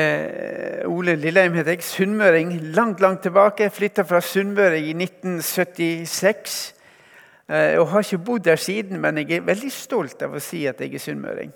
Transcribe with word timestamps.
Eh, 0.00 0.88
Ole 0.88 1.16
Lilleheim 1.16 1.54
heter 1.58 1.74
jeg. 1.74 1.84
Sunnmøring. 1.84 2.52
Langt, 2.76 3.00
langt 3.00 3.22
tilbake. 3.22 3.70
Flytta 3.70 4.04
fra 4.08 4.20
Sunnmøre 4.20 4.78
i 4.78 4.92
1976. 4.94 6.74
Eh, 7.50 7.78
og 7.80 7.88
har 7.88 8.04
ikke 8.04 8.24
bodd 8.24 8.44
der 8.46 8.56
siden, 8.56 9.00
men 9.00 9.18
jeg 9.18 9.40
er 9.40 9.48
veldig 9.48 9.72
stolt 9.74 10.22
av 10.22 10.36
å 10.36 10.42
si 10.42 10.62
at 10.70 10.80
jeg 10.80 10.94
er 10.94 11.02
sunnmøring. 11.02 11.50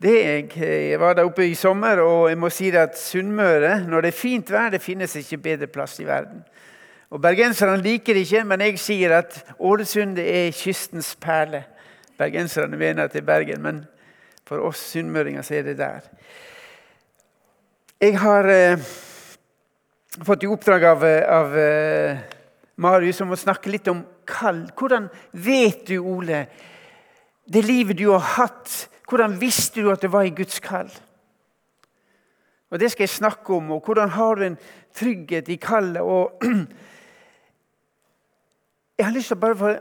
Det 0.00 0.14
jeg, 0.16 0.46
jeg 0.56 1.00
var 1.00 1.14
der 1.14 1.28
oppe 1.28 1.44
i 1.44 1.54
sommer, 1.54 2.00
og 2.00 2.30
jeg 2.30 2.38
må 2.40 2.48
si 2.48 2.70
at 2.72 2.96
Sunnmøre, 2.96 3.82
når 3.84 4.06
det 4.06 4.08
er 4.08 4.16
fint 4.16 4.50
vær, 4.50 4.70
det 4.72 4.80
finnes 4.80 5.12
ikke 5.20 5.36
bedre 5.44 5.68
plass 5.68 5.98
i 6.00 6.06
verden. 6.08 6.40
Og 7.12 7.20
Bergenserne 7.20 7.76
liker 7.82 8.16
det 8.16 8.22
ikke, 8.24 8.46
men 8.48 8.64
jeg 8.64 8.80
sier 8.80 9.18
at 9.18 9.36
Ålesund 9.58 10.16
er 10.22 10.54
kystens 10.56 11.12
perle. 11.20 11.66
Bergenserne 12.16 12.80
mener 12.80 13.04
at 13.04 13.12
det 13.12 13.20
er 13.20 13.28
Bergen, 13.28 13.60
men 13.60 13.82
for 14.48 14.64
oss 14.70 14.80
sunnmøringer 14.94 15.44
så 15.44 15.58
er 15.58 15.68
det 15.68 15.76
der. 15.82 16.08
Jeg 18.00 18.14
har 18.16 18.46
eh, 18.48 18.80
fått 20.24 20.46
i 20.46 20.48
oppdrag 20.48 20.84
av, 20.88 21.02
av 21.04 21.56
eh, 21.60 22.22
Marius 22.80 23.18
om 23.20 23.34
å 23.34 23.36
snakke 23.36 23.68
litt 23.68 23.90
om 23.92 23.98
kall. 24.24 24.62
Hvordan 24.72 25.10
vet 25.36 25.82
du, 25.90 25.98
Ole, 26.00 26.46
det 27.44 27.60
livet 27.66 27.98
du 27.98 28.06
har 28.08 28.24
hatt, 28.38 28.88
hvordan 29.04 29.36
visste 29.36 29.84
du 29.84 29.90
at 29.92 30.00
det 30.00 30.08
var 30.16 30.24
i 30.24 30.32
Guds 30.32 30.64
kall? 30.64 30.88
Og 32.72 32.80
Det 32.80 32.88
skal 32.94 33.04
jeg 33.04 33.18
snakke 33.18 33.52
om. 33.58 33.76
og 33.76 33.84
Hvordan 33.84 34.16
har 34.16 34.40
du 34.40 34.46
en 34.48 34.58
trygghet 34.96 35.52
i 35.52 35.60
kallet? 35.60 36.00
og 36.00 36.40
Jeg 38.96 39.10
har 39.10 39.12
lyst 39.12 39.34
til 39.34 39.36
å 39.36 39.44
bare 39.44 39.76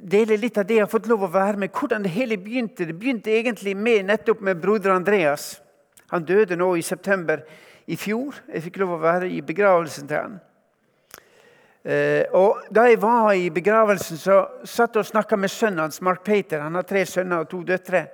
dele 0.00 0.40
litt 0.40 0.56
av 0.56 0.64
det 0.64 0.80
jeg 0.80 0.88
har 0.88 0.96
fått 0.96 1.12
lov 1.12 1.28
å 1.28 1.34
være 1.36 1.60
med. 1.60 1.76
Hvordan 1.76 2.08
det 2.08 2.16
hele 2.16 2.40
begynte. 2.40 2.88
Det 2.88 2.96
begynte 2.96 3.36
egentlig 3.36 3.76
med, 3.76 4.08
nettopp 4.08 4.40
med 4.40 4.56
broder 4.56 4.96
Andreas. 4.96 5.58
Han 6.08 6.24
døde 6.24 6.56
nå 6.56 6.72
i 6.76 6.82
september 6.82 7.42
i 7.88 7.96
fjor. 7.96 8.36
Jeg 8.52 8.62
fikk 8.66 8.78
lov 8.82 8.96
å 8.96 9.02
være 9.02 9.30
i 9.32 9.40
begravelsen 9.44 10.08
til 10.08 10.20
han. 10.20 10.38
Eh, 11.84 12.24
og 12.36 12.68
Da 12.74 12.84
jeg 12.88 13.00
var 13.00 13.32
i 13.32 13.48
begravelsen, 13.50 14.16
så 14.16 14.46
satt 14.64 14.94
jeg 14.94 15.00
og 15.00 15.06
snakka 15.06 15.36
med 15.36 15.50
sønnen 15.50 15.86
hans, 15.86 16.00
Mark 16.02 16.24
Pater. 16.24 16.60
Han 16.60 16.74
har 16.74 16.82
tre 16.82 17.06
sønner 17.06 17.44
og 17.44 17.48
to 17.48 17.62
døtre. 17.62 18.06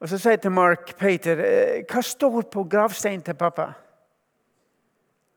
Og 0.00 0.08
Så 0.08 0.18
sa 0.18 0.30
jeg 0.30 0.40
til 0.40 0.50
Mark 0.50 0.96
Pater 0.96 1.38
eh, 1.38 1.84
hva 1.84 2.02
står 2.02 2.42
på 2.52 2.64
gravsteinen 2.64 3.22
til 3.22 3.34
pappa. 3.34 3.72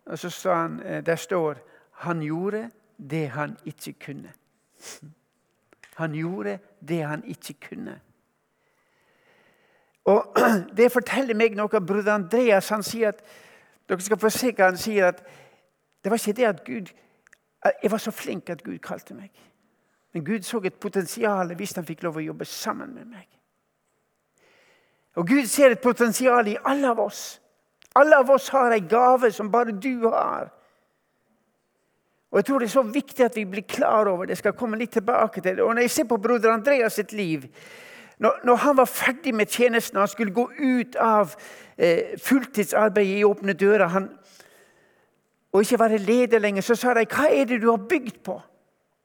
Og 0.06 0.20
Så 0.20 0.30
sa 0.30 0.62
han 0.62 0.82
eh, 0.82 1.02
der 1.04 1.16
står 1.16 1.60
han 2.00 2.22
gjorde 2.22 2.70
det 2.98 3.30
han 3.30 3.58
ikke 3.66 3.94
kunne. 4.06 4.34
Han 5.96 6.14
gjorde 6.16 6.60
det 6.80 7.04
han 7.04 7.24
ikke 7.24 7.54
kunne. 7.70 8.00
Og 10.10 10.40
Det 10.78 10.92
forteller 10.92 11.38
meg 11.38 11.58
noe. 11.58 11.82
Broder 11.86 12.16
Andreas 12.16 12.72
han 12.74 12.84
sier 12.86 13.14
at 13.14 13.22
dere 13.90 14.06
skal 14.06 14.22
få 14.22 14.32
se 14.34 14.52
hva 14.54 14.72
han 14.72 14.80
sier. 14.80 15.14
at 15.14 15.22
Det 16.04 16.12
var 16.12 16.22
ikke 16.22 16.38
det 16.38 16.50
at 16.50 16.66
Gud 16.66 16.92
Jeg 17.84 17.92
var 17.92 18.00
så 18.00 18.12
flink 18.12 18.50
at 18.50 18.64
Gud 18.64 18.80
kalte 18.80 19.14
meg. 19.14 19.32
Men 20.14 20.24
Gud 20.26 20.46
så 20.48 20.62
et 20.64 20.80
potensial 20.80 21.52
hvis 21.56 21.76
han 21.76 21.86
fikk 21.86 22.04
lov 22.04 22.18
å 22.18 22.24
jobbe 22.24 22.46
sammen 22.46 22.94
med 22.96 23.10
meg. 23.12 23.28
Og 25.20 25.28
Gud 25.28 25.50
ser 25.52 25.76
et 25.76 25.82
potensial 25.82 26.48
i 26.48 26.58
alle 26.66 26.88
av 26.90 27.02
oss. 27.04 27.42
Alle 27.96 28.18
av 28.18 28.30
oss 28.32 28.48
har 28.54 28.72
en 28.72 28.88
gave 28.88 29.32
som 29.36 29.52
bare 29.52 29.76
du 29.76 30.08
har. 30.08 30.50
Og 32.32 32.38
jeg 32.38 32.46
tror 32.46 32.60
Det 32.60 32.70
er 32.70 32.72
så 32.78 32.84
viktig 32.84 33.26
at 33.26 33.36
vi 33.36 33.46
blir 33.46 33.68
klar 33.68 34.08
over 34.08 34.26
det. 34.26 34.38
Jeg 34.38 34.38
skal 34.46 34.54
komme 34.54 34.78
litt 34.78 34.92
tilbake 34.92 35.42
til 35.42 35.56
det. 35.56 35.64
Og 35.64 35.76
Når 35.76 35.82
jeg 35.82 35.92
ser 35.92 36.04
på 36.04 36.18
broder 36.18 36.52
Andreas 36.54 36.94
sitt 36.94 37.12
liv 37.14 37.46
når, 38.20 38.40
når, 38.44 38.56
han 38.56 38.78
var 38.78 38.86
ferdig 38.86 39.34
med 39.36 39.48
tjenesten 39.48 40.00
han 40.00 40.08
skulle 40.08 40.34
gå 40.36 40.50
ut 40.60 40.96
av 41.00 41.36
eh, 41.78 42.18
fulltidsarbeid 42.20 43.18
i 43.18 43.24
Åpne 43.24 43.54
dører 43.54 43.88
han, 43.88 44.10
og 45.52 45.62
ikke 45.62 45.80
være 45.80 45.98
leder 45.98 46.40
lenger, 46.40 46.62
så 46.62 46.76
sa 46.76 46.94
de 46.94 47.08
hva 47.10 47.30
er 47.32 47.48
det 47.50 47.62
du 47.64 47.70
har 47.72 47.88
bygd 47.90 48.20
på? 48.26 48.36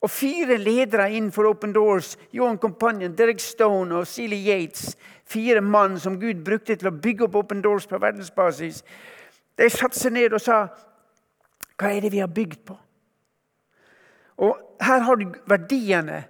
Og 0.04 0.10
fire 0.10 0.58
ledere 0.60 1.06
innenfor 1.14 1.46
Open 1.48 1.72
Doors, 1.72 2.18
Johan 2.32 2.58
Companion, 2.58 3.14
Derek 3.16 3.40
Stone 3.40 3.96
og 3.96 4.06
Celie 4.06 4.50
Yates, 4.50 4.96
fire 5.24 5.60
mann 5.60 5.98
som 5.98 6.20
Gud 6.20 6.42
brukte 6.44 6.76
til 6.76 6.90
å 6.90 6.98
bygge 6.98 7.24
opp 7.24 7.38
Open 7.40 7.62
Doors 7.64 7.86
på 7.88 7.98
verdensbasis, 8.02 8.82
de 9.58 9.70
satte 9.70 9.96
seg 9.98 10.12
ned 10.12 10.34
og 10.34 10.42
sa 10.42 10.66
hva 11.78 11.90
er 11.90 12.04
det 12.04 12.12
vi 12.12 12.20
har 12.22 12.30
bygd 12.30 12.60
på? 12.66 12.76
Og 14.44 14.60
Her 14.84 15.00
har 15.06 15.16
du 15.16 15.30
verdiene 15.46 16.24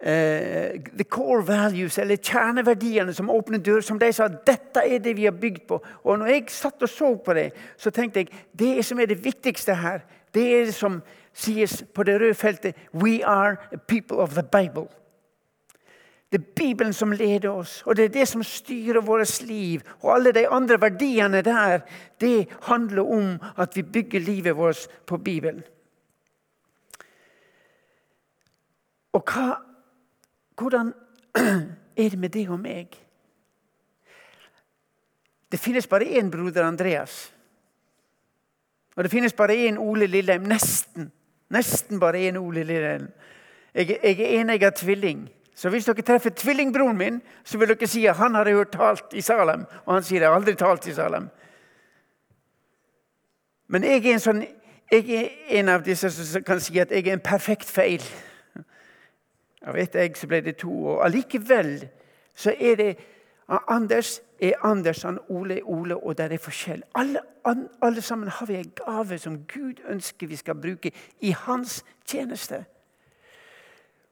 Uh, 0.00 0.78
the 0.96 1.04
core 1.04 1.42
values, 1.42 1.98
eller 1.98 2.16
kjerneverdiene 2.16 3.14
som 3.14 3.30
åpner 3.30 3.58
dører, 3.58 3.82
som 3.82 3.98
de 3.98 4.12
sa 4.14 4.28
dette 4.28 4.84
er 4.86 5.00
det 5.02 5.16
vi 5.18 5.24
har 5.26 5.34
bygd 5.34 5.64
på. 5.66 5.80
Og 6.04 6.20
når 6.20 6.26
jeg 6.26 6.44
satt 6.54 6.82
og 6.86 6.88
så 6.88 7.08
på 7.18 7.34
det, 7.34 7.48
så 7.76 7.90
tenkte 7.90 8.22
jeg 8.22 8.44
det 8.54 8.84
som 8.86 9.00
er 9.00 9.10
det 9.10 9.24
viktigste 9.24 9.74
her, 9.74 10.04
det 10.34 10.44
er 10.54 10.64
det 10.68 10.74
som 10.76 11.00
sies 11.34 11.82
på 11.94 12.06
det 12.06 12.20
røde 12.20 12.34
feltet 12.34 12.78
We 12.94 13.24
are 13.26 13.56
a 13.72 13.76
people 13.76 14.22
of 14.22 14.38
the 14.38 14.42
Bible. 14.42 14.86
Det 16.32 16.40
er 16.40 16.52
Bibelen 16.56 16.92
som 16.92 17.12
leder 17.12 17.50
oss, 17.50 17.82
og 17.86 17.96
det 17.96 18.04
er 18.04 18.08
det 18.08 18.28
som 18.28 18.42
styrer 18.42 19.00
vårt 19.00 19.42
liv. 19.42 19.80
Og 20.02 20.14
alle 20.14 20.32
de 20.32 20.48
andre 20.48 20.80
verdiene 20.80 21.42
der, 21.42 21.80
det 22.20 22.48
handler 22.62 23.02
om 23.02 23.38
at 23.56 23.76
vi 23.76 23.82
bygger 23.82 24.20
livet 24.20 24.56
vårt 24.56 24.86
på 25.06 25.16
Bibelen. 25.16 25.62
Og 29.12 29.24
hva 29.24 29.56
hvordan 30.58 30.92
er 32.02 32.08
det 32.10 32.18
med 32.18 32.34
deg 32.34 32.50
og 32.50 32.60
meg? 32.60 32.96
Det 35.48 35.60
finnes 35.60 35.86
bare 35.86 36.04
én 36.04 36.30
broder 36.30 36.66
Andreas. 36.66 37.32
Og 38.96 39.04
det 39.04 39.10
finnes 39.10 39.32
bare 39.32 39.54
én 39.54 39.78
Ole 39.78 40.06
Lilleheim. 40.06 40.42
Nesten. 40.42 41.12
Nesten 41.50 42.00
bare 42.00 42.18
én 42.28 42.36
Ole 42.36 42.64
Lilleheim. 42.64 43.08
Jeg, 43.74 43.98
jeg 44.02 44.20
er 44.20 44.40
enegga 44.40 44.70
tvilling. 44.70 45.28
Så 45.54 45.70
hvis 45.70 45.86
dere 45.88 46.02
treffer 46.02 46.30
tvillingbroren 46.30 46.98
min, 46.98 47.20
så 47.44 47.58
vil 47.58 47.68
dere 47.68 47.86
si 47.86 48.04
at 48.06 48.16
han 48.16 48.34
har 48.34 48.50
hørt 48.50 48.72
talt 48.72 49.14
i 49.14 49.22
Salem. 49.22 49.64
Og 49.86 49.94
han 49.94 50.04
sier 50.06 50.22
jeg 50.22 50.30
har 50.30 50.36
aldri 50.36 50.54
talt 50.54 50.86
i 50.86 50.94
Salem. 50.94 51.28
Men 53.68 53.84
jeg 53.84 54.04
er 54.04 54.12
en, 54.12 54.22
sånn, 54.22 54.44
jeg 54.92 55.10
er 55.14 55.58
en 55.60 55.72
av 55.72 55.82
disse 55.86 56.10
som 56.14 56.44
kan 56.46 56.60
si 56.62 56.78
at 56.80 56.92
jeg 56.94 57.06
er 57.06 57.16
en 57.16 57.24
perfekt 57.24 57.68
feil. 57.70 58.04
Av 59.66 59.76
ett 59.76 59.94
egg 59.96 60.16
så 60.16 60.28
ble 60.30 60.40
det 60.44 60.58
to. 60.62 60.70
Og 60.70 61.04
allikevel 61.06 61.80
så 62.38 62.54
er 62.54 62.76
det 62.78 62.90
Anders 63.48 64.18
er 64.38 64.58
Anders, 64.62 65.02
han 65.02 65.18
Ole 65.28 65.56
er 65.58 65.68
Ole, 65.68 65.96
og 65.96 66.18
det 66.18 66.32
er 66.32 66.40
forskjell. 66.42 66.82
Alle, 66.94 67.22
alle 67.82 68.02
sammen 68.02 68.28
har 68.28 68.46
vi 68.46 68.58
en 68.58 68.72
gave 68.76 69.18
som 69.18 69.38
Gud 69.48 69.80
ønsker 69.88 70.28
vi 70.28 70.36
skal 70.36 70.58
bruke 70.60 70.92
i 71.20 71.32
hans 71.46 71.80
tjeneste. 72.06 72.64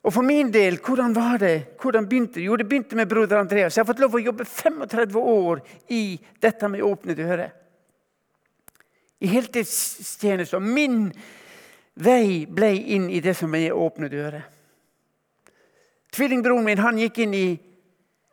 Og 0.06 0.12
For 0.12 0.22
min 0.22 0.52
del, 0.54 0.78
hvordan 0.78 1.14
var 1.14 1.38
det? 1.38 1.76
Hvordan 1.82 2.08
begynte 2.08 2.34
det? 2.38 2.46
Jo, 2.46 2.56
det 2.56 2.68
begynte 2.68 2.96
med 2.96 3.08
broder 3.08 3.36
Andreas. 3.38 3.76
Jeg 3.76 3.82
har 3.82 3.86
fått 3.86 4.00
lov 4.00 4.14
å 4.14 4.22
jobbe 4.22 4.44
35 4.44 5.16
år 5.18 5.62
i 5.90 6.20
dette 6.40 6.68
med 6.68 6.82
åpne 6.86 7.14
dører. 7.18 7.50
I 9.20 9.26
heltidstjeneste. 9.26 10.56
Og 10.56 10.62
min 10.62 11.10
vei 11.94 12.46
ble 12.46 12.70
inn 12.76 13.10
i 13.10 13.20
det 13.20 13.34
som 13.34 13.54
er 13.58 13.74
åpne 13.74 14.08
dører. 14.08 14.55
Tvillingbroren 16.16 16.64
min 16.64 16.80
han 16.80 16.96
gikk 16.96 17.18
inn 17.26 17.34
i 17.36 17.46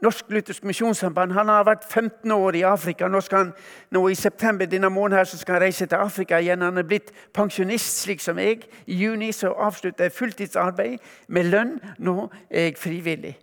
Norsk 0.04 0.30
Luthersk 0.32 0.64
Misjonssamband. 0.64 1.32
Han 1.36 1.50
har 1.52 1.66
vært 1.68 1.84
15 1.88 2.32
år 2.32 2.56
i 2.56 2.62
Afrika. 2.68 3.08
Nå, 3.08 3.20
han, 3.32 3.52
nå 3.92 4.04
I 4.08 4.16
september 4.16 4.68
denne 4.68 4.90
måneden 4.92 5.18
her, 5.20 5.28
skal 5.28 5.58
han 5.58 5.64
reise 5.66 5.88
til 5.88 6.00
Afrika 6.00 6.40
igjen. 6.40 6.64
Han 6.64 6.80
er 6.80 6.88
blitt 6.88 7.12
pensjonist, 7.36 8.02
slik 8.06 8.24
som 8.24 8.40
jeg. 8.40 8.64
I 8.88 9.00
juni 9.04 9.32
så 9.36 9.52
avslutter 9.52 10.08
jeg 10.08 10.16
fulltidsarbeid 10.16 11.12
med 11.28 11.52
lønn. 11.52 11.76
Nå 12.00 12.30
er 12.50 12.70
jeg 12.70 12.80
frivillig 12.80 13.36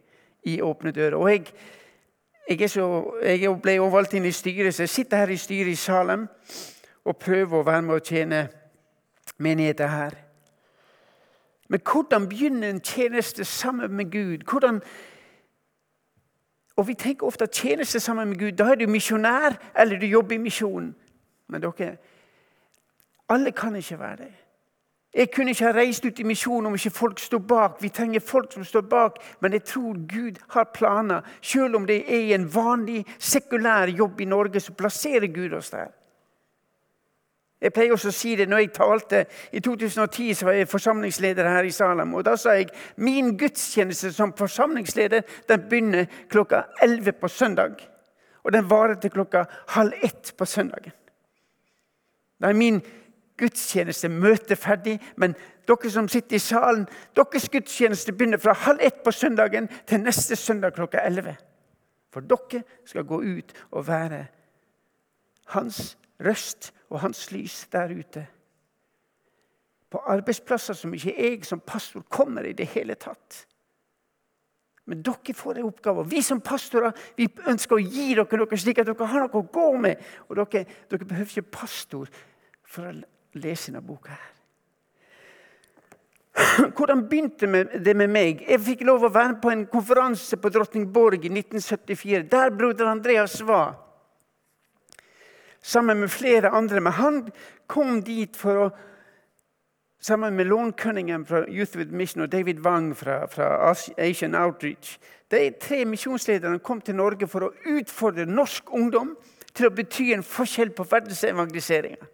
i 0.49 0.61
Åpne 0.65 0.93
dører. 0.97 1.19
Og 1.21 1.31
jeg, 1.33 1.53
jeg, 2.49 2.71
så, 2.71 2.89
jeg 3.25 3.57
ble 3.61 3.77
valgt 3.93 4.17
inn 4.17 4.29
i 4.29 4.33
styret, 4.33 4.75
så 4.75 4.89
jeg 4.89 4.95
sitter 4.97 5.25
her 5.25 5.37
i 5.37 5.41
styret 5.41 5.73
i 5.73 5.77
Salem 5.81 6.29
og 7.05 7.21
prøver 7.21 7.61
å 7.61 7.69
være 7.69 7.85
med 7.85 7.97
å 7.97 8.05
tjene 8.05 8.43
menigheten 9.37 9.93
her. 9.93 10.17
Men 11.71 11.81
hvordan 11.93 12.29
begynner 12.29 12.71
en 12.71 12.81
tjeneste 12.81 13.45
sammen 13.45 13.93
med 13.93 14.11
Gud? 14.11 14.39
Hvordan 14.51 14.83
og 16.77 16.89
Vi 16.89 16.95
tenker 16.95 17.27
ofte 17.27 17.45
at 17.45 17.53
tjeneste 17.53 18.01
sammen 18.01 18.29
med 18.29 18.39
Gud, 18.39 18.53
da 18.53 18.65
er 18.65 18.75
du 18.75 18.87
misjonær 18.87 19.59
eller 19.77 19.99
du 19.99 20.07
jobber 20.07 20.35
i 20.35 20.39
misjonen. 20.39 20.95
Men 21.49 21.63
dere, 21.63 21.97
alle 23.29 23.53
kan 23.53 23.77
ikke 23.77 23.99
være 23.99 24.17
det. 24.17 24.33
Jeg 25.15 25.31
kunne 25.31 25.51
ikke 25.51 25.65
ha 25.65 25.73
reist 25.73 26.05
ut 26.07 26.19
i 26.19 26.23
misjon 26.23 26.67
om 26.67 26.75
ikke 26.75 26.91
folk 26.91 27.19
står 27.19 27.39
bak. 27.39 27.83
Vi 27.83 27.89
trenger 27.89 28.21
folk 28.21 28.53
som 28.53 28.65
står 28.65 28.81
bak, 28.81 29.19
men 29.41 29.53
jeg 29.53 29.65
tror 29.65 29.93
Gud 30.15 30.41
har 30.49 30.71
planer. 30.75 31.21
Selv 31.43 31.77
om 31.77 31.87
det 31.87 32.05
er 32.07 32.35
en 32.35 32.55
vanlig, 32.55 33.05
sekulær 33.19 33.87
jobb 33.87 34.21
i 34.21 34.25
Norge, 34.25 34.61
så 34.61 34.73
plasserer 34.73 35.27
Gud 35.27 35.53
oss 35.53 35.71
der. 35.71 35.91
Jeg 37.61 37.73
pleier 37.77 37.93
også 37.93 38.09
å 38.09 38.17
si 38.17 38.33
det 38.39 38.47
når 38.49 38.63
jeg 38.63 38.73
talte. 38.73 39.25
I 39.53 39.61
2010 39.61 40.31
så 40.39 40.47
var 40.49 40.57
jeg 40.57 40.69
forsamlingsleder 40.71 41.49
her 41.49 41.67
i 41.69 41.75
Salem. 41.75 42.15
og 42.15 42.25
Da 42.25 42.37
sa 42.37 42.55
jeg 42.57 42.71
min 42.97 43.37
gudstjeneste 43.39 44.13
som 44.17 44.33
forsamlingsleder 44.37 45.27
den 45.49 45.67
begynner 45.69 46.07
klokka 46.29 46.63
11 46.83 47.13
på 47.21 47.29
søndag. 47.29 47.77
Og 48.45 48.53
den 48.53 48.71
varer 48.71 48.95
til 48.95 49.11
klokka 49.11 49.45
halv 49.69 49.93
ett 50.03 50.33
på 50.39 50.45
søndagen. 50.45 50.93
Da 52.41 52.49
er 52.49 52.57
min 52.57 52.81
gudstjeneste 53.37 54.09
møte 54.09 54.57
ferdig, 54.57 54.97
men 55.17 55.35
dere 55.69 55.91
som 55.93 56.09
sitter 56.09 56.37
i 56.37 56.43
salen, 56.43 56.87
deres 57.17 57.49
gudstjeneste 57.53 58.13
begynner 58.13 58.41
fra 58.41 58.57
halv 58.57 58.81
ett 58.81 59.05
på 59.05 59.13
søndagen 59.13 59.69
til 59.87 60.01
neste 60.01 60.37
søndag 60.37 60.73
klokka 60.77 61.05
elleve. 61.05 61.37
For 62.13 62.25
dere 62.25 62.65
skal 62.89 63.05
gå 63.05 63.21
ut 63.21 63.53
og 63.71 63.87
være 63.87 64.27
hans 65.53 65.99
røst 66.25 66.73
og 66.91 67.01
hans 67.05 67.31
lys 67.33 67.67
der 67.73 67.93
ute. 67.95 68.27
På 69.91 70.03
arbeidsplasser 70.07 70.77
som 70.79 70.95
ikke 70.95 71.15
jeg 71.17 71.45
som 71.47 71.63
pastor 71.67 72.05
kommer 72.09 72.47
i 72.47 72.55
det 72.55 72.69
hele 72.75 72.95
tatt. 72.95 73.47
Men 74.91 75.03
dere 75.07 75.35
får 75.35 75.59
en 75.59 75.69
oppgave. 75.69 76.07
Vi 76.11 76.23
som 76.23 76.41
pastorer 76.43 76.95
vi 77.19 77.29
ønsker 77.47 77.77
å 77.77 77.85
gi 77.85 78.15
dere 78.19 78.41
noe 78.41 78.59
slik 78.59 78.81
at 78.83 78.89
dere 78.89 79.07
har 79.07 79.27
noe 79.27 79.43
å 79.43 79.47
gå 79.53 79.71
med. 79.79 80.01
Og 80.29 80.39
dere, 80.39 80.65
dere 80.91 81.07
behøver 81.07 81.31
ikke 81.31 81.59
pastor 81.61 82.11
for 82.67 82.89
å 82.89 82.95
lese 83.39 83.71
denne 83.71 83.85
boka. 83.87 84.15
her. 84.15 84.37
Hvordan 86.77 87.05
begynte 87.09 87.47
det 87.85 87.95
med 87.97 88.11
meg? 88.11 88.43
Jeg 88.49 88.63
fikk 88.65 88.83
lov 88.89 89.07
å 89.07 89.13
være 89.13 89.39
på 89.43 89.53
en 89.53 89.67
konferanse 89.71 90.39
på 90.41 90.51
Drottningborg 90.53 91.27
i 91.27 91.33
1974, 91.33 92.25
der 92.31 92.51
broder 92.55 92.91
Andreas 92.91 93.41
var. 93.47 93.77
Sammen 95.63 96.01
med 96.01 96.09
flere 96.09 96.49
andre. 96.49 96.81
Men 96.81 96.93
han 96.93 97.21
kom 97.67 98.03
dit 98.03 98.37
for 98.37 98.65
å 98.67 98.71
Sammen 100.01 100.33
med 100.33 100.47
Lorne 100.49 100.73
Cunningham 100.73 101.27
fra 101.27 101.43
Youth 101.45 101.77
with 101.77 101.93
Mission 101.93 102.23
og 102.23 102.33
David 102.33 102.63
Wang 102.65 102.97
fra, 102.97 103.27
fra 103.29 103.75
Asian 103.99 104.35
Outreach. 104.35 104.99
De 105.31 105.53
tre 105.61 105.85
misjonslederne 105.85 106.59
kom 106.59 106.81
til 106.81 106.97
Norge 106.97 107.29
for 107.29 107.45
å 107.45 107.51
utfordre 107.69 108.25
norsk 108.25 108.73
ungdom 108.73 109.13
til 109.53 109.69
å 109.69 109.75
bety 109.77 110.15
en 110.15 110.25
forskjell 110.25 110.73
på 110.73 110.87
verdensevangeliseringa. 110.89 112.09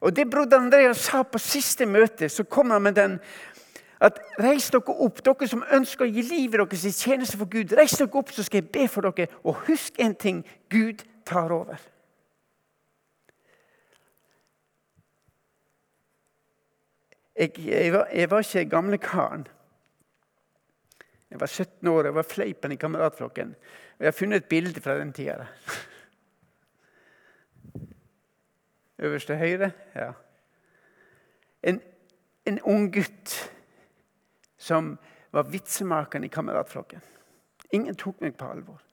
Og 0.00 0.14
det 0.14 0.28
broder 0.30 0.62
Andreas 0.62 1.02
sa 1.10 1.24
på 1.26 1.38
siste 1.42 1.86
møte, 1.86 2.28
så 2.28 2.44
kom 2.44 2.70
han 2.70 2.82
med 2.82 2.94
den 2.94 3.18
at 4.00 4.20
reis 4.38 4.70
dere 4.70 4.94
opp, 5.02 5.18
dere 5.26 5.48
som 5.50 5.64
ønsker 5.74 6.06
å 6.06 6.12
gi 6.12 6.22
livet 6.22 6.60
deres 6.60 6.84
i 6.86 6.94
tjeneste 6.94 7.40
for 7.40 7.50
Gud. 7.50 7.74
Reis 7.74 7.98
dere 7.98 8.14
opp, 8.14 8.30
så 8.30 8.46
skal 8.46 8.62
jeg 8.62 8.70
be 8.70 8.86
for 8.86 9.10
dere. 9.10 9.26
Og 9.42 9.66
husk 9.66 9.98
en 9.98 10.14
ting 10.14 10.44
Gud 10.70 11.02
tar 11.28 11.52
over. 11.52 11.76
Jeg, 17.38 17.52
jeg, 17.58 17.92
var, 17.92 18.08
jeg 18.14 18.30
var, 18.30 18.38
ikke 18.38 18.70
gamle 18.70 18.98
karen. 18.98 19.46
Jeg 21.30 21.40
var 21.40 21.46
17 21.46 21.88
år, 21.88 22.04
jeg 22.04 22.14
var 22.14 22.22
fleipen 22.22 22.72
i 22.72 22.76
kameratflokken. 22.80 23.54
Og 23.98 24.04
jeg 24.04 24.06
har 24.06 24.16
funnet 24.16 24.36
et 24.36 24.48
bilde 24.48 24.80
fra 24.80 24.98
den 24.98 25.12
tida. 25.12 25.46
Øverst 28.98 29.26
til 29.26 29.36
høyre? 29.36 29.70
Ja. 29.94 30.12
En, 31.62 31.82
en 32.46 32.60
ung 32.62 32.92
gutt 32.94 33.52
som 34.58 34.98
var 35.30 35.42
vitsemakeren 35.42 36.24
i 36.24 36.32
kameratflokken. 36.32 37.00
Ingen 37.70 37.96
tok 37.96 38.20
meg 38.20 38.34
på 38.34 38.50
alvor. 38.50 38.87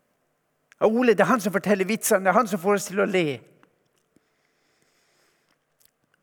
Ole 0.84 1.14
det 1.14 1.24
er 1.24 1.32
han 1.32 1.42
som 1.42 1.54
forteller 1.54 1.88
vitsene, 1.88 2.26
det 2.26 2.30
er 2.34 2.40
han 2.40 2.48
som 2.48 2.60
får 2.60 2.74
oss 2.74 2.90
til 2.90 3.00
å 3.00 3.08
le. 3.08 3.28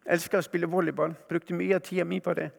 Jeg 0.02 0.18
elsker 0.18 0.38
å 0.38 0.44
spille 0.44 0.68
volleyball. 0.68 1.14
Brukte 1.28 1.54
mye 1.56 1.78
av 1.78 1.84
tida 1.86 2.04
mi 2.04 2.18
på 2.20 2.34
det. 2.36 2.50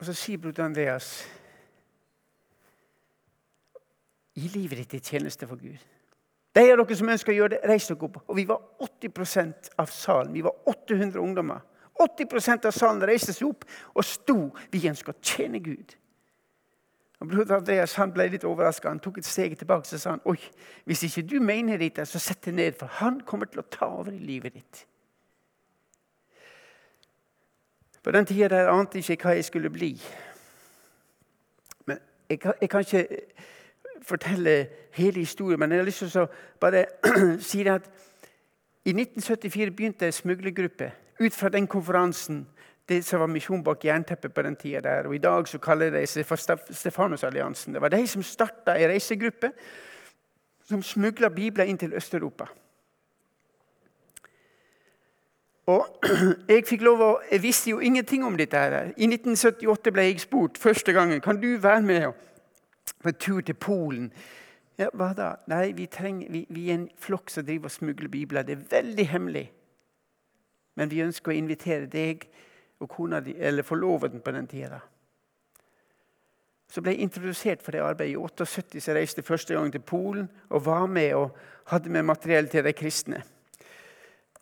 Og 0.00 0.08
så 0.08 0.16
sier 0.16 0.40
bror 0.40 0.56
Andreas 0.64 1.12
Gi 4.40 4.48
livet 4.54 4.78
ditt 4.78 4.94
i 4.94 5.00
tjeneste 5.04 5.46
for 5.48 5.58
Gud. 5.60 5.80
De 6.54 6.62
av 6.64 6.78
dere 6.78 6.96
som 6.96 7.10
ønsker 7.12 7.32
å 7.32 7.36
gjøre 7.36 7.54
det, 7.56 7.58
reis 7.68 7.88
dere 7.90 8.06
opp. 8.06 8.20
Og 8.26 8.38
vi 8.38 8.46
var 8.48 8.62
80% 8.82 9.72
av 9.78 9.90
salen. 9.92 10.32
Vi 10.32 10.42
var 10.46 10.54
800 10.70 11.20
ungdommer. 11.20 11.60
80% 12.00 12.68
av 12.70 12.74
salen 12.74 13.02
reiste 13.04 13.34
seg 13.36 13.50
opp 13.50 13.66
og 13.92 14.06
sto. 14.06 14.38
Vi 14.72 14.86
ønsker 14.88 15.12
å 15.12 15.20
tjene 15.20 15.60
Gud. 15.62 15.96
Og 17.20 17.28
Broder 17.28 17.56
Andreas 17.56 17.94
han 18.00 18.12
ble 18.12 18.30
litt 18.32 18.44
overraska. 18.48 18.88
Han 18.88 19.00
tok 19.04 19.18
et 19.20 19.28
steg 19.28 19.58
tilbake 19.58 19.84
og 19.84 20.00
sa 20.00 20.14
han, 20.14 20.22
oi, 20.24 20.38
hvis 20.88 21.02
ikke 21.04 21.26
du 21.28 21.36
mener 21.44 21.76
dette, 21.80 22.06
så 22.08 22.18
sett 22.18 22.46
deg 22.46 22.56
ned, 22.56 22.78
for 22.80 22.88
han 23.00 23.20
kommer 23.28 23.50
til 23.50 23.60
å 23.60 23.68
ta 23.68 23.90
over 24.00 24.14
i 24.16 24.22
livet 24.24 24.56
ditt. 24.56 24.86
På 28.00 28.10
den 28.16 28.24
tida 28.24 28.62
ante 28.72 29.02
jeg 29.02 29.18
ikke 29.18 29.28
hva 29.28 29.36
jeg 29.36 29.44
skulle 29.44 29.70
bli. 29.70 29.90
Men 31.86 32.00
jeg 32.30 32.40
kan, 32.40 32.56
jeg 32.60 32.70
kan 32.72 32.80
ikke 32.80 33.06
fortelle 34.02 34.54
hele 34.96 35.20
historien, 35.20 35.60
men 35.60 35.72
jeg 35.72 35.82
har 35.82 35.90
lyst 35.90 36.06
til 36.06 36.22
å 36.22 36.30
bare 36.60 36.86
si 37.50 37.60
det 37.66 37.76
at 37.76 37.90
i 38.88 38.96
1974 38.96 39.76
begynte 39.76 40.08
en 40.08 40.16
smuglergruppe 40.16 40.88
ut 41.20 41.36
fra 41.36 41.52
den 41.52 41.66
konferansen 41.68 42.46
det 42.90 43.04
som 43.06 43.22
var 43.22 43.30
Misjon 43.30 43.62
bak 43.64 43.84
jernteppet 43.84 44.34
på 44.34 44.42
den 44.42 44.56
tida 44.58 44.80
der. 44.82 45.06
Og 45.06 45.14
I 45.14 45.22
dag 45.22 45.48
så 45.48 45.58
kaller 45.62 45.92
de 45.94 46.02
seg 46.10 46.26
for 46.26 46.40
Stefanusalliansen. 46.74 47.74
Det 47.74 47.82
var 47.82 47.92
de 47.94 48.02
som 48.10 48.22
starta 48.26 48.74
ei 48.74 48.88
reisegruppe 48.90 49.52
som 50.70 50.82
smugla 50.82 51.30
bibler 51.34 51.70
inn 51.70 51.78
til 51.78 51.94
Øst-Europa. 51.94 52.46
Og 55.70 55.86
Jeg 56.50 56.66
fikk 56.66 56.82
lov 56.82 57.02
å, 57.04 57.10
jeg 57.30 57.42
visste 57.42 57.70
jo 57.70 57.78
ingenting 57.78 58.24
om 58.26 58.36
dette. 58.38 58.58
her. 58.58 58.92
I 58.96 59.06
1978 59.06 59.94
ble 59.94 60.08
jeg 60.08 60.20
spurt 60.20 60.58
første 60.58 60.92
gangen 60.92 61.20
kan 61.20 61.40
du 61.40 61.56
være 61.62 61.82
med 61.82 62.12
på 63.02 63.12
tur 63.12 63.40
til 63.40 63.54
Polen. 63.54 64.10
Ja, 64.78 64.88
Hva 64.94 65.12
da? 65.14 65.34
Nei, 65.46 65.72
vi, 65.76 65.86
trenger, 65.86 66.30
vi, 66.32 66.46
vi 66.48 66.70
er 66.70 66.80
en 66.80 66.88
flokk 66.98 67.30
som 67.30 67.44
driver 67.46 67.70
og 67.70 67.74
smugler 67.74 68.08
bibler. 68.08 68.42
Det 68.42 68.56
er 68.56 68.68
veldig 68.70 69.06
hemmelig. 69.08 69.50
Men 70.76 70.90
vi 70.90 71.02
ønsker 71.04 71.32
å 71.32 71.36
invitere 71.36 71.86
deg 71.90 72.24
og 72.80 72.88
kona 72.88 73.20
di, 73.20 73.34
eller 73.38 73.62
forloveden 73.62 74.20
på 74.20 74.32
den 74.32 74.46
tida. 74.48 74.80
Så 76.70 76.82
ble 76.82 76.94
jeg 76.94 77.02
introdusert 77.02 77.62
for 77.62 77.74
det 77.74 77.82
arbeidet. 77.82 78.14
I 78.14 78.16
78 78.16 78.82
så 78.84 78.94
reiste 78.94 79.20
jeg 79.20 79.26
første 79.26 79.54
gang 79.54 79.72
til 79.72 79.82
Polen 79.82 80.28
og 80.48 80.64
var 80.66 80.86
med 80.86 81.14
og 81.14 81.36
hadde 81.72 81.90
med 81.90 82.06
materiell 82.06 82.48
til 82.48 82.64
de 82.64 82.72
kristne. 82.72 83.22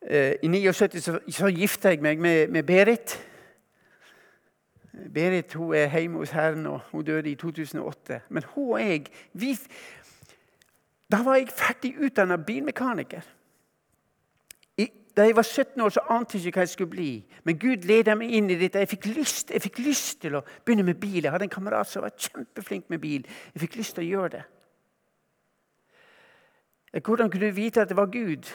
Eh, 0.03 0.35
I 0.43 0.49
79 0.49 1.05
så, 1.05 1.19
så 1.29 1.49
gifta 1.49 1.89
jeg 1.89 2.03
meg 2.05 2.21
med, 2.21 2.49
med, 2.53 2.63
Berit. 2.69 3.17
Berit 4.93 5.55
hun 5.55 5.75
er 5.75 5.89
hjemme 5.89 6.21
hos 6.21 6.35
Herren, 6.37 6.67
og 6.67 6.81
hun 6.93 7.05
døde 7.05 7.31
i 7.31 7.35
2008. 7.35 8.21
Men 8.29 8.45
hun 8.55 8.73
og 8.73 8.81
jeg 8.81 9.07
vi, 9.33 9.57
Da 11.11 11.23
var 11.25 11.39
jeg 11.41 11.49
ferdig 11.49 11.95
utdanna 12.05 12.37
bilmekaniker. 12.37 13.25
Da 15.19 15.25
jeg 15.27 15.35
var 15.37 15.43
17 15.43 15.81
år, 15.83 15.89
så 15.91 16.01
ante 16.15 16.39
jeg 16.39 16.47
ikke 16.47 16.61
hva 16.61 16.63
jeg 16.63 16.71
skulle 16.77 16.91
bli. 16.91 17.13
Men 17.45 17.57
Gud 17.59 17.87
ledet 17.91 18.15
meg 18.19 18.31
inn 18.39 18.53
i 18.55 18.59
dette. 18.61 18.79
Jeg 18.79 18.91
fikk, 18.93 19.09
lyst, 19.17 19.51
jeg 19.51 19.65
fikk 19.65 19.81
lyst 19.83 20.21
til 20.23 20.37
å 20.39 20.45
begynne 20.63 20.85
med 20.87 21.01
bil. 21.03 21.25
Jeg 21.25 21.33
hadde 21.35 21.49
en 21.49 21.51
kamerat 21.51 21.91
som 21.91 22.07
var 22.07 22.15
kjempeflink 22.15 22.87
med 22.93 23.03
bil. 23.03 23.27
Jeg 23.55 23.65
fikk 23.65 23.81
lyst 23.81 23.97
til 23.99 24.05
å 24.05 24.13
gjøre 24.13 24.31
det. 24.37 24.45
Hvordan 27.03 27.35
kunne 27.35 27.51
du 27.51 27.59
vite 27.59 27.83
at 27.83 27.91
det 27.91 27.99
var 27.99 28.15
Gud? 28.15 28.47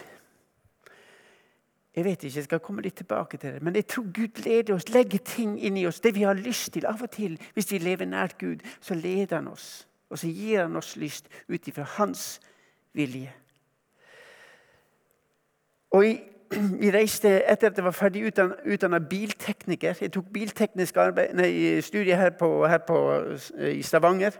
Jeg 1.96 2.08
vet 2.08 2.24
ikke, 2.24 2.38
jeg 2.38 2.48
skal 2.48 2.64
komme 2.64 2.82
litt 2.82 2.96
tilbake 2.96 3.38
til 3.38 3.58
det. 3.58 3.62
Men 3.62 3.76
jeg 3.76 3.92
tror 3.92 4.08
Gud 4.16 4.44
leder 4.48 4.74
oss, 4.80 4.88
legger 4.90 5.20
ting 5.20 5.60
inn 5.60 5.78
i 5.78 5.86
oss. 5.86 6.00
Det 6.00 6.16
vi 6.16 6.24
har 6.24 6.40
lyst 6.40 6.72
til. 6.74 6.88
Av 6.88 7.02
og 7.04 7.12
til, 7.12 7.36
hvis 7.54 7.72
vi 7.76 7.84
lever 7.84 8.08
nært 8.08 8.40
Gud, 8.40 8.64
så 8.82 8.96
leder 8.96 9.36
han 9.36 9.52
oss. 9.52 9.88
Og 10.10 10.20
så 10.20 10.32
gir 10.32 10.64
han 10.64 10.80
oss 10.80 10.96
lyst 10.96 11.28
ut 11.52 11.68
ifra 11.68 11.84
hans 12.00 12.40
vilje. 12.96 13.34
Og 15.92 16.08
i 16.08 16.22
vi 16.80 16.90
reiste 16.94 17.30
etter 17.50 17.72
at 17.72 17.78
jeg 17.78 17.86
var 17.86 17.96
ferdig 17.96 18.26
utdanna 18.30 19.00
biltekniker. 19.00 20.00
Jeg 20.02 20.14
tok 20.14 20.32
bilteknisk 20.34 20.98
arbeid, 21.02 21.36
nei, 21.38 21.52
studie 21.86 22.18
her, 22.18 22.34
på, 22.40 22.50
her 22.70 22.82
på, 22.88 22.98
i 23.70 23.82
Stavanger. 23.86 24.38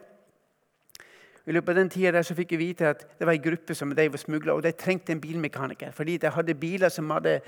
I 1.44 1.52
løpet 1.52 1.74
av 1.74 1.76
den 1.76 1.90
tida 1.92 2.22
fikk 2.24 2.54
jeg 2.56 2.60
vite 2.62 2.92
at 2.94 3.02
det 3.20 3.28
var 3.28 3.36
en 3.36 3.44
gruppe 3.44 3.76
som 3.76 3.92
de 3.92 4.06
var 4.14 4.22
smugla, 4.22 4.54
og 4.56 4.64
de 4.64 4.72
trengte 4.80 5.12
en 5.12 5.20
bilmekaniker. 5.20 5.92
Fordi 5.92 6.16
de 6.22 6.32
hadde 6.32 6.56
biler 6.56 6.94
som 6.94 7.12
hadde 7.12 7.42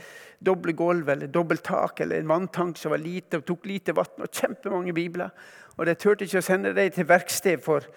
doble 0.44 0.76
gulv 0.76 1.14
eller 1.14 1.32
dobbelt 1.32 1.64
tak 1.64 2.02
eller 2.04 2.20
en 2.20 2.28
vanntank 2.28 2.76
som 2.78 2.92
var 2.92 3.00
lite 3.00 3.40
og 3.40 3.46
tok 3.48 3.70
lite 3.72 3.96
vann, 3.96 4.20
og 4.20 4.28
kjempemange 4.36 4.94
bibler. 4.94 5.32
Og 5.78 5.88
de 5.88 5.96
turte 5.96 6.28
ikke 6.28 6.44
å 6.44 6.48
sende 6.50 6.76
dem 6.76 6.92
til 6.92 7.08
verksted, 7.08 7.64
for 7.64 7.88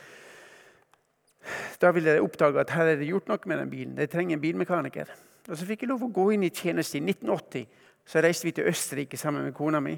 da 1.82 1.90
ville 1.94 2.14
de 2.14 2.22
oppdage 2.22 2.62
at 2.62 2.76
her 2.76 2.92
er 2.92 3.00
det 3.00 3.10
gjort 3.10 3.30
noe 3.30 3.50
med 3.50 3.58
den 3.64 3.70
bilen. 3.72 3.98
De 3.98 4.06
trenger 4.06 4.37
en 4.37 4.44
bilmekaniker. 4.44 5.10
Og 5.49 5.57
Så 5.57 5.64
fikk 5.64 5.83
jeg 5.83 5.88
lov 5.88 6.05
å 6.05 6.12
gå 6.12 6.31
inn 6.35 6.45
i 6.45 6.52
tjeneste. 6.52 6.99
I 6.99 7.05
1980 7.07 7.67
så 8.09 8.23
reiste 8.25 8.49
vi 8.49 8.55
til 8.57 8.69
Østerrike 8.69 9.17
sammen 9.21 9.45
med 9.45 9.57
kona 9.57 9.81
mi. 9.81 9.97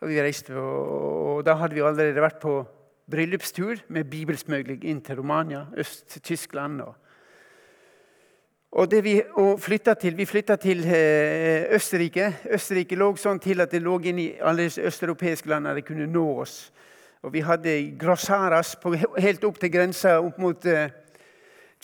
Og, 0.00 0.08
vi 0.10 0.20
reiste, 0.22 0.54
og 0.54 1.44
Da 1.46 1.54
hadde 1.58 1.74
vi 1.74 1.82
allerede 1.82 2.22
vært 2.22 2.40
på 2.42 2.60
bryllupstur 3.10 3.84
med 3.88 4.10
bibelsmugling 4.10 4.84
inn 4.84 5.00
til 5.00 5.16
Romania, 5.16 5.66
Øst-Tyskland. 5.76 6.80
og 6.80 6.94
og 8.74 8.90
det 8.90 9.04
Vi 9.04 9.22
og 9.38 9.60
flytta 9.60 9.94
til, 9.94 10.16
vi 10.16 10.24
flytta 10.24 10.56
til 10.56 10.80
eh, 10.84 11.74
Østerrike. 11.74 12.32
Østerrike 12.50 12.96
lå 12.98 13.12
sånn 13.16 13.38
til 13.38 13.60
at 13.62 13.70
det 13.70 13.82
lå 13.82 14.00
inn 14.02 14.18
i 14.18 14.32
alle 14.42 14.66
østeuropeiske 14.66 15.48
land 15.48 15.68
der 15.68 15.78
det 15.78 15.84
kunne 15.86 16.08
nå 16.10 16.24
oss. 16.42 16.72
Og 17.22 17.32
vi 17.32 17.40
hadde 17.40 17.94
Grossaras 18.00 18.74
helt 19.18 19.44
opp 19.44 19.60
til 19.60 19.70
grensa 19.70 20.16
opp 20.18 20.38
mot 20.42 20.66
uh, 20.66 20.90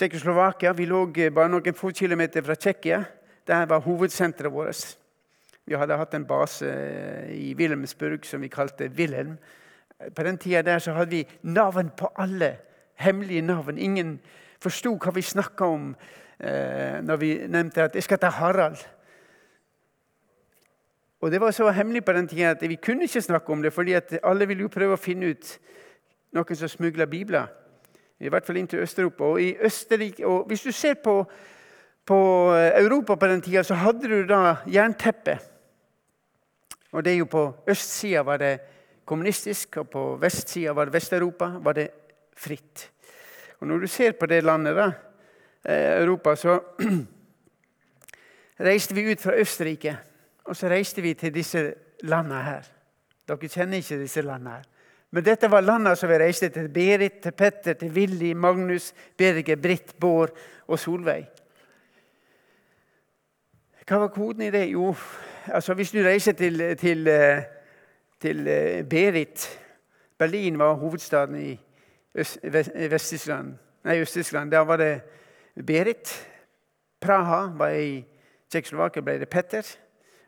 Tsjekkoslovakia. 0.01 0.73
Vi 0.73 0.87
lå 0.89 1.03
bare 1.13 1.51
noen 1.53 1.75
få 1.77 1.91
kilometer 1.93 2.41
fra 2.41 2.55
Tsjekkia. 2.57 3.03
Der 3.47 3.67
var 3.69 3.83
hovedsenteret 3.85 4.53
vårt. 4.53 4.97
Vi 5.69 5.77
hadde 5.77 5.99
hatt 6.01 6.15
en 6.17 6.25
base 6.25 6.71
i 7.29 7.53
Wilhelmsburg 7.55 8.25
som 8.25 8.41
vi 8.41 8.49
kalte 8.49 8.89
Wilhelm. 8.89 9.37
På 10.17 10.25
den 10.25 10.39
tida 10.39 10.63
der 10.63 10.79
så 10.79 10.95
hadde 10.97 11.11
vi 11.11 11.27
navn 11.43 11.91
på 11.97 12.09
alle. 12.17 12.57
Hemmelige 12.95 13.43
navn. 13.43 13.79
Ingen 13.79 14.21
forsto 14.63 14.95
hva 14.97 15.13
vi 15.13 15.23
snakka 15.23 15.69
om 15.69 15.93
eh, 16.41 17.05
når 17.05 17.17
vi 17.17 17.47
nevnte 17.49 17.83
at 17.83 17.95
'jeg 17.95 18.03
skal 18.03 18.19
ta 18.19 18.29
Harald'. 18.29 18.87
Og 21.21 21.31
Det 21.31 21.41
var 21.41 21.51
så 21.51 21.71
hemmelig 21.71 22.05
på 22.05 22.13
den 22.13 22.29
tida 22.29 22.51
at 22.51 22.69
vi 22.69 22.75
kunne 22.77 23.03
ikke 23.03 23.21
snakke 23.21 23.53
om 23.53 23.63
det, 23.63 23.73
fordi 23.73 24.01
alle 24.23 24.47
ville 24.47 24.63
jo 24.63 24.69
prøve 24.69 24.93
å 24.93 25.05
finne 25.05 25.27
ut 25.27 25.59
noen 26.33 26.57
som 26.57 26.69
smugla 26.69 27.07
bibler. 27.07 27.60
I 28.21 28.29
hvert 28.29 28.47
fall 28.47 28.57
inn 28.61 28.69
til 28.69 28.83
Øst-Europa. 28.85 29.25
Og 29.25 29.41
og 30.25 30.45
Hvis 30.47 30.63
du 30.63 30.73
ser 30.73 30.95
på, 30.95 31.25
på 32.07 32.19
Europa 32.55 33.15
på 33.15 33.27
den 33.27 33.43
tida, 33.43 33.63
så 33.63 33.75
hadde 33.75 34.09
du 34.09 34.27
da 34.27 34.57
jernteppe. 34.67 35.39
Og 36.93 37.05
det 37.05 37.13
er 37.13 37.17
jo 37.17 37.25
På 37.25 37.55
østsida 37.69 38.23
var 38.23 38.37
det 38.37 38.61
kommunistisk, 39.05 39.77
og 39.77 39.91
på 39.91 40.17
vestsida 40.17 40.73
var 40.73 40.85
det 40.85 40.95
Vest-Europa. 40.95 41.47
var 41.61 41.73
det 41.73 41.91
fritt. 42.37 42.91
Og 43.61 43.67
Når 43.67 43.79
du 43.79 43.87
ser 43.87 44.13
på 44.13 44.27
det 44.27 44.45
landet, 44.45 44.77
da, 44.77 44.93
eh, 45.65 46.03
Europa, 46.03 46.35
så 46.35 46.61
reiste 48.69 48.95
vi 48.95 49.13
ut 49.13 49.21
fra 49.21 49.35
Østerrike. 49.35 49.97
Og 50.45 50.57
så 50.57 50.69
reiste 50.69 51.03
vi 51.03 51.15
til 51.15 51.35
disse 51.35 51.75
landene 52.03 52.43
her. 52.43 52.63
Dere 53.29 53.49
kjenner 53.49 53.77
ikke 53.77 54.01
disse 54.01 54.23
landene 54.23 54.51
her. 54.51 54.70
Men 55.11 55.25
dette 55.27 55.51
var 55.51 55.65
landene 55.65 55.97
som 55.99 56.11
vi 56.11 56.19
reiste 56.23 56.49
til. 56.55 56.69
Berit, 56.71 57.19
til 57.23 57.33
Petter, 57.33 57.75
til 57.75 57.91
Willy, 57.95 58.33
Magnus, 58.33 58.93
Birger, 59.19 59.57
Britt, 59.57 59.97
Bård 60.01 60.31
og 60.69 60.79
Solveig. 60.79 61.27
Hva 63.89 63.99
var 64.05 64.13
koden 64.15 64.47
i 64.47 64.53
det? 64.55 64.69
Jo, 64.71 64.93
altså 65.51 65.75
hvis 65.75 65.91
du 65.91 65.99
reiser 66.05 66.33
til, 66.39 66.63
til, 66.79 67.09
eh, 67.11 67.43
til 68.23 68.47
eh, 68.47 68.85
Berit 68.87 69.49
Berlin 70.21 70.59
var 70.59 70.75
hovedstaden 70.75 71.37
i 71.43 71.61
Øst-Tyskland. 72.85 73.55
Da 74.51 74.59
var 74.59 74.77
det 74.77 75.01
Berit. 75.67 76.29
Praha 77.01 77.47
var 77.57 77.69
i 77.69 78.05
Tsjekkoslovakia, 78.51 79.03
ble 79.03 79.19
det 79.19 79.29
Petter. 79.29 79.77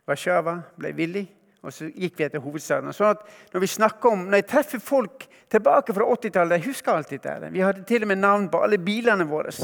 Warszawa 0.09 0.63
ble 0.79 0.95
Willy. 0.97 1.27
Og 1.63 1.71
så 1.75 1.87
gikk 1.91 2.19
vi 2.19 2.27
etter 2.27 2.43
hovedstaden. 2.43 2.91
Sånn 2.97 3.13
at 3.15 3.23
når, 3.53 3.63
vi 3.63 3.69
om, 4.11 4.25
når 4.27 4.41
jeg 4.41 4.49
treffer 4.51 4.83
folk 4.83 5.29
tilbake 5.53 5.95
fra 5.95 6.09
80-tallet 6.17 6.59
Jeg 6.59 6.67
husker 6.73 6.97
alt 6.97 7.13
dette. 7.13 7.51
Vi 7.53 7.63
hadde 7.63 7.85
til 7.87 8.03
og 8.03 8.11
med 8.11 8.19
navn 8.19 8.49
på 8.51 8.63
alle 8.65 8.81
bilene 8.83 9.27
våre. 9.29 9.55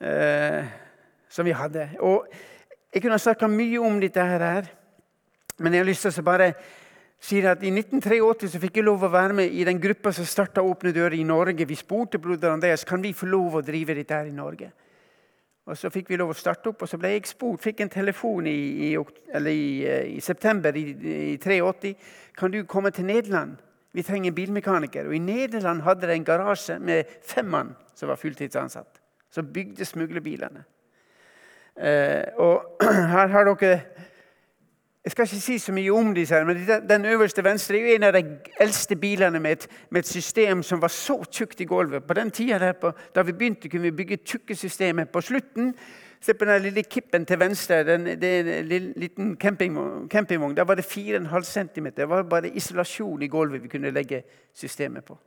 Eh, 0.00 0.64
som 1.28 1.44
vi 1.44 1.52
hadde. 1.56 1.90
Og 2.00 2.26
jeg 2.92 3.02
kunne 3.02 3.18
snakka 3.20 3.48
mye 3.48 3.80
om 3.80 4.00
dette 4.00 4.24
her, 4.24 4.66
men 5.58 5.72
jeg 5.72 5.80
har 5.80 5.88
lyst 5.88 6.08
til 6.08 6.20
å 6.20 6.26
bare 6.26 6.48
si 7.22 7.38
at 7.46 7.62
i 7.62 7.70
1983 7.70 8.50
så 8.50 8.60
fikk 8.60 8.80
jeg 8.80 8.86
lov 8.88 9.04
å 9.06 9.12
være 9.12 9.36
med 9.38 9.54
i 9.54 9.64
den 9.64 9.80
gruppa 9.80 10.10
som 10.12 10.26
starta 10.26 10.64
Åpne 10.66 10.92
dører 10.92 11.16
i 11.16 11.24
Norge. 11.24 11.68
Vi 11.68 11.78
spurte 11.78 12.18
broder 12.18 12.50
Andreas 12.50 12.84
kan 12.84 13.02
vi 13.02 13.14
få 13.14 13.28
lov 13.30 13.60
å 13.60 13.64
drive 13.64 13.94
dette 13.94 14.18
her 14.18 14.28
i 14.28 14.34
Norge. 14.34 14.72
Og 15.66 15.78
Så 15.78 15.90
fikk 15.94 16.08
vi 16.10 16.16
lov 16.18 16.32
å 16.32 16.34
starte 16.34 16.72
opp, 16.72 16.82
og 16.82 16.90
så 16.90 16.98
ble 16.98 17.12
jeg 17.12 17.28
spurt, 17.30 17.62
fikk 17.62 17.84
en 17.84 17.92
telefon 17.92 18.48
i, 18.50 18.56
i, 18.88 18.96
i, 18.96 19.60
i 20.16 20.20
september 20.20 20.74
i, 20.74 20.82
i 20.90 21.36
83. 21.38 21.92
Kan 22.38 22.50
du 22.50 22.64
komme 22.66 22.90
til 22.90 23.06
Nederland? 23.06 23.60
Vi 23.92 24.02
trenger 24.02 24.32
en 24.32 24.34
bilmekaniker. 24.34 25.06
Og 25.06 25.14
I 25.14 25.22
Nederland 25.22 25.84
hadde 25.86 26.08
de 26.08 26.16
en 26.16 26.26
garasje 26.26 26.78
med 26.80 27.04
fem 27.22 27.46
mann 27.46 27.74
som 27.94 28.10
var 28.10 28.18
fulltidsansatt. 28.18 28.98
Som 29.30 29.52
bygde 29.52 29.84
smuglerbilene. 29.84 30.64
Eh, 31.76 32.24
og 32.42 32.82
her 33.14 33.30
har 33.32 33.48
dere 33.48 33.78
Jeg 35.04 35.12
skal 35.12 35.24
ikke 35.24 35.40
si 35.40 35.58
så 35.58 35.72
mye 35.74 35.90
om 35.90 36.12
disse, 36.14 36.34
her, 36.34 36.44
men 36.46 36.60
den 36.88 37.04
øverste 37.10 37.42
venstre 37.44 37.76
er 37.76 37.80
jo 37.80 37.94
en 37.96 38.06
av 38.06 38.12
de 38.14 38.22
eldste 38.60 38.96
bilene 38.96 39.40
med 39.42 39.52
et, 39.52 39.66
med 39.90 40.04
et 40.04 40.08
system 40.08 40.62
som 40.62 40.82
var 40.82 40.92
så 40.94 41.16
tjukt 41.26 41.60
i 41.60 41.66
gulvet. 41.66 42.04
På 42.06 42.14
den 42.14 42.30
tida 42.30 42.72
på, 42.72 42.92
da 43.14 43.22
vi 43.22 43.32
begynte, 43.32 43.68
kunne 43.68 43.82
vi 43.82 43.96
bygge 43.98 44.20
tjukke 44.24 44.54
systemer. 44.56 45.04
På 45.04 45.20
slutten 45.20 45.74
Se 46.22 46.34
på 46.34 46.44
den 46.44 46.62
lille 46.62 46.82
kippen 46.82 47.24
til 47.26 47.38
venstre. 47.40 47.80
Den, 47.84 48.04
det 48.04 48.24
er 48.24 48.50
en 48.60 48.92
liten 48.96 49.36
campingvogn. 49.36 50.08
campingvogn. 50.08 50.56
Der 50.56 50.64
var 50.64 50.74
det 50.74 50.84
4,5 50.86 51.42
cm. 51.42 51.86
Det 51.96 52.08
var 52.08 52.22
bare 52.22 52.48
isolasjon 52.48 53.22
i 53.22 53.28
gulvet 53.28 53.62
vi 53.62 53.68
kunne 53.68 53.90
legge 53.90 54.22
systemet 54.54 55.04
på. 55.04 55.18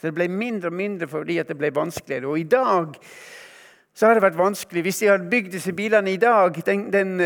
Så 0.00 0.06
det 0.06 0.14
ble 0.14 0.28
mindre 0.28 0.70
og 0.70 0.72
mindre 0.72 1.08
fordi 1.08 1.36
det 1.42 1.58
ble 1.58 1.74
vanskeligere. 1.74 2.26
Og 2.26 2.40
i 2.40 2.42
dag 2.42 2.96
så 3.94 4.06
har 4.06 4.14
det 4.14 4.22
vært 4.22 4.38
vanskelig. 4.38 4.82
Hvis 4.82 4.98
de 4.98 5.10
hadde 5.10 5.30
bygd 5.30 5.52
disse 5.52 5.72
bilene 5.72 6.12
i 6.12 6.16
dag 6.16 6.62
den, 6.66 6.92
den 6.92 7.20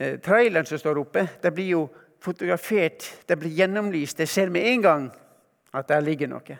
uh, 0.00 0.18
Traileren 0.22 0.66
som 0.66 0.78
står 0.78 1.00
oppe, 1.02 1.26
det 1.42 1.52
blir 1.54 1.72
jo 1.74 1.86
fotografert, 2.22 3.06
det 3.26 3.38
blir 3.38 3.50
gjennomlyst. 3.50 4.20
Jeg 4.20 4.28
ser 4.28 4.50
med 4.50 4.66
en 4.66 4.82
gang 4.82 5.08
at 5.74 5.88
der 5.88 6.00
ligger 6.00 6.30
noe. 6.30 6.58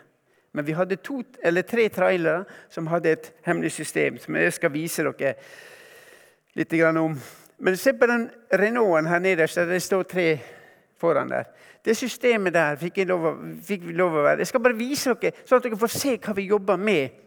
Men 0.53 0.65
vi 0.67 0.75
hadde 0.77 0.99
to 1.01 1.21
eller 1.43 1.61
tre 1.65 1.87
trailere 1.89 2.43
som 2.69 2.87
hadde 2.87 3.09
et 3.09 3.31
hemmelig 3.45 3.71
system, 3.71 4.17
som 4.17 4.35
jeg 4.35 4.53
skal 4.53 4.73
vise 4.73 5.03
dere 5.03 5.33
litt 6.53 6.73
om. 6.99 7.15
Men 7.57 7.77
se 7.77 7.93
på 7.93 8.05
den 8.05 8.29
Renaulten 8.51 9.09
her 9.09 9.19
nederst, 9.19 9.55
der 9.55 9.65
det 9.65 9.81
står 9.81 10.03
tre 10.03 10.27
foran 10.99 11.29
der. 11.29 11.49
Det 11.85 11.97
systemet 11.97 12.53
der 12.53 12.75
fikk, 12.75 12.97
lov, 13.07 13.31
fikk 13.65 13.87
vi 13.87 13.93
lov 13.93 14.13
å 14.13 14.23
være. 14.23 14.39
Jeg 14.43 14.47
skal 14.47 14.61
bare 14.61 14.77
vise 14.77 15.15
dere, 15.15 15.33
sånn 15.45 15.57
at 15.57 15.65
dere 15.65 15.79
får 15.79 15.95
se 15.95 16.17
hva 16.17 16.35
vi 16.37 16.51
jobber 16.51 16.77
med 16.77 17.23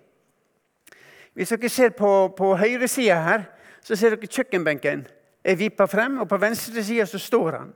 hvis 1.36 1.52
dere 1.52 1.68
ser 1.68 1.92
på, 1.92 2.10
på 2.32 2.54
høyresida 2.56 3.18
her, 3.20 3.42
så 3.84 3.96
ser 3.96 4.14
dere 4.14 4.28
kjøkkenbenken 4.32 5.02
er 5.46 5.58
vippa 5.58 5.86
frem, 5.86 6.18
og 6.18 6.28
på 6.28 6.38
venstresida 6.42 7.06
så 7.06 7.18
står 7.22 7.58
han. 7.60 7.72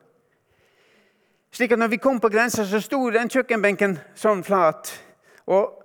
Slik 1.55 1.73
at 1.73 1.79
når 1.79 1.93
vi 1.95 2.03
kom 2.03 2.21
på 2.21 2.31
grensa, 2.31 2.65
så 2.67 2.81
sto 2.83 2.99
den 3.11 3.31
kjøkkenbenken 3.31 3.97
sånn 4.19 4.43
flat. 4.47 4.91
Og 5.51 5.81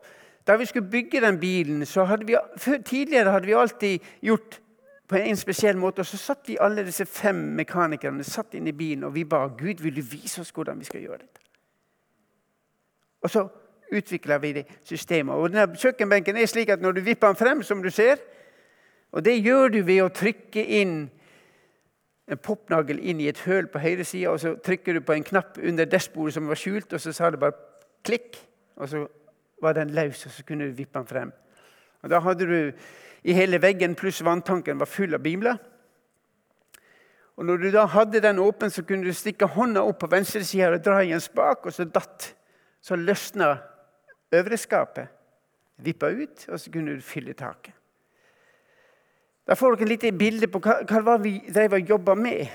da 0.46 0.58
vi 0.58 0.68
skulle 0.70 0.90
bygge 0.90 1.22
den 1.22 1.40
bilen, 1.42 1.86
så 1.86 2.06
hadde 2.06 2.26
vi, 2.26 2.38
Tidligere 2.86 3.34
hadde 3.34 3.50
vi 3.50 3.58
alltid 3.58 4.00
gjort 4.22 4.60
på 5.08 5.18
en 5.18 5.38
spesiell 5.38 5.78
måte. 5.78 6.02
og 6.02 6.06
Så 6.06 6.18
satt 6.18 6.50
vi 6.50 6.58
alle 6.62 6.86
disse 6.86 7.06
fem 7.06 7.38
mekanikerne 7.58 8.24
satt 8.24 8.54
inn 8.54 8.68
i 8.68 8.78
bilen 8.78 9.04
og 9.04 9.14
vi 9.16 9.26
ba 9.26 9.48
Gud 9.48 9.82
vil 9.82 9.96
du 9.96 10.02
vise 10.02 10.42
oss 10.42 10.54
hvordan 10.54 10.80
vi 10.80 10.86
skal 10.86 11.02
gjøre 11.02 11.22
dette. 11.22 11.42
Og 13.22 13.30
så 13.30 13.48
utvikla 13.92 14.38
vi 14.38 14.54
det 14.54 14.66
systemet. 14.84 15.36
Og 15.36 15.50
denne 15.50 15.78
Kjøkkenbenken 15.78 16.38
er 16.38 16.50
slik 16.50 16.70
at 16.70 16.82
når 16.82 16.98
du 16.98 17.02
vipper 17.02 17.28
den 17.28 17.42
frem, 17.42 17.64
som 17.64 17.84
du 17.84 17.90
ser 17.90 18.18
Og 19.12 19.26
det 19.26 19.38
gjør 19.40 19.70
du 19.70 19.82
ved 19.84 20.02
å 20.04 20.10
trykke 20.12 20.64
inn 20.82 21.10
en 22.28 22.42
popnagel 22.42 23.00
inn 23.00 23.22
i 23.22 23.30
et 23.30 23.44
høl 23.46 23.68
på 23.70 23.80
høyre 23.80 24.04
side, 24.04 24.30
og 24.30 24.40
så 24.42 24.56
trykker 24.66 24.98
du 24.98 25.02
på 25.06 25.14
en 25.14 25.26
knapp 25.26 25.60
under 25.62 25.86
dashbordet 25.86 26.34
som 26.34 26.50
var 26.50 26.60
skjult, 26.60 26.94
og 26.94 27.02
så 27.02 27.14
sa 27.14 27.30
det 27.30 27.42
bare 27.42 27.58
klikk, 28.06 28.40
og 28.76 28.90
så 28.90 29.06
var 29.62 29.78
den 29.78 29.94
løs, 29.96 30.26
og 30.26 30.32
så 30.32 30.46
kunne 30.48 30.70
du 30.70 30.78
vippe 30.78 30.98
den 31.00 31.08
frem. 31.08 31.34
Og 32.02 32.10
Da 32.10 32.20
hadde 32.20 32.46
du 32.46 32.72
i 33.24 33.34
hele 33.34 33.62
veggen 33.62 33.96
pluss 33.96 34.24
vanntanken 34.26 34.80
var 34.80 34.90
full 34.90 35.14
av 35.14 35.24
bibler. 35.24 35.58
Og 37.36 37.46
Når 37.46 37.58
du 37.58 37.72
da 37.72 37.86
hadde 37.86 38.22
den 38.22 38.40
åpen, 38.40 38.70
så 38.70 38.84
kunne 38.84 39.06
du 39.06 39.14
stikke 39.14 39.46
hånda 39.46 39.84
opp 39.84 40.00
på 40.00 40.08
venstresida 40.08 40.72
og 40.72 40.84
dra 40.86 41.02
i 41.04 41.12
en 41.12 41.22
spak, 41.22 41.66
og 41.66 41.74
så 41.74 41.86
datt. 41.86 42.34
Så 42.82 42.96
løsna 42.96 43.58
øvre 44.32 44.58
skapet, 44.58 45.08
vippa 45.78 46.10
ut, 46.10 46.46
og 46.50 46.60
så 46.60 46.72
kunne 46.72 46.96
du 46.96 47.02
fylle 47.02 47.34
taket. 47.34 47.74
Da 49.46 49.54
får 49.54 49.76
dere 49.76 49.86
et 49.86 49.94
lite 49.94 50.18
bilde 50.18 50.50
på 50.50 50.60
hva, 50.64 50.80
hva 50.86 51.18
vi 51.22 51.38
drev 51.54 51.78
og 51.78 51.92
jobba 51.92 52.16
med. 52.18 52.48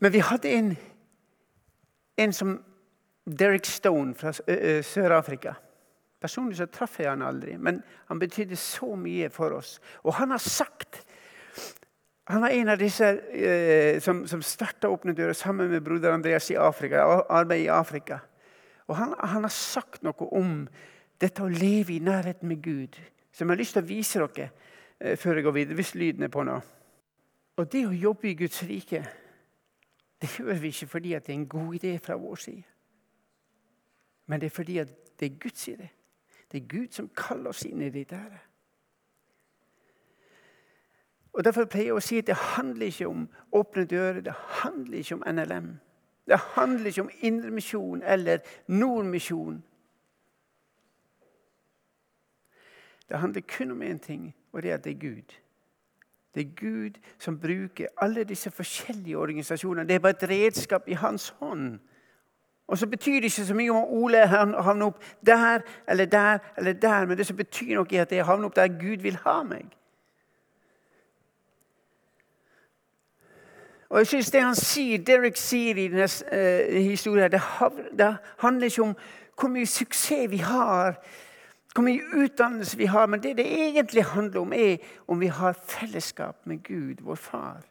Men 0.00 0.12
vi 0.12 0.22
hadde 0.24 0.50
en, 0.52 0.70
en 2.16 2.32
som 2.32 2.56
Derek 3.24 3.68
Stone 3.68 4.14
fra 4.14 4.32
Sør-Afrika. 4.82 5.54
Personlig 6.24 6.56
så 6.56 6.66
traff 6.72 6.98
jeg 7.00 7.10
han 7.10 7.24
aldri, 7.24 7.58
men 7.60 7.82
han 8.08 8.20
betydde 8.20 8.56
så 8.56 8.94
mye 8.96 9.28
for 9.32 9.58
oss. 9.58 9.76
Og 10.04 10.16
han 10.20 10.32
har 10.32 10.42
sagt 10.42 11.04
Han 12.24 12.40
var 12.40 12.54
en 12.56 12.70
av 12.72 12.78
disse 12.80 13.04
eh, 13.36 13.98
som, 14.00 14.22
som 14.24 14.40
starta 14.40 14.88
Åpne 14.88 15.12
dører 15.12 15.36
sammen 15.36 15.68
med 15.68 15.82
broder 15.84 16.14
Andreas 16.14 16.46
i 16.50 16.54
Afrika, 16.56 17.02
arbeid 17.28 17.66
i 17.66 17.68
Afrika. 17.68 18.22
Og 18.88 18.96
han, 18.96 19.12
han, 19.20 19.44
har 19.44 19.52
sagt 19.52 20.00
noe 20.02 20.28
om 20.32 20.62
dette 21.20 21.44
å 21.44 21.50
leve 21.52 21.92
i 21.92 22.00
nærheten 22.00 22.48
med 22.48 22.62
Gud, 22.64 22.96
som 23.34 23.48
jeg 23.48 23.56
har 23.56 23.58
lyst 23.58 23.74
til 23.74 23.82
å 23.82 23.88
vise 23.88 24.22
dere 24.22 24.48
eh, 25.00 25.16
før 25.18 25.40
jeg 25.40 25.44
går 25.44 25.56
videre. 25.58 25.74
Hvis 25.74 25.94
lyden 25.98 26.22
er 26.22 26.30
på 26.30 26.44
nå. 26.46 26.60
Og 27.56 27.72
det 27.72 27.82
å 27.86 27.94
jobbe 27.94 28.30
i 28.30 28.36
Guds 28.38 28.62
rike, 28.62 29.02
det 30.22 30.30
gjør 30.38 30.60
vi 30.62 30.70
ikke 30.70 30.86
fordi 30.86 31.16
det 31.18 31.28
er 31.28 31.34
en 31.34 31.48
god 31.48 31.74
idé 31.74 31.98
fra 31.98 32.16
vår 32.18 32.40
side. 32.46 32.62
Men 34.26 34.40
det 34.40 34.46
er 34.46 34.54
fordi 34.54 34.78
det 35.20 35.26
er 35.26 35.38
Guds 35.40 35.68
idé. 35.68 35.88
Det 36.52 36.62
er 36.62 36.68
Gud 36.68 36.92
som 36.94 37.10
kaller 37.16 37.50
oss 37.50 37.64
inn 37.66 37.82
i 37.82 37.90
dette. 37.90 38.16
her. 38.16 38.38
Og 41.32 41.44
Derfor 41.44 41.64
pleier 41.64 41.90
jeg 41.90 41.98
å 41.98 42.02
si 42.02 42.18
at 42.22 42.30
det 42.30 42.36
handler 42.54 42.86
ikke 42.86 43.08
om 43.10 43.26
åpne 43.52 43.84
dører, 43.90 44.20
det 44.20 44.34
handler 44.62 44.98
ikke 44.98 45.14
om 45.18 45.24
NLM. 45.26 45.70
Det 46.26 46.38
handler 46.38 46.86
ikke 46.86 47.02
om 47.02 47.10
indremisjon 47.20 48.02
eller 48.02 48.38
nordmisjon. 48.66 49.64
Det 53.08 53.18
handler 53.18 53.40
kun 53.56 53.70
om 53.70 53.82
én 53.82 53.98
ting, 53.98 54.34
og 54.52 54.62
det 54.62 54.70
er 54.70 54.74
at 54.74 54.84
det 54.84 54.90
er 54.90 55.00
Gud. 55.00 55.34
Det 56.34 56.40
er 56.40 56.54
Gud 56.60 56.90
som 57.18 57.40
bruker 57.40 57.86
alle 57.96 58.24
disse 58.24 58.50
forskjellige 58.50 59.18
organisasjonene. 59.18 59.88
Det 59.88 59.94
er 59.94 59.98
bare 59.98 60.16
et 60.22 60.30
redskap 60.30 60.82
i 60.86 60.92
hans 60.92 61.28
hånd. 61.28 61.78
Og 62.66 62.78
så 62.78 62.86
betyr 62.86 63.14
det 63.14 63.24
ikke 63.24 63.44
så 63.44 63.54
mye 63.54 63.70
om 63.70 63.76
Ole 63.76 64.26
havner 64.26 64.86
opp 64.86 65.02
der 65.26 65.60
eller 65.88 66.04
der 66.04 66.38
eller 66.56 66.72
der, 66.72 67.06
men 67.06 67.18
det 67.18 67.26
som 67.26 67.36
betyr 67.36 67.74
noe, 67.74 67.86
er 67.92 68.02
at 68.02 68.12
jeg 68.12 68.24
havner 68.24 68.48
opp 68.48 68.56
der 68.56 68.68
Gud 68.68 69.02
vil 69.02 69.16
ha 69.16 69.42
meg. 69.42 69.66
Og 73.88 73.98
jeg 73.98 74.06
synes 74.06 74.30
Det 74.30 74.42
han 74.42 74.54
sier, 74.54 74.98
Derek 74.98 75.36
sier 75.36 75.76
i 75.76 75.88
denne 75.88 76.08
uh, 76.32 76.76
historien, 76.82 77.30
det 77.30 78.16
handler 78.38 78.64
ikke 78.64 78.82
om 78.82 78.96
hvor 79.40 79.48
mye 79.48 79.66
suksess 79.66 80.30
vi 80.30 80.36
har, 80.36 80.96
hvor 81.74 81.82
mye 81.82 82.24
utdannelse 82.24 82.78
vi 82.78 82.86
har, 82.86 83.06
men 83.06 83.22
det 83.22 83.36
det 83.36 83.46
egentlig 83.46 84.04
handler 84.04 84.40
om, 84.40 84.52
er 84.52 84.76
om 85.08 85.20
vi 85.20 85.26
har 85.26 85.52
fellesskap 85.52 86.46
med 86.46 86.62
Gud, 86.62 87.02
vår 87.02 87.14
far. 87.14 87.62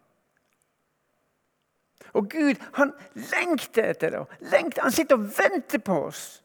Og 2.14 2.30
Gud 2.30 2.56
han 2.74 2.92
lengter 3.16 3.90
etter 3.94 4.10
det. 4.10 4.80
Han 4.82 4.92
sitter 4.92 5.16
og 5.16 5.30
venter 5.38 5.80
på 5.80 6.04
oss. 6.06 6.44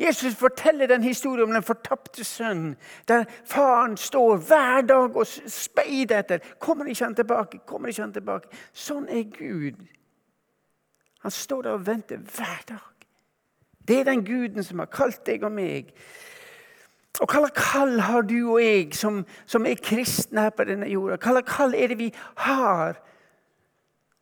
Jesus 0.00 0.34
forteller 0.34 0.86
den 0.86 1.02
historien 1.02 1.48
om 1.48 1.54
den 1.54 1.62
fortapte 1.62 2.24
sønnen, 2.24 2.76
der 3.08 3.24
faren 3.44 3.96
står 3.96 4.36
hver 4.36 4.80
dag 4.80 5.16
og 5.16 5.26
speider 5.46 6.18
etter. 6.18 6.38
Kommer 6.58 6.88
ikke 6.88 7.04
han 7.04 7.14
tilbake? 7.14 7.58
Kommer 7.66 7.88
ikke 7.88 8.02
han 8.02 8.12
tilbake? 8.12 8.48
Sånn 8.72 9.08
er 9.08 9.26
Gud. 9.28 9.82
Han 11.20 11.30
står 11.30 11.62
der 11.62 11.76
og 11.76 11.86
venter 11.86 12.16
hver 12.16 12.62
dag. 12.68 12.89
Det 13.88 14.00
er 14.00 14.08
den 14.08 14.24
guden 14.24 14.64
som 14.64 14.78
har 14.78 14.90
kalt 14.92 15.22
deg 15.26 15.44
og 15.44 15.52
meg. 15.52 15.92
Og 17.20 17.28
hva 17.28 17.42
slags 17.42 17.56
kall 17.58 18.00
har 18.00 18.22
du 18.22 18.38
og 18.54 18.62
jeg 18.62 18.94
som, 18.96 19.24
som 19.46 19.66
er 19.66 19.80
kristne 19.82 20.46
her 20.46 20.54
på 20.54 20.64
denne 20.68 20.88
jorda? 20.88 21.18
Hva 21.20 21.34
slags 21.36 21.52
kall 21.52 21.74
er 21.76 21.92
det 21.92 21.98
vi 21.98 22.10
har? 22.44 23.00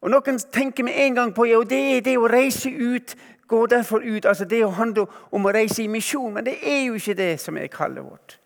Og 0.03 0.11
Noen 0.11 0.39
tenker 0.55 0.87
med 0.87 0.95
en 0.97 1.15
gang 1.15 1.35
på 1.35 1.47
ja, 1.51 1.61
det 1.67 1.81
er 1.97 2.05
det 2.07 2.17
å 2.19 2.31
reise 2.31 2.71
ut, 2.71 3.15
gå 3.49 3.67
derfor 3.67 4.03
ut. 4.05 4.27
altså 4.27 4.45
Det 4.45 4.63
handler 4.75 5.07
om 5.33 5.47
å 5.47 5.55
reise 5.55 5.83
i 5.83 5.89
misjon, 5.89 6.33
men 6.35 6.47
det 6.47 6.59
er 6.63 6.85
jo 6.87 6.99
ikke 6.99 7.19
det 7.19 7.33
som 7.41 7.57
er 7.57 7.67
kallet 7.73 8.05
vårt. 8.05 8.39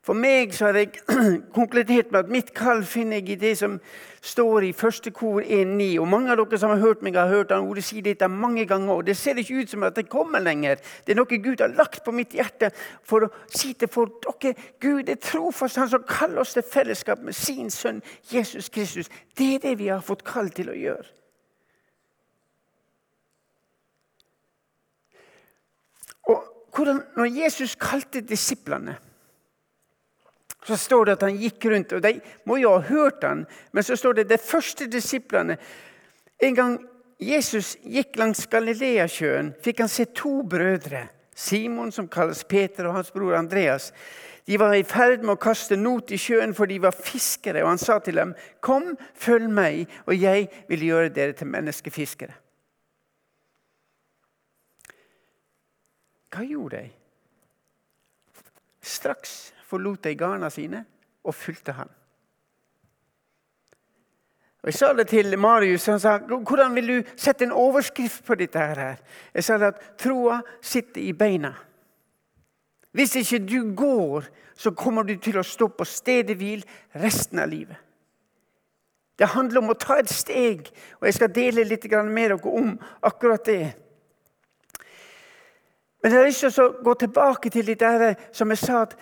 For 0.00 0.16
meg 0.16 0.54
så 0.56 0.70
har 0.70 0.78
jeg 0.80 0.94
konkludert 1.56 2.08
med 2.08 2.22
at 2.22 2.30
mitt 2.32 2.54
kall 2.56 2.80
finner 2.88 3.18
jeg 3.20 3.34
i 3.34 3.40
det 3.42 3.52
som 3.60 3.74
står 4.24 4.64
i 4.64 4.72
første 4.76 5.12
kor 5.12 5.42
1.9. 5.44 5.90
Og 6.00 6.08
mange 6.08 6.32
av 6.32 6.40
dere 6.40 6.60
som 6.60 6.72
har 6.72 6.80
hørt 6.80 7.02
meg, 7.04 7.18
har 7.20 7.28
hørt 7.28 7.52
han 7.52 7.68
ordet 7.68 7.84
si 7.84 8.00
dette 8.04 8.28
mange 8.32 8.64
ganger. 8.68 8.94
og 8.94 9.04
Det 9.06 9.16
ser 9.16 9.36
ikke 9.36 9.60
ut 9.60 9.74
som 9.74 9.84
at 9.84 9.98
det 10.00 10.08
kommer 10.08 10.40
lenger. 10.40 10.80
Det 11.04 11.12
er 11.12 11.20
noe 11.20 11.40
Gud 11.44 11.60
har 11.60 11.74
lagt 11.76 12.00
på 12.04 12.14
mitt 12.16 12.32
hjerte 12.32 12.70
for 13.04 13.28
å 13.28 13.32
si 13.52 13.74
til 13.76 13.92
folk 13.92 14.24
dere, 14.24 14.54
Gud 14.80 15.12
er 15.12 15.20
trofast, 15.20 15.76
han 15.76 15.92
som 15.92 16.08
kaller 16.08 16.40
oss 16.46 16.56
til 16.56 16.64
fellesskap 16.64 17.20
med 17.20 17.36
sin 17.36 17.68
sønn 17.70 18.00
Jesus 18.32 18.72
Kristus. 18.72 19.12
Det 19.36 19.54
er 19.58 19.64
det 19.66 19.74
vi 19.82 19.92
har 19.92 20.00
fått 20.00 20.24
kall 20.24 20.48
til 20.56 20.72
å 20.72 20.78
gjøre. 20.80 21.04
Og 26.32 26.40
hvordan, 26.72 27.04
når 27.20 27.32
Jesus 27.36 27.76
kalte 27.76 28.24
disiplene 28.24 28.96
så 30.66 30.76
står 30.76 31.04
det 31.04 31.12
at 31.12 31.22
han 31.28 31.38
gikk 31.40 31.64
rundt, 31.72 31.92
og 31.96 32.02
De 32.02 32.20
må 32.44 32.58
jo 32.60 32.74
ha 32.76 32.80
hørt 32.84 33.24
han, 33.24 33.46
men 33.72 33.84
så 33.86 33.96
står 33.96 34.20
det 34.20 34.28
de 34.28 34.38
første 34.38 34.86
disiplene 34.86 35.56
En 36.40 36.54
gang 36.56 36.78
Jesus 37.20 37.74
gikk 37.84 38.16
langs 38.16 38.46
Galileasjøen, 38.48 39.52
fikk 39.60 39.82
han 39.84 39.90
se 39.92 40.06
to 40.16 40.40
brødre. 40.48 41.02
Simon, 41.36 41.92
som 41.92 42.08
kalles 42.08 42.40
Peter, 42.48 42.86
og 42.88 42.94
hans 42.94 43.10
bror 43.12 43.36
Andreas. 43.36 43.90
De 44.48 44.56
var 44.58 44.72
i 44.72 44.86
ferd 44.88 45.20
med 45.20 45.34
å 45.34 45.40
kaste 45.40 45.76
not 45.76 46.10
i 46.12 46.18
sjøen, 46.20 46.54
for 46.56 46.68
de 46.68 46.78
var 46.80 46.96
fiskere. 46.96 47.60
Og 47.60 47.68
han 47.68 47.78
sa 47.78 47.98
til 47.98 48.16
dem, 48.16 48.34
'Kom, 48.60 48.96
følg 49.14 49.50
meg, 49.50 49.88
og 50.06 50.16
jeg 50.16 50.48
vil 50.68 50.80
gjøre 50.80 51.08
dere 51.08 51.32
til 51.32 51.46
menneskefiskere.' 51.46 52.34
Hva 56.30 56.44
gjorde 56.46 56.76
de? 56.76 56.90
Straks 58.80 59.52
forlot 59.70 60.04
de 60.04 60.16
garna 60.18 60.50
sine 60.50 60.84
og 61.24 61.34
fulgte 61.34 61.72
han. 61.78 61.90
Og 64.60 64.68
Jeg 64.68 64.74
sa 64.74 64.92
det 64.92 65.06
til 65.08 65.38
Marius. 65.38 65.86
Han 65.86 66.00
sa 66.00 66.18
hvordan 66.18 66.74
vil 66.74 66.88
du 66.88 67.10
sette 67.16 67.44
en 67.44 67.52
overskrift 67.52 68.24
på 68.24 68.34
dette. 68.34 68.58
her? 68.58 68.96
Jeg 69.34 69.44
sa 69.44 69.58
det 69.58 69.66
at 69.66 69.92
troa 69.98 70.42
sitter 70.60 71.00
i 71.00 71.12
beina. 71.12 71.54
Hvis 72.92 73.16
ikke 73.16 73.46
du 73.46 73.74
går, 73.76 74.24
så 74.54 74.70
kommer 74.70 75.02
du 75.02 75.16
til 75.16 75.38
å 75.38 75.46
stå 75.46 75.68
på 75.68 75.84
stedet 75.84 76.36
hvil 76.36 76.64
resten 76.94 77.38
av 77.38 77.48
livet. 77.48 77.76
Det 79.18 79.28
handler 79.28 79.60
om 79.60 79.70
å 79.70 79.76
ta 79.76 79.98
et 80.00 80.08
steg, 80.08 80.70
og 81.00 81.06
jeg 81.06 81.14
skal 81.14 81.32
dele 81.32 81.64
litt 81.64 81.82
dere 81.82 82.38
om 82.48 82.78
akkurat 83.02 83.44
det. 83.44 83.74
Men 86.02 86.12
jeg 86.12 86.18
har 86.18 86.26
lyst 86.26 86.40
til 86.40 86.62
å 86.64 86.82
gå 86.82 86.94
tilbake 86.94 87.50
til 87.50 87.66
det 87.66 88.16
som 88.32 88.50
jeg 88.50 88.58
sa, 88.58 88.82
at 88.82 88.96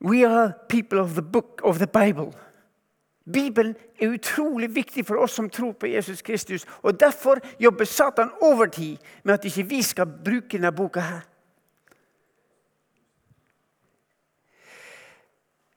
We 0.00 0.26
are 0.26 0.52
people 0.68 1.00
of 1.00 1.14
the 1.14 1.22
book 1.22 1.60
of 1.64 1.78
the 1.78 1.86
Bible. 1.86 2.32
Bibelen 3.32 3.76
er 4.00 4.08
utrolig 4.08 4.74
viktig 4.74 5.06
for 5.06 5.16
oss 5.16 5.32
som 5.32 5.50
tror 5.50 5.72
på 5.72 5.86
Jesus 5.86 6.22
Kristus. 6.22 6.66
og 6.82 7.00
Derfor 7.00 7.38
jobber 7.60 7.84
Satan 7.84 8.30
overtid 8.40 8.96
med 9.24 9.34
at 9.34 9.44
ikke 9.44 9.68
vi 9.68 9.82
skal 9.82 10.06
bruke 10.24 10.48
denne 10.48 10.72
boka. 10.72 11.00
her. 11.00 11.20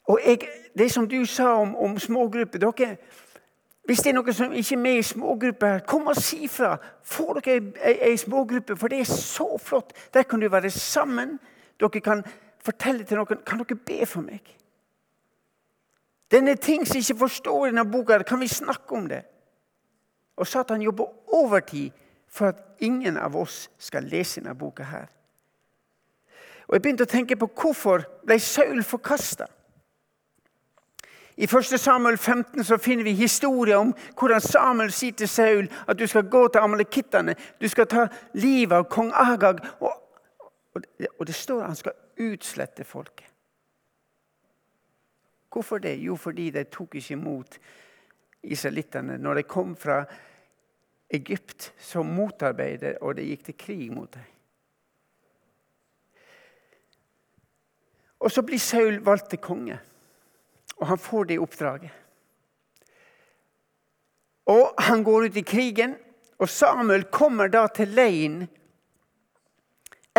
Og 0.04 0.20
jeg, 0.26 0.38
Det 0.78 0.92
som 0.92 1.08
du 1.08 1.24
sa 1.24 1.44
om, 1.44 1.76
om 1.76 1.98
smågrupper 1.98 2.58
dere, 2.58 2.96
Hvis 3.84 3.98
det 3.98 4.10
er 4.10 4.14
noen 4.14 4.32
som 4.32 4.52
ikke 4.52 4.74
er 4.74 4.78
med 4.78 4.98
i 4.98 5.02
smågrupper, 5.02 5.78
kom 5.78 6.06
og 6.06 6.16
si 6.16 6.48
fra. 6.48 6.76
Få 7.02 7.40
dere 7.40 7.72
ei 7.84 8.16
smågruppe, 8.16 8.76
for 8.76 8.88
det 8.88 9.00
er 9.00 9.04
så 9.04 9.58
flott. 9.58 9.92
Der 10.14 10.22
kan 10.22 10.40
du 10.40 10.48
være 10.48 10.70
sammen. 10.70 11.40
Dere 11.80 12.00
kan 12.00 12.22
fortelle 12.64 13.04
til 13.04 13.20
noen 13.20 13.44
kan 13.46 13.62
dere 13.62 13.76
be 13.76 14.06
for 14.06 14.24
meg. 14.24 14.56
Denne 16.30 16.54
ting 16.56 16.86
som 16.86 17.00
ikke 17.00 17.18
forstår 17.24 17.70
denne 17.70 17.84
boka, 17.90 18.22
kan 18.22 18.40
vi 18.40 18.48
snakke 18.48 18.94
om 18.94 19.08
det? 19.10 19.24
Og 20.36 20.46
Satan 20.46 20.82
jobber 20.82 21.34
overtid 21.34 21.90
for 22.28 22.52
at 22.52 22.62
ingen 22.78 23.16
av 23.16 23.36
oss 23.36 23.68
skal 23.78 24.06
lese 24.06 24.40
denne 24.40 24.54
boka. 24.54 24.82
her. 24.82 25.06
Og 26.68 26.74
Jeg 26.74 26.82
begynte 26.82 27.02
å 27.02 27.10
tenke 27.10 27.36
på 27.36 27.48
hvorfor 27.50 28.04
ble 28.26 28.38
Saul 28.38 28.82
forkasta. 28.86 29.46
I 31.36 31.48
1. 31.48 31.78
Samuel 31.80 32.18
15 32.18 32.64
så 32.64 32.76
finner 32.78 33.04
vi 33.04 33.12
historier 33.12 33.76
om 33.76 33.94
hvordan 34.18 34.40
Samuel 34.40 34.92
sier 34.92 35.12
til 35.12 35.28
Saul 35.28 35.68
at 35.88 35.98
du 35.98 36.06
skal 36.06 36.28
gå 36.28 36.48
til 36.48 36.60
amalekittene, 36.60 37.34
du 37.60 37.68
skal 37.68 37.86
ta 37.86 38.06
livet 38.34 38.76
av 38.76 38.84
kong 38.92 39.10
Agag. 39.14 39.64
Og, 39.80 39.92
og, 40.74 40.82
og 41.18 41.26
det 41.26 41.34
står 41.34 41.62
at 41.62 41.66
han 41.66 41.76
skal 41.76 41.96
utslette 42.20 42.84
folket. 42.84 43.26
Hvorfor 45.50 45.78
det? 45.82 45.96
Jo, 45.98 46.16
fordi 46.16 46.50
de 46.54 46.64
tok 46.70 46.94
ikke 46.94 47.16
imot 47.16 47.56
israelittene. 48.42 49.18
Når 49.18 49.40
de 49.40 49.42
kom 49.42 49.72
fra 49.76 50.04
Egypt, 51.10 51.72
så 51.78 52.04
motarbeidet 52.06 52.98
og 53.02 53.16
det 53.18 53.26
gikk 53.26 53.48
til 53.48 53.56
krig 53.58 53.88
mot 53.92 54.12
dem. 54.14 54.28
Og 58.20 58.30
Så 58.30 58.42
blir 58.42 58.58
Saul 58.58 59.00
valgt 59.00 59.30
til 59.30 59.40
konge, 59.40 59.78
og 60.76 60.86
han 60.86 60.98
får 60.98 61.24
det 61.24 61.40
oppdraget. 61.40 61.90
Og 64.46 64.74
Han 64.78 65.04
går 65.04 65.24
ut 65.24 65.36
i 65.36 65.42
krigen, 65.42 65.96
og 66.38 66.48
Samuel 66.48 67.04
kommer 67.04 67.48
da 67.48 67.66
til 67.66 67.88
leiren 67.88 68.48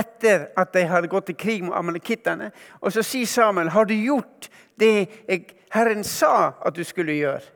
etter 0.02 0.50
at 0.58 0.74
de 0.74 0.84
hadde 0.90 1.10
gått 1.12 1.30
til 1.30 1.38
krig 1.40 1.64
mot 1.64 1.78
amalekittene. 1.78 2.52
Og 2.82 2.92
så 2.92 3.04
sier 3.06 3.26
Samuel, 3.26 3.70
'Har 3.70 3.86
du 3.86 3.94
gjort 3.94 4.50
det 4.80 5.10
Herren 5.72 6.04
sa 6.04 6.52
at 6.66 6.76
du 6.76 6.84
skulle 6.84 7.14
gjøre?' 7.14 7.50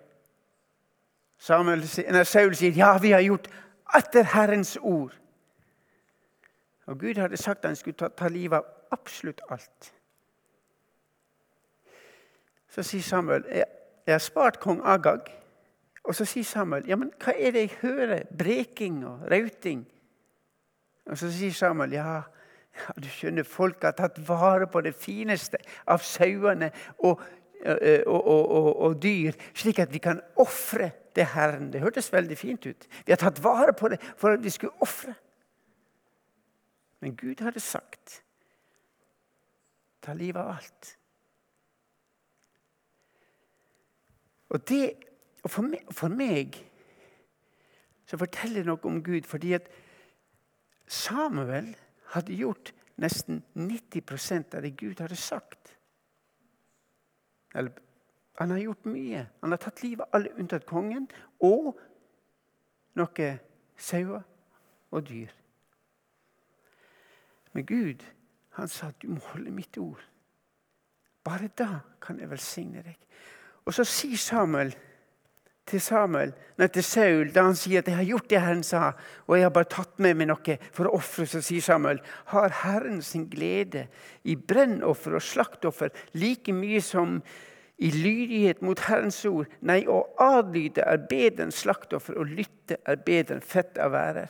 Samuel, 1.38 1.88
Saul 2.26 2.56
sier, 2.56 2.72
'Ja, 2.72 2.98
vi 2.98 3.12
har 3.12 3.22
gjort 3.22 3.48
etter 3.96 4.24
Herrens 4.24 4.78
ord'. 4.82 5.18
Og 6.86 7.00
Gud 7.00 7.18
hadde 7.18 7.38
sagt 7.38 7.66
at 7.66 7.70
han 7.70 7.76
skulle 7.76 7.98
ta, 7.98 8.08
ta 8.08 8.28
livet 8.28 8.58
av 8.58 8.66
absolutt 8.92 9.42
alt. 9.50 9.94
Så 12.70 12.84
sier 12.84 13.02
Samuel, 13.02 13.44
'Jeg, 13.48 13.66
jeg 14.08 14.14
har 14.14 14.20
spart 14.20 14.60
kong 14.60 14.82
Agag.' 14.84 15.42
Og 16.04 16.16
så 16.16 16.26
sier 16.26 16.44
Samuel, 16.44 16.88
'Ja, 16.88 16.96
men 16.96 17.12
hva 17.24 17.34
er 17.38 17.52
det 17.52 17.62
jeg 17.62 17.78
hører? 17.82 18.24
Breking 18.38 19.06
og 19.06 19.32
rauting?' 19.32 19.88
Og 21.06 21.18
Så 21.18 21.32
sier 21.32 21.54
Samuel 21.54 21.92
ja, 21.92 22.22
ja, 22.76 22.94
du 23.00 23.08
skjønner, 23.10 23.48
folk 23.48 23.84
har 23.84 23.96
tatt 23.98 24.20
vare 24.28 24.68
på 24.72 24.82
det 24.86 24.94
fineste 24.98 25.60
av 25.88 26.04
sauene 26.04 26.72
og 27.08 27.24
eh, 27.66 28.04
og, 28.06 28.28
og, 28.28 28.70
og, 28.86 28.98
dyr, 29.02 29.38
slik 29.58 29.80
at 29.82 29.94
vi 29.94 30.02
kan 30.04 30.22
ofre 30.42 30.92
det 31.16 31.30
Herren. 31.32 31.72
Det 31.74 31.82
hørtes 31.82 32.12
veldig 32.14 32.38
fint 32.38 32.66
ut. 32.68 32.88
Vi 33.06 33.14
har 33.14 33.22
tatt 33.22 33.42
vare 33.44 33.74
på 33.74 33.90
det 33.94 34.02
for 34.20 34.36
at 34.36 34.44
vi 34.44 34.52
skulle 34.54 34.76
ofre. 34.84 35.16
Men 37.00 37.16
Gud 37.16 37.42
hadde 37.42 37.64
sagt 37.64 38.22
ta 40.06 40.14
livet 40.14 40.42
av 40.42 40.58
alt. 40.58 40.92
Og, 44.50 44.62
det, 44.70 44.94
og 45.44 45.52
for, 45.52 45.66
meg, 45.66 45.88
for 45.92 46.14
meg 46.14 46.60
så 48.06 48.20
forteller 48.22 48.62
det 48.62 48.70
noe 48.70 48.90
om 48.90 49.02
Gud 49.04 49.26
fordi 49.30 49.56
at 49.58 49.68
Samuel 50.86 51.72
hadde 52.15 52.36
gjort 52.36 52.73
nesten 53.01 53.43
90% 53.60 54.56
av 54.56 54.63
det 54.65 54.75
Gud 54.80 54.99
hadde 55.04 55.17
sagt. 55.19 55.75
Eller, 57.56 57.71
han 58.39 58.51
har 58.51 58.58
gjort 58.58 58.88
mye. 58.91 59.25
Han 59.41 59.51
har 59.56 59.62
tatt 59.63 59.84
livet 59.84 60.08
av 60.08 60.17
alle 60.17 60.34
unntatt 60.39 60.67
kongen 60.67 61.08
og 61.43 61.75
noen 62.99 63.39
sauer 63.78 64.23
og 64.91 65.08
dyr. 65.08 65.32
Men 67.56 67.67
Gud 67.67 68.04
han 68.56 68.71
sa 68.71 68.91
du 68.99 69.08
må 69.12 69.19
holde 69.32 69.51
mitt 69.51 69.78
ord. 69.80 70.04
Bare 71.23 71.49
da 71.58 71.82
kan 72.01 72.19
jeg 72.19 72.30
velsigne 72.30 72.84
deg. 72.86 72.99
Og 73.65 73.73
så 73.73 73.84
sier 73.88 74.19
Samuel 74.19 74.75
til 75.65 75.82
Samuel, 75.82 76.34
nei, 76.60 76.67
til 76.69 76.86
Saul, 76.86 77.32
da 77.34 77.43
han 77.47 77.56
sier 77.58 77.82
at 77.82 77.88
'jeg 77.88 77.97
har 77.97 78.06
gjort 78.06 78.30
det 78.30 78.41
Herren 78.41 78.63
sa', 78.63 78.93
og 79.28 79.36
'jeg 79.36 79.43
har 79.43 79.49
bare 79.49 79.69
tatt 79.69 79.99
med 79.99 80.13
meg 80.13 80.28
noe 80.28 80.58
for 80.71 80.86
å 80.86 80.93
ofre', 80.93 81.25
så 81.25 81.41
sier 81.41 81.62
Samuel, 81.62 81.99
'har 82.25 82.49
Herren 82.49 83.01
sin 83.01 83.30
glede 83.30 83.88
i 84.23 84.36
brennoffer 84.36 85.15
og 85.15 85.21
slaktoffer 85.21 85.89
like 86.13 86.54
mye 86.54 86.82
som 86.82 87.23
i 87.80 87.89
lydighet 87.89 88.62
mot 88.62 88.80
Herrens 88.80 89.25
ord?' 89.25 89.47
'Nei, 89.62 89.86
å 89.88 90.06
adlyde 90.19 90.82
er 90.86 90.97
bedre 90.97 91.43
enn 91.43 91.51
slaktoffer, 91.51 92.17
og 92.17 92.28
lytte 92.28 92.78
er 92.86 92.95
bedre 92.95 93.36
enn 93.36 93.41
fett 93.41 93.78
av 93.78 93.91
værer.' 93.91 94.30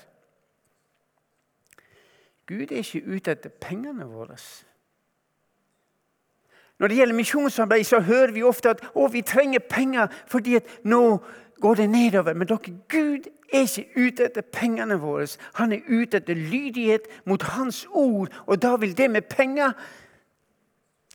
Gud 2.48 2.72
er 2.72 2.84
ikke 2.84 3.08
ute 3.08 3.32
etter 3.32 3.50
pengene 3.50 4.06
våre. 4.06 4.38
Når 6.80 6.88
det 6.88 6.98
gjelder 6.98 7.16
misjonsarbeid, 7.16 7.84
så 7.84 8.00
hører 8.00 8.32
vi 8.32 8.44
ofte 8.44 8.70
at 8.70 8.84
å, 8.94 9.08
vi 9.08 9.22
trenger 9.22 9.64
penger 9.70 10.12
fordi 10.28 10.58
at 10.60 10.80
nå 10.84 11.18
går 11.62 11.76
det 11.76 11.90
nedover. 11.90 12.34
Men 12.34 12.48
dere, 12.48 12.74
Gud 12.92 13.30
er 13.54 13.64
ikke 13.64 14.08
ute 14.08 14.26
etter 14.26 14.44
pengene 14.54 14.98
våre. 15.00 15.28
Han 15.56 15.72
er 15.72 15.86
ute 15.88 16.20
etter 16.20 16.36
lydighet 16.36 17.08
mot 17.26 17.44
Hans 17.56 17.86
ord. 17.90 18.34
Og 18.46 18.62
da 18.62 18.76
vil 18.76 18.98
det 18.98 19.12
med 19.12 19.30
penger 19.32 19.72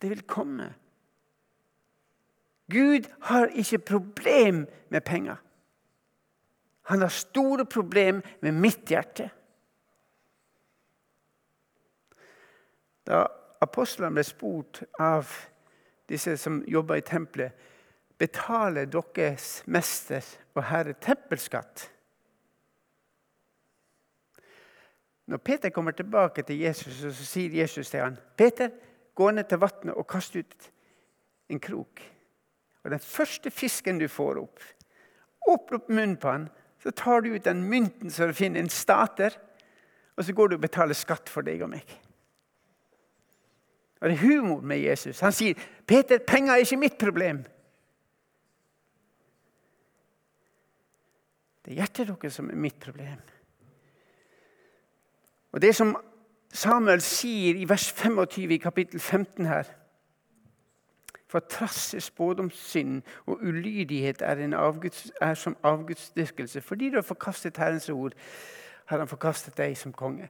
Det 0.01 0.11
vil 0.11 0.23
komme. 0.23 0.75
Gud 2.71 3.05
har 3.21 3.47
ikke 3.53 3.79
problem 3.79 4.67
med 4.89 5.01
penger. 5.01 5.37
Han 6.83 7.01
har 7.01 7.09
store 7.09 7.67
problem 7.67 8.23
med 8.41 8.53
mitt 8.53 8.89
hjerte. 8.89 9.29
Da 13.07 13.27
apostlene 13.61 14.15
ble 14.17 14.25
spurt 14.25 14.83
av 14.99 15.29
disse 16.11 16.37
som 16.37 16.61
jobber 16.69 16.99
i 16.99 17.07
tempelet, 17.07 17.55
betaler 18.21 18.91
deres 18.91 19.63
mester 19.67 20.27
og 20.55 20.67
herre 20.69 20.93
tempelskatt? 21.01 21.87
Når 25.31 25.39
Peter 25.47 25.71
kommer 25.71 25.95
tilbake 25.95 26.43
til 26.43 26.59
Jesus, 26.59 26.95
så 27.01 27.25
sier 27.25 27.55
Jesus 27.55 27.91
til 27.91 28.03
han, 28.03 28.19
Peter, 28.37 28.73
gå 29.15 29.31
ned 29.31 29.47
til 29.47 29.61
vannet 29.63 29.95
og 29.95 30.09
kast 30.11 30.35
ut 30.37 30.71
en 31.51 31.61
krok. 31.63 32.03
Og 32.85 32.91
Den 32.91 32.99
første 32.99 33.51
fisken 33.51 34.01
du 34.01 34.09
får 34.09 34.41
opp, 34.43 34.59
åpne 35.49 35.79
opp 35.79 35.89
munnen 35.89 36.17
på 36.19 36.33
han, 36.33 36.49
så 36.83 36.91
tar 36.91 37.21
du 37.21 37.35
ut 37.35 37.45
den 37.45 37.63
mynten 37.69 38.11
som 38.11 38.31
du 38.31 38.35
finner, 38.35 38.61
en 38.61 38.73
stater, 38.73 39.37
og 40.17 40.25
så 40.25 40.33
går 40.33 40.49
du 40.49 40.57
og 40.57 40.65
betaler 40.65 40.97
skatt 40.97 41.29
for 41.29 41.47
deg 41.47 41.63
og 41.63 41.71
meg. 41.77 41.87
Det 44.03 44.13
er 44.13 44.17
humor 44.17 44.61
med 44.61 44.79
Jesus. 44.79 45.21
Han 45.21 45.33
sier, 45.33 45.55
'Peter, 45.87 46.19
penger 46.27 46.53
er 46.53 46.57
ikke 46.57 46.77
mitt 46.77 46.99
problem.' 46.99 47.47
Det 51.65 51.71
er 51.71 51.75
hjertet 51.75 52.09
deres 52.09 52.35
som 52.35 52.51
er 52.51 52.55
mitt 52.55 52.81
problem. 52.81 53.19
Og 55.53 55.63
Det 55.63 55.77
som 55.77 55.97
Samuel 56.53 57.01
sier 57.01 57.55
i 57.55 57.69
vers 57.69 57.93
25 57.93 58.55
i 58.55 58.57
kapittel 58.57 59.01
15 59.01 59.47
her 59.47 59.65
For 61.31 61.39
trasse, 61.39 62.01
spådomssynd 62.01 63.03
og 63.27 63.39
ulydighet 63.43 64.23
er, 64.23 64.57
avguds, 64.57 65.13
er 65.21 65.35
som 65.35 65.57
avgudsdyrkelse. 65.63 66.61
Fordi 66.61 66.91
du 66.91 66.95
har 66.95 67.03
forkastet 67.03 67.57
Herrens 67.57 67.89
ord, 67.89 68.13
har 68.87 68.99
han 68.99 69.09
forkastet 69.09 69.57
deg 69.57 69.77
som 69.79 69.93
konge. 69.93 70.29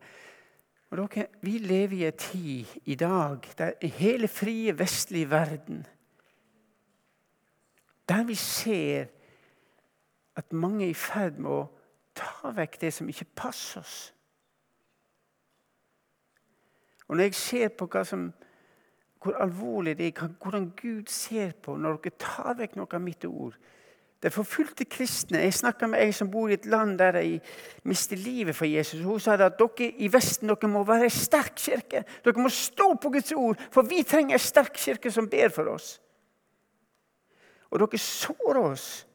Og 0.90 0.98
dere, 0.98 1.26
Vi 1.42 1.58
lever 1.58 1.96
i 1.96 2.04
en 2.04 2.16
tid 2.18 2.66
i 2.84 2.94
dag 2.94 3.38
der 3.58 3.72
hele 3.82 4.28
frie, 4.28 4.78
vestlige 4.78 5.30
verden 5.30 5.86
Der 8.08 8.24
vi 8.24 8.34
ser 8.34 9.06
at 10.36 10.52
mange 10.52 10.84
er 10.84 10.90
i 10.90 10.94
ferd 10.94 11.38
med 11.38 11.50
å 11.50 11.68
ta 12.14 12.50
vekk 12.54 12.80
det 12.80 12.92
som 12.94 13.08
ikke 13.08 13.26
passer 13.36 13.80
oss. 13.80 14.14
Og 17.08 17.16
Når 17.16 17.22
jeg 17.24 17.34
ser 17.34 17.68
på 17.68 18.04
som, 18.04 18.32
hvor 19.22 19.36
alvorlig 19.42 19.98
det 19.98 20.06
er, 20.06 20.28
hvordan 20.42 20.72
Gud 20.76 21.06
ser 21.06 21.52
på 21.52 21.76
når 21.76 21.96
dere 21.96 22.18
tar 22.18 22.54
vekk 22.54 22.76
noe 22.76 22.94
av 22.94 23.02
mitt 23.02 23.24
ord 23.24 23.56
det 24.22 24.32
forfulgte 24.32 24.84
kristne 24.84 25.38
Jeg 25.38 25.54
snakka 25.54 25.86
med 25.88 26.02
ei 26.02 26.12
som 26.12 26.28
bor 26.30 26.50
i 26.50 26.58
et 26.58 26.66
land 26.68 26.98
der 26.98 27.12
de 27.16 27.40
mister 27.88 28.16
livet 28.16 28.56
for 28.56 28.68
Jesus. 28.68 29.00
Hun 29.00 29.20
sa 29.20 29.32
at 29.32 29.56
dere 29.58 29.88
i 29.96 30.10
Vesten 30.12 30.48
dere 30.48 30.68
må 30.68 30.84
være 30.84 31.08
en 31.08 31.10
sterk 31.10 31.56
kirke. 31.56 32.04
Dere 32.24 32.42
må 32.42 32.48
stå 32.48 32.94
på 33.00 33.10
Guds 33.10 33.32
ord, 33.32 33.56
for 33.72 33.82
vi 33.82 34.02
trenger 34.02 34.36
en 34.36 34.38
sterk 34.44 34.76
kirke 34.76 35.10
som 35.10 35.28
ber 35.28 35.48
for 35.48 35.72
oss. 35.72 36.00
Og 37.70 37.80
dere 37.80 37.98
sårer 37.98 38.60
oss 38.60 39.06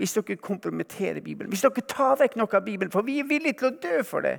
hvis 0.00 0.16
dere 0.16 0.36
kompromitterer 0.36 1.20
Bibelen. 1.20 1.50
Hvis 1.52 1.62
dere 1.62 1.86
tar 1.86 2.16
vekk 2.18 2.38
noe 2.40 2.56
av 2.56 2.64
Bibelen, 2.64 2.90
for 2.90 3.06
vi 3.06 3.20
er 3.20 3.28
villige 3.28 3.60
til 3.60 3.70
å 3.70 3.78
dø 3.82 4.02
for 4.02 4.24
det. 4.24 4.38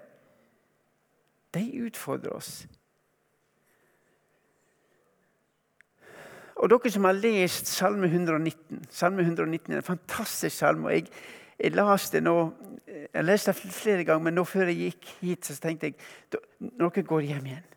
De 1.54 1.64
utfordrer 1.86 2.34
oss. 2.34 2.66
Og 6.62 6.70
dere 6.70 6.92
som 6.94 7.08
har 7.10 7.18
lest 7.18 7.70
Salme 7.72 8.06
119 8.06 8.86
Salme 8.94 9.26
119 9.26 9.74
er 9.74 9.82
en 9.82 9.88
fantastisk 9.88 10.56
salme. 10.56 10.88
og 10.88 10.94
jeg, 10.94 11.08
jeg 11.58 11.74
leste 11.76 12.22
nå, 12.22 12.36
jeg 13.14 13.26
leste 13.26 13.54
det 13.54 13.74
flere 13.74 14.04
ganger, 14.04 14.24
men 14.24 14.38
nå 14.38 14.44
før 14.46 14.70
jeg 14.70 14.92
gikk 14.92 15.12
hit, 15.22 15.46
så 15.46 15.58
tenkte 15.62 15.92
jeg 15.92 15.98
dere 16.80 17.04
går 17.04 17.28
hjem 17.32 17.50
igjen 17.50 17.68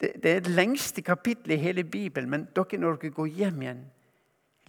det, 0.00 0.12
det, 0.22 0.30
er 0.30 0.40
det 0.40 0.54
lengste 0.54 1.02
kapittelet 1.02 1.58
i 1.58 1.60
hele 1.60 1.84
Bibelen, 1.84 2.30
men 2.30 2.46
dere 2.56 2.80
når 2.80 3.00
dere 3.02 3.14
går 3.14 3.26
hjem 3.36 3.62
igjen, 3.62 3.82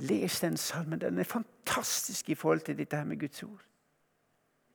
les 0.01 0.39
den 0.41 0.57
salmen. 0.57 0.99
Den 0.99 1.19
er 1.19 1.29
fantastisk 1.29 2.29
i 2.29 2.35
forhold 2.35 2.65
til 2.65 2.77
dette 2.77 2.97
her 2.97 3.05
med 3.05 3.19
Guds 3.19 3.43
ord. 3.43 3.61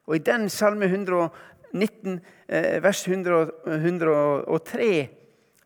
Og 0.07 0.17
i 0.17 0.23
den 0.23 0.49
salme 0.49 0.87
119, 0.87 2.21
eh, 2.49 2.83
vers 2.83 3.09
100, 3.09 3.51
103 3.67 5.09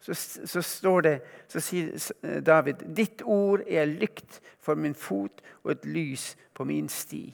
så, 0.01 0.15
så, 0.15 0.63
står 0.63 1.01
det, 1.01 1.17
så 1.49 1.61
sier 1.61 1.93
eh, 2.25 2.41
David 2.45 2.87
Ditt 2.97 3.23
ord 3.23 3.61
er 3.69 3.91
lykt 3.91 4.41
for 4.61 4.79
min 4.81 4.97
fot 4.97 5.43
og 5.65 5.75
et 5.75 5.85
lys 5.85 6.33
på 6.57 6.65
min 6.65 6.89
sti. 6.89 7.27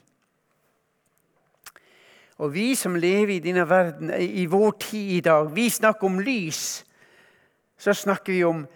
Og 2.43 2.53
vi 2.53 2.75
som 2.77 2.99
lever 2.99 3.37
i 3.37 3.45
denne 3.45 3.65
verden, 3.69 4.11
i 4.13 4.45
vår 4.51 4.75
tid 4.83 5.13
i 5.17 5.23
dag, 5.25 5.49
vi 5.55 5.71
snakker 5.71 6.11
om 6.11 6.19
lys. 6.21 6.85
Så 7.79 7.95
snakker 7.95 8.33
vi 8.33 8.43
om 8.45 8.67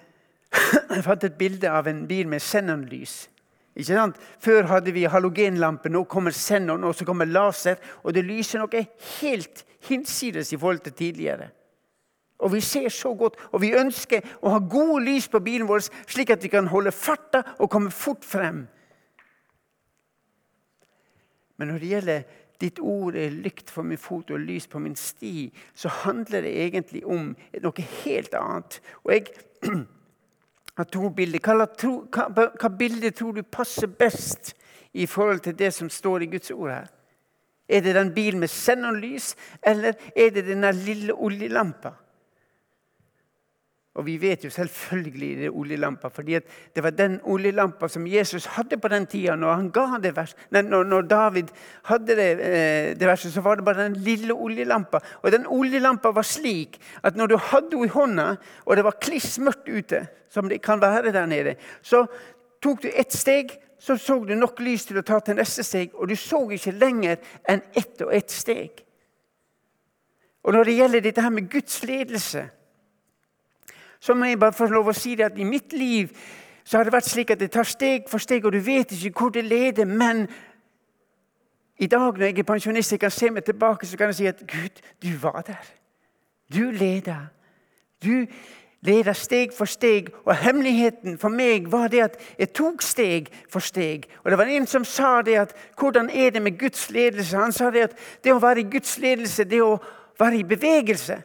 Jeg 0.94 1.04
fant 1.06 1.24
et 1.24 1.36
bilde 1.38 1.70
av 1.70 1.86
en 1.86 2.06
bil 2.08 2.30
med 2.30 2.42
xenonlys. 2.42 3.28
Ikke 3.76 3.94
sant? 3.94 4.16
Før 4.42 4.66
hadde 4.70 4.94
vi 4.94 5.04
halogenlampe, 5.06 5.92
nå 5.92 6.02
kommer 6.10 6.34
xenon, 6.34 6.82
og 6.84 6.96
så 6.96 7.06
kommer 7.06 7.28
laser. 7.28 7.78
Og 8.02 8.14
det 8.16 8.24
lyser 8.26 8.62
noe 8.62 8.86
helt 9.20 9.64
hinsides 9.86 10.50
i 10.52 10.58
forhold 10.58 10.82
til 10.86 10.96
tidligere. 10.96 11.50
Og 12.40 12.52
vi 12.54 12.60
ser 12.64 12.88
så 12.88 13.14
godt, 13.14 13.36
og 13.52 13.60
vi 13.62 13.74
ønsker 13.76 14.24
å 14.40 14.54
ha 14.54 14.60
gode 14.60 15.04
lys 15.04 15.28
på 15.28 15.42
bilen 15.44 15.68
vår, 15.68 15.84
slik 16.08 16.32
at 16.34 16.44
vi 16.44 16.52
kan 16.52 16.70
holde 16.72 16.92
farta 16.94 17.42
og 17.58 17.70
komme 17.72 17.92
fort 17.94 18.24
frem. 18.24 18.64
Men 21.60 21.68
når 21.68 21.82
det 21.82 21.90
gjelder 21.90 22.22
ditt 22.60 22.78
ord 22.80 23.16
er 23.16 23.32
lykt 23.32 23.70
for 23.72 23.84
min 23.84 24.00
fot 24.00 24.30
og 24.32 24.42
lys 24.44 24.66
på 24.68 24.80
min 24.80 24.96
sti, 24.96 25.48
så 25.74 25.88
handler 26.02 26.44
det 26.44 26.52
egentlig 26.64 27.02
om 27.08 27.32
noe 27.64 27.86
helt 28.02 28.36
annet. 28.36 28.80
Og 29.04 29.12
jeg 29.14 29.26
har 30.80 30.88
to 30.92 31.10
bilder. 31.16 31.40
Hva, 31.44 31.66
hva, 31.68 32.48
hva 32.56 32.72
bilde 32.76 33.12
tror 33.16 33.36
du 33.36 33.42
passer 33.44 33.88
best 33.88 34.54
i 34.92 35.06
forhold 35.08 35.44
til 35.44 35.56
det 35.56 35.72
som 35.76 35.90
står 35.92 36.24
i 36.24 36.30
Guds 36.32 36.52
ord 36.52 36.72
her? 36.72 36.88
Er 37.70 37.84
det 37.84 37.94
den 37.94 38.12
bilen 38.14 38.40
med 38.42 38.50
xenonlys, 38.50 39.36
eller 39.62 39.94
er 40.16 40.32
det 40.34 40.48
denne 40.48 40.72
lille 40.74 41.14
oljelampa? 41.14 41.92
Og 43.98 44.04
vi 44.06 44.14
vet 44.22 44.44
jo 44.46 44.50
selvfølgelig 44.54 45.28
det 45.36 45.46
er 45.48 45.56
oljelampa, 45.58 46.08
fordi 46.14 46.38
det 46.74 46.82
var 46.82 46.92
den 46.94 47.16
oljelampa 47.26 47.88
som 47.90 48.06
Jesus 48.06 48.44
hadde 48.54 48.78
på 48.78 48.88
den 48.88 49.06
tida. 49.10 49.34
Når, 49.34 49.64
vers, 50.14 50.36
nei, 50.54 50.62
når, 50.62 50.84
når 50.86 51.08
David 51.10 51.48
hadde 51.88 52.16
det, 52.16 52.28
eh, 52.38 52.92
det, 52.94 53.08
verset, 53.08 53.32
så 53.34 53.42
var 53.42 53.58
det 53.58 53.64
bare 53.66 53.88
den 53.88 53.96
lille 54.06 54.34
oljelampa. 54.34 55.00
Og 55.22 55.32
den 55.34 55.46
oljelampa 55.46 56.12
var 56.14 56.22
slik 56.22 56.78
at 57.02 57.18
når 57.18 57.32
du 57.32 57.36
hadde 57.36 57.74
henne 57.74 57.88
i 57.88 57.94
hånda, 57.96 58.28
og 58.64 58.76
det 58.76 58.84
var 58.86 59.00
kliss 59.02 59.40
mørkt 59.42 59.66
ute, 59.66 60.04
som 60.30 60.48
det 60.48 60.62
kan 60.62 60.80
være 60.80 61.10
der 61.10 61.26
nede, 61.26 61.56
så 61.82 62.04
tok 62.62 62.84
du 62.84 62.88
ett 62.94 63.12
steg, 63.12 63.56
så 63.80 63.96
så 63.98 64.20
du 64.24 64.36
nok 64.36 64.60
lys 64.62 64.86
til 64.86 65.00
å 65.00 65.02
ta 65.02 65.18
til 65.24 65.34
neste 65.40 65.64
steg, 65.66 65.96
og 65.98 66.06
du 66.06 66.14
så 66.14 66.44
ikke 66.52 66.76
lenger 66.78 67.18
enn 67.48 67.64
ett 67.74 68.06
og 68.06 68.14
ett 68.14 68.30
steg. 68.30 68.84
Og 70.46 70.54
når 70.54 70.64
det 70.64 70.78
gjelder 70.78 71.04
dette 71.04 71.26
her 71.26 71.34
med 71.34 71.50
Guds 71.50 71.82
ledelse 71.82 72.46
så 74.00 74.14
må 74.14 74.24
jeg 74.24 74.38
bare 74.40 74.56
få 74.56 74.66
lov 74.66 74.88
å 74.90 74.96
si 74.96 75.14
det 75.14 75.28
at 75.28 75.38
i 75.38 75.44
mitt 75.44 75.72
liv 75.76 76.12
så 76.64 76.78
har 76.78 76.86
det 76.86 76.94
vært 76.94 77.08
slik 77.08 77.32
at 77.34 77.40
det 77.40 77.50
tar 77.52 77.68
steg 77.68 78.08
for 78.08 78.22
steg, 78.22 78.44
og 78.46 78.52
du 78.52 78.60
vet 78.64 78.92
ikke 78.92 79.24
hvor 79.24 79.32
det 79.34 79.44
leder. 79.44 79.84
Men 79.84 80.26
i 81.80 81.88
dag 81.90 82.16
når 82.16 82.26
jeg 82.26 82.38
er 82.38 82.48
pensjonist 82.48 82.92
jeg 82.92 83.00
kan 83.00 83.12
se 83.12 83.30
meg 83.30 83.44
tilbake, 83.44 83.86
så 83.86 83.98
kan 83.98 84.12
jeg 84.12 84.20
si 84.20 84.30
at 84.30 84.40
Gud, 84.46 84.80
du 85.02 85.10
var 85.18 85.42
der. 85.46 85.68
Du 86.52 86.70
leda. 86.70 87.16
Du 88.04 88.26
leda 88.86 89.12
steg 89.12 89.52
for 89.56 89.68
steg. 89.68 90.12
Og 90.24 90.36
hemmeligheten 90.36 91.18
for 91.18 91.32
meg 91.32 91.68
var 91.72 91.88
det 91.92 92.04
at 92.04 92.18
jeg 92.38 92.52
tok 92.56 92.84
steg 92.84 93.32
for 93.50 93.64
steg. 93.64 94.06
Og 94.24 94.30
det 94.30 94.38
var 94.38 94.52
en 94.52 94.66
som 94.66 94.84
sa 94.84 95.20
det 95.26 95.38
at 95.40 95.56
hvordan 95.78 96.10
er 96.10 96.30
det 96.30 96.42
med 96.42 96.58
Guds 96.58 96.90
ledelse? 96.90 97.36
Han 97.36 97.52
sa 97.52 97.70
det 97.70 97.88
at 97.90 97.98
det 98.24 98.34
å 98.34 98.42
være 98.42 98.64
i 98.64 98.70
Guds 98.72 98.98
ledelse, 98.98 99.44
det 99.44 99.62
å 99.62 99.78
være 100.20 100.40
i 100.40 100.48
bevegelse. 100.48 101.20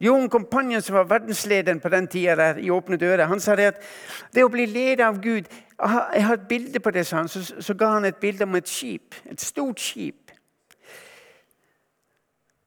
Jon 0.00 0.28
Kompanjen, 0.28 0.82
som 0.82 0.96
var 0.96 1.04
verdenslederen 1.04 1.80
på 1.80 1.88
den 1.88 2.08
tida 2.08 2.54
i 2.58 2.70
Åpne 2.70 2.96
dører, 2.96 3.26
han 3.28 3.40
sa 3.40 3.56
det 3.56 3.66
at 3.74 3.82
det 4.34 4.44
å 4.44 4.52
bli 4.52 4.64
ledet 4.66 5.04
av 5.06 5.20
Gud 5.20 5.50
Jeg 5.80 6.24
har 6.26 6.34
et 6.34 6.48
bilde 6.48 6.80
på 6.80 6.90
det, 6.90 7.06
sa 7.06 7.16
han. 7.16 7.28
Så, 7.28 7.40
så 7.60 7.74
ga 7.74 7.94
han 7.94 8.04
et 8.04 8.16
bilde 8.20 8.44
om 8.44 8.54
et 8.58 8.68
skip. 8.68 9.14
Et 9.24 9.40
stort 9.40 9.80
skip. 9.80 10.30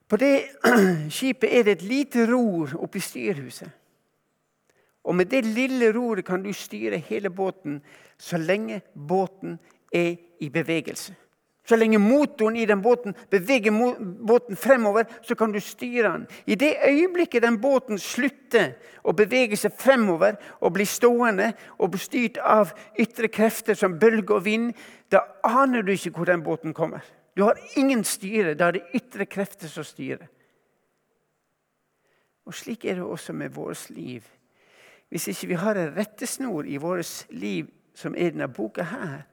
På 0.10 0.18
det 0.18 0.48
skipet 1.14 1.54
er 1.54 1.64
det 1.64 1.72
et 1.78 1.86
lite 1.86 2.26
ror 2.26 2.74
oppi 2.82 3.00
styrhuset. 3.00 3.70
Og 5.04 5.16
med 5.16 5.26
det 5.26 5.46
lille 5.46 5.92
roret 5.94 6.26
kan 6.26 6.44
du 6.44 6.54
styre 6.54 6.98
hele 6.98 7.30
båten 7.30 7.82
så 8.18 8.38
lenge 8.38 8.82
båten 9.08 9.60
er 9.92 10.16
i 10.40 10.50
bevegelse. 10.50 11.14
Så 11.64 11.78
lenge 11.80 12.00
motoren 12.00 12.58
i 12.60 12.66
den 12.68 12.82
båten 12.84 13.16
beveger 13.32 13.72
båten 14.28 14.56
fremover, 14.60 15.06
så 15.24 15.36
kan 15.36 15.52
du 15.52 15.60
styre 15.64 16.12
den. 16.12 16.26
I 16.46 16.56
det 16.60 16.76
øyeblikket 16.88 17.46
den 17.46 17.62
båten 17.62 18.00
slutter 18.00 18.74
å 19.04 19.16
bevege 19.16 19.56
seg 19.60 19.76
fremover 19.80 20.36
og 20.60 20.74
blir 20.76 20.90
stående 20.90 21.54
og 21.78 21.94
blir 21.94 22.04
styrt 22.04 22.40
av 22.44 22.74
ytre 23.00 23.32
krefter 23.32 23.80
som 23.80 23.96
bølger 24.00 24.36
og 24.42 24.46
vind, 24.46 24.74
da 25.08 25.24
aner 25.48 25.88
du 25.88 25.94
ikke 25.96 26.12
hvor 26.18 26.28
den 26.28 26.44
båten 26.44 26.76
kommer. 26.76 27.04
Du 27.36 27.44
har 27.44 27.60
ingen 27.80 28.04
styre. 28.04 28.58
Da 28.60 28.68
er 28.68 28.78
det 28.78 29.00
ytre 29.00 29.26
krefter 29.26 29.72
som 29.72 29.88
styrer. 29.88 30.28
Og 32.46 32.54
Slik 32.54 32.86
er 32.86 33.00
det 33.00 33.08
også 33.08 33.34
med 33.34 33.56
vårt 33.56 33.90
liv. 33.90 34.28
Hvis 35.10 35.28
ikke 35.32 35.48
vi 35.48 35.62
har 35.64 35.78
en 35.78 35.96
rettesnor 35.96 36.66
i 36.68 36.78
vårt 36.78 37.26
liv, 37.30 37.70
som 37.96 38.16
er 38.18 38.34
denne 38.34 38.50
boka 38.50 38.84
her, 38.90 39.24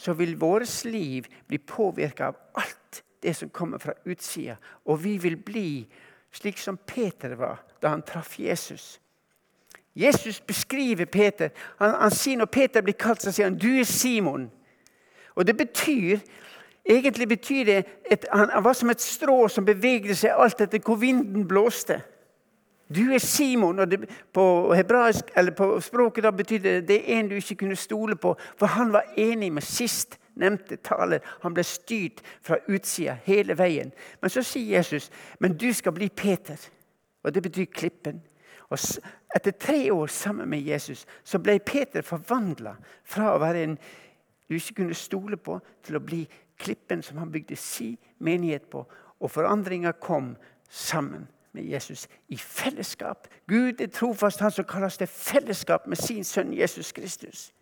så 0.00 0.12
vil 0.12 0.40
vårt 0.40 0.84
liv 0.84 1.26
bli 1.46 1.58
påvirka 1.58 2.26
av 2.26 2.36
alt 2.54 3.02
det 3.22 3.34
som 3.36 3.48
kommer 3.48 3.78
fra 3.78 3.92
utsida. 4.04 4.56
Og 4.84 5.04
vi 5.04 5.18
vil 5.18 5.36
bli 5.36 5.86
slik 6.32 6.58
som 6.58 6.78
Peter 6.86 7.34
var 7.36 7.60
da 7.82 7.92
han 7.92 8.02
traff 8.02 8.38
Jesus. 8.38 9.00
Jesus 9.92 10.40
beskriver 10.40 11.04
Peter. 11.04 11.50
Han, 11.78 11.90
han 11.90 12.10
sier 12.10 12.36
Når 12.36 12.46
Peter 12.46 12.80
blir 12.80 12.96
kalt, 12.96 13.22
så 13.22 13.32
sier 13.32 13.46
han 13.50 13.58
'Du 13.58 13.68
er 13.68 13.84
Simon'. 13.84 14.48
Og 15.34 15.46
det 15.46 15.56
betyr 15.56 16.18
Egentlig 16.84 17.28
betyr 17.28 17.64
det 17.64 17.84
at 18.10 18.26
han 18.32 18.64
var 18.64 18.72
som 18.72 18.90
et 18.90 19.00
strå 19.00 19.48
som 19.48 19.64
bevegde 19.64 20.14
seg 20.14 20.32
alt 20.32 20.60
etter 20.60 20.80
hvor 20.80 20.96
vinden 20.96 21.48
blåste. 21.48 22.00
Du 22.94 23.12
er 23.12 23.18
Simon. 23.18 23.78
og 23.78 23.90
det, 23.90 24.10
På 24.32 24.74
hebraisk, 24.74 25.24
på 25.56 25.80
språket 25.80 26.24
da 26.24 26.30
betyr 26.30 26.58
det 26.58 26.88
det 26.88 26.98
er 26.98 27.20
en 27.20 27.28
du 27.28 27.34
ikke 27.34 27.54
kunne 27.54 27.76
stole 27.76 28.16
på. 28.16 28.36
For 28.56 28.66
han 28.66 28.92
var 28.92 29.14
enig 29.16 29.52
med 29.52 29.62
sist 29.62 30.18
nevnte 30.34 30.76
taler. 30.76 31.20
Han 31.42 31.54
ble 31.54 31.64
styrt 31.64 32.22
fra 32.42 32.56
utsida 32.68 33.16
hele 33.24 33.58
veien. 33.58 33.92
Men 34.20 34.30
så 34.30 34.42
sier 34.42 34.76
Jesus, 34.76 35.10
'Men 35.38 35.56
du 35.56 35.72
skal 35.72 35.92
bli 35.92 36.08
Peter'. 36.08 36.70
Og 37.24 37.34
det 37.34 37.42
betyr 37.42 37.64
klippen. 37.64 38.22
Og 38.70 38.78
Etter 39.34 39.50
tre 39.50 39.92
år 39.92 40.06
sammen 40.06 40.48
med 40.48 40.60
Jesus 40.60 41.06
så 41.24 41.38
ble 41.38 41.58
Peter 41.58 42.02
forvandla 42.02 42.74
fra 43.04 43.34
å 43.34 43.38
være 43.38 43.62
en 43.62 43.78
du 44.48 44.54
ikke 44.54 44.74
kunne 44.74 44.94
stole 44.94 45.36
på, 45.36 45.60
til 45.82 45.96
å 45.96 46.00
bli 46.00 46.28
klippen 46.58 47.02
som 47.02 47.18
han 47.18 47.30
bygde 47.30 47.56
si 47.56 47.98
menighet 48.18 48.70
på. 48.70 48.86
Og 49.20 49.30
forandringa 49.30 49.92
kom 49.92 50.36
sammen 50.68 51.28
med 51.52 51.64
Jesus 51.64 52.08
i 52.28 52.36
fellesskap. 52.36 53.28
Gud 53.48 53.80
er 53.80 53.86
trofast, 53.86 54.40
han 54.40 54.50
som 54.50 54.64
kalles 54.64 54.98
det 54.98 55.08
fellesskap 55.08 55.86
med 55.86 55.96
sin 55.96 56.24
sønn 56.24 56.52
Jesus 56.56 56.92
Kristus. 56.92 57.52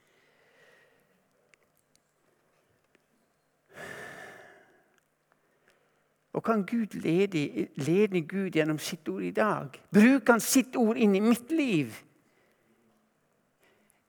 Og 6.33 6.45
kan 6.45 6.67
Gud 6.67 6.95
lede, 7.01 7.69
lede 7.75 8.21
Gud 8.21 8.51
gjennom 8.51 8.79
sitt 8.79 9.09
ord 9.09 9.23
i 9.23 9.31
dag? 9.31 9.69
Bruker 9.93 10.33
han 10.33 10.41
sitt 10.41 10.77
ord 10.77 10.97
inn 10.97 11.17
i 11.17 11.21
mitt 11.21 11.51
liv? 11.51 11.95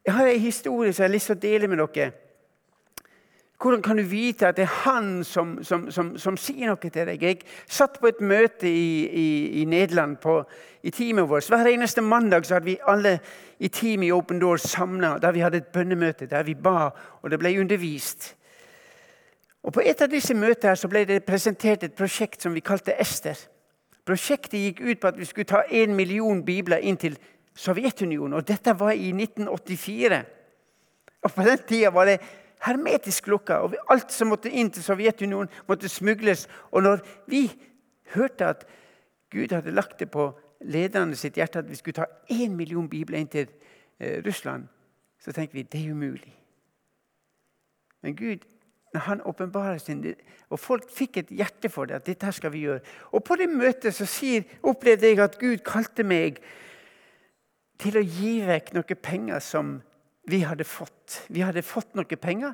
Jeg 0.06 0.14
har 0.14 0.28
en 0.28 0.40
historie 0.40 0.94
som 0.94 1.04
jeg 1.04 1.10
har 1.10 1.14
lyst 1.14 1.26
til 1.32 1.38
å 1.38 1.40
dele 1.40 1.68
med 1.68 1.82
dere. 1.82 2.12
Hvordan 3.62 3.82
kan 3.82 3.98
du 3.98 4.04
vite 4.04 4.48
at 4.48 4.56
det 4.56 4.64
er 4.64 4.76
han 4.86 5.24
som, 5.24 5.58
som, 5.64 5.92
som, 5.92 6.14
som 6.18 6.38
sier 6.40 6.70
noe 6.70 6.80
til 6.80 6.94
deg? 6.96 7.24
Jeg 7.24 7.42
satt 7.68 7.98
på 8.00 8.08
et 8.08 8.22
møte 8.24 8.70
i, 8.72 9.04
i, 9.04 9.28
i 9.62 9.66
Nederland 9.68 10.16
på, 10.24 10.38
i 10.84 10.94
teamet 10.96 11.28
vårt. 11.28 11.50
Hver 11.52 11.68
eneste 11.68 12.02
mandag 12.02 12.48
så 12.48 12.56
hadde 12.56 12.70
vi 12.70 12.78
alle 12.88 13.18
i 13.60 13.68
teamet 13.68 14.08
i 14.08 14.14
Open 14.16 14.40
Doors 14.40 14.64
samla 14.64 15.18
der 15.20 15.36
vi 15.36 15.44
hadde 15.44 15.60
et 15.60 15.74
bønnemøte 15.76 16.30
der 16.32 16.48
vi 16.48 16.56
ba, 16.56 16.88
og 17.22 17.32
det 17.32 17.40
ble 17.40 17.52
undervist. 17.60 18.36
Og 19.64 19.74
På 19.74 19.84
et 19.84 20.02
av 20.02 20.08
disse 20.08 20.34
møtene 20.34 20.80
så 20.80 20.88
ble 20.88 21.04
det 21.06 21.26
presentert 21.28 21.84
et 21.84 22.00
prosjekt 22.00 22.42
som 22.42 22.56
vi 22.56 22.64
kalte 22.64 22.96
Ester. 22.96 23.36
Prosjektet 24.08 24.60
gikk 24.60 24.80
ut 24.88 25.02
på 25.02 25.12
at 25.12 25.20
vi 25.20 25.28
skulle 25.28 25.52
ta 25.52 25.66
én 25.68 25.92
million 26.00 26.46
bibler 26.46 26.80
inn 26.80 26.98
til 26.98 27.20
Sovjetunionen. 27.56 28.40
og 28.40 28.48
Dette 28.48 28.72
var 28.80 28.96
i 28.96 29.12
1984. 29.12 30.24
Og 31.24 31.34
På 31.36 31.44
den 31.44 31.58
tida 31.68 31.92
var 31.92 32.06
det 32.06 32.22
hermetisk 32.66 33.28
lukka. 33.28 33.62
Og 33.64 33.76
alt 33.90 34.12
som 34.12 34.32
måtte 34.34 34.52
inn 34.52 34.72
til 34.72 34.84
Sovjetunionen, 34.84 35.50
måtte 35.68 35.90
smugles. 35.90 36.48
Og 36.72 36.84
når 36.84 37.04
vi 37.28 37.48
hørte 38.16 38.46
at 38.46 38.68
Gud 39.32 39.54
hadde 39.54 39.72
lagt 39.72 40.00
det 40.00 40.12
på 40.12 40.32
lederne 40.62 41.16
sitt 41.16 41.38
hjerte 41.38 41.60
at 41.60 41.70
vi 41.70 41.76
skulle 41.76 42.02
ta 42.02 42.06
én 42.32 42.56
million 42.56 42.90
bibler 42.90 43.20
inn 43.20 43.32
til 43.32 43.48
eh, 44.00 44.24
Russland, 44.26 44.68
så 45.20 45.32
tenkte 45.32 45.54
vi 45.54 45.64
det 45.64 45.86
er 45.86 45.92
umulig. 45.92 46.36
Men 48.02 48.16
Gud 48.16 48.48
når 48.94 49.00
han 49.00 49.22
åpenbarer 49.22 49.78
sin 49.78 50.16
Og 50.50 50.60
folk 50.60 50.84
fikk 50.92 51.18
et 51.18 51.28
hjerte 51.30 51.70
for 51.70 51.86
det. 51.86 51.94
at 51.94 52.06
dette 52.06 52.32
skal 52.32 52.52
vi 52.52 52.60
gjøre. 52.60 52.80
Og 53.12 53.24
På 53.24 53.36
det 53.36 53.50
møtet 53.50 53.96
så 53.96 54.06
sier, 54.06 54.44
opplevde 54.64 55.08
jeg 55.08 55.20
at 55.20 55.40
Gud 55.40 55.58
kalte 55.58 56.04
meg 56.04 56.40
til 57.80 57.98
å 57.98 58.02
gi 58.02 58.42
vekk 58.42 58.74
noen 58.74 59.02
penger 59.04 59.40
som 59.40 59.82
vi 60.30 60.40
hadde 60.46 60.64
fått. 60.64 61.24
Vi 61.30 61.42
hadde 61.42 61.64
fått 61.66 61.96
noe 61.98 62.18
penger 62.20 62.54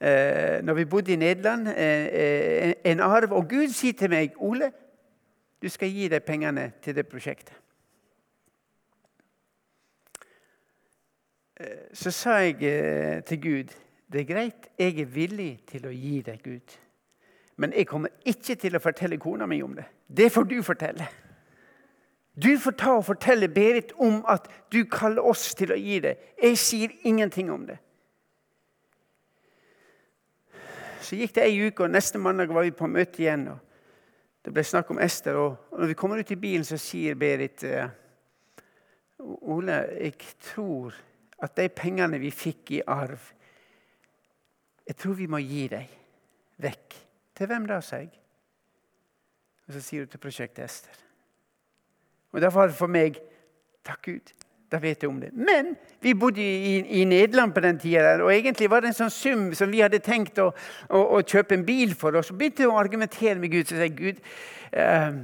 eh, 0.00 0.58
når 0.64 0.74
vi 0.74 0.84
bodde 0.84 1.12
i 1.12 1.20
Nederland. 1.20 1.68
Eh, 1.68 2.74
en 2.84 3.00
arv. 3.00 3.32
Og 3.32 3.48
Gud 3.50 3.74
sier 3.74 3.92
til 3.92 4.10
meg, 4.10 4.36
'Ole, 4.36 4.72
du 5.62 5.68
skal 5.68 5.90
gi 5.90 6.08
de 6.08 6.20
pengene 6.20 6.72
til 6.82 6.94
det 6.94 7.08
prosjektet.' 7.08 7.54
Eh, 11.60 11.90
så 11.92 12.10
sa 12.10 12.30
jeg 12.30 12.62
eh, 12.62 13.22
til 13.22 13.40
Gud, 13.42 13.74
'Det 14.12 14.20
er 14.20 14.34
greit, 14.34 14.68
jeg 14.78 15.00
er 15.00 15.04
villig 15.04 15.66
til 15.66 15.86
å 15.86 15.90
gi 15.90 16.22
deg, 16.22 16.42
Gud.' 16.42 16.78
Men 17.56 17.72
jeg 17.72 17.86
kommer 17.86 18.08
ikke 18.24 18.54
til 18.54 18.76
å 18.76 18.78
fortelle 18.78 19.18
kona 19.18 19.46
mi 19.46 19.62
om 19.62 19.74
det. 19.74 19.84
Det 20.06 20.32
får 20.32 20.44
du 20.44 20.62
fortelle. 20.62 21.08
Du 22.42 22.58
får 22.58 22.76
ta 22.78 22.92
og 22.94 23.06
fortelle 23.08 23.48
Berit 23.50 23.92
om 23.98 24.20
at 24.28 24.46
du 24.72 24.84
kaller 24.90 25.24
oss 25.26 25.50
til 25.58 25.72
å 25.74 25.78
gi 25.78 25.98
det. 26.04 26.14
Jeg 26.38 26.58
sier 26.60 26.92
ingenting 27.08 27.50
om 27.50 27.64
det. 27.66 27.78
Så 31.02 31.16
gikk 31.18 31.34
det 31.34 31.46
ei 31.48 31.56
uke, 31.66 31.86
og 31.86 31.90
neste 31.90 32.20
mandag 32.20 32.52
var 32.52 32.66
vi 32.66 32.74
på 32.76 32.86
møte 32.86 33.22
igjen. 33.22 33.48
og 33.48 33.58
Det 34.44 34.52
ble 34.54 34.62
snakk 34.62 34.90
om 34.92 35.00
Ester. 35.02 35.34
og 35.34 35.78
Når 35.78 35.86
vi 35.86 35.96
kommer 35.98 36.20
ut 36.20 36.30
i 36.30 36.36
bilen, 36.36 36.64
så 36.64 36.78
sier 36.78 37.18
Berit 37.18 37.64
eh, 37.64 37.88
Ole, 39.18 39.80
jeg 39.98 40.14
tror 40.52 40.94
at 41.42 41.56
de 41.56 41.68
pengene 41.68 42.20
vi 42.22 42.30
fikk 42.30 42.70
i 42.76 42.82
arv 42.86 43.32
Jeg 44.86 44.96
tror 44.96 45.14
vi 45.14 45.26
må 45.26 45.38
gi 45.42 45.66
dem 45.68 45.90
vekk. 46.62 46.94
Til 47.34 47.46
hvem 47.46 47.66
da, 47.66 47.80
sa 47.80 47.98
jeg. 48.00 48.14
Og 49.66 49.74
så 49.74 49.82
sier 49.84 50.06
hun 50.06 50.08
til 50.12 50.22
prosjektet 50.22 50.64
Ester. 50.64 51.07
Og 52.32 52.40
Derfor 52.40 52.60
var 52.60 52.72
det 52.72 52.76
for 52.76 52.92
meg 52.92 53.18
Takk 53.86 54.02
Gud. 54.04 54.34
Da 54.68 54.76
vet 54.82 55.02
jeg 55.02 55.08
om 55.08 55.20
det. 55.20 55.30
Men 55.32 55.76
vi 56.00 56.12
bodde 56.14 56.42
i, 56.44 57.00
i 57.00 57.04
Nederland 57.04 57.54
på 57.54 57.60
den 57.64 57.78
tida, 57.80 58.22
og 58.22 58.34
egentlig 58.34 58.68
var 58.70 58.84
det 58.84 58.90
en 58.90 58.98
sånn 58.98 59.12
sum 59.12 59.44
som 59.56 59.70
vi 59.72 59.80
hadde 59.80 60.02
tenkt 60.04 60.38
å, 60.42 60.50
å, 60.92 61.00
å 61.16 61.22
kjøpe 61.24 61.56
en 61.56 61.64
bil 61.64 61.94
for. 61.96 62.18
Og 62.18 62.26
så 62.26 62.36
begynte 62.36 62.66
jeg 62.66 62.72
å 62.72 62.76
argumentere 62.76 63.38
med 63.40 63.54
Gud. 63.54 63.64
Så 63.64 63.78
sa 63.78 63.86
jeg, 63.86 63.94
Gud, 63.96 64.20
uh, 64.76 65.16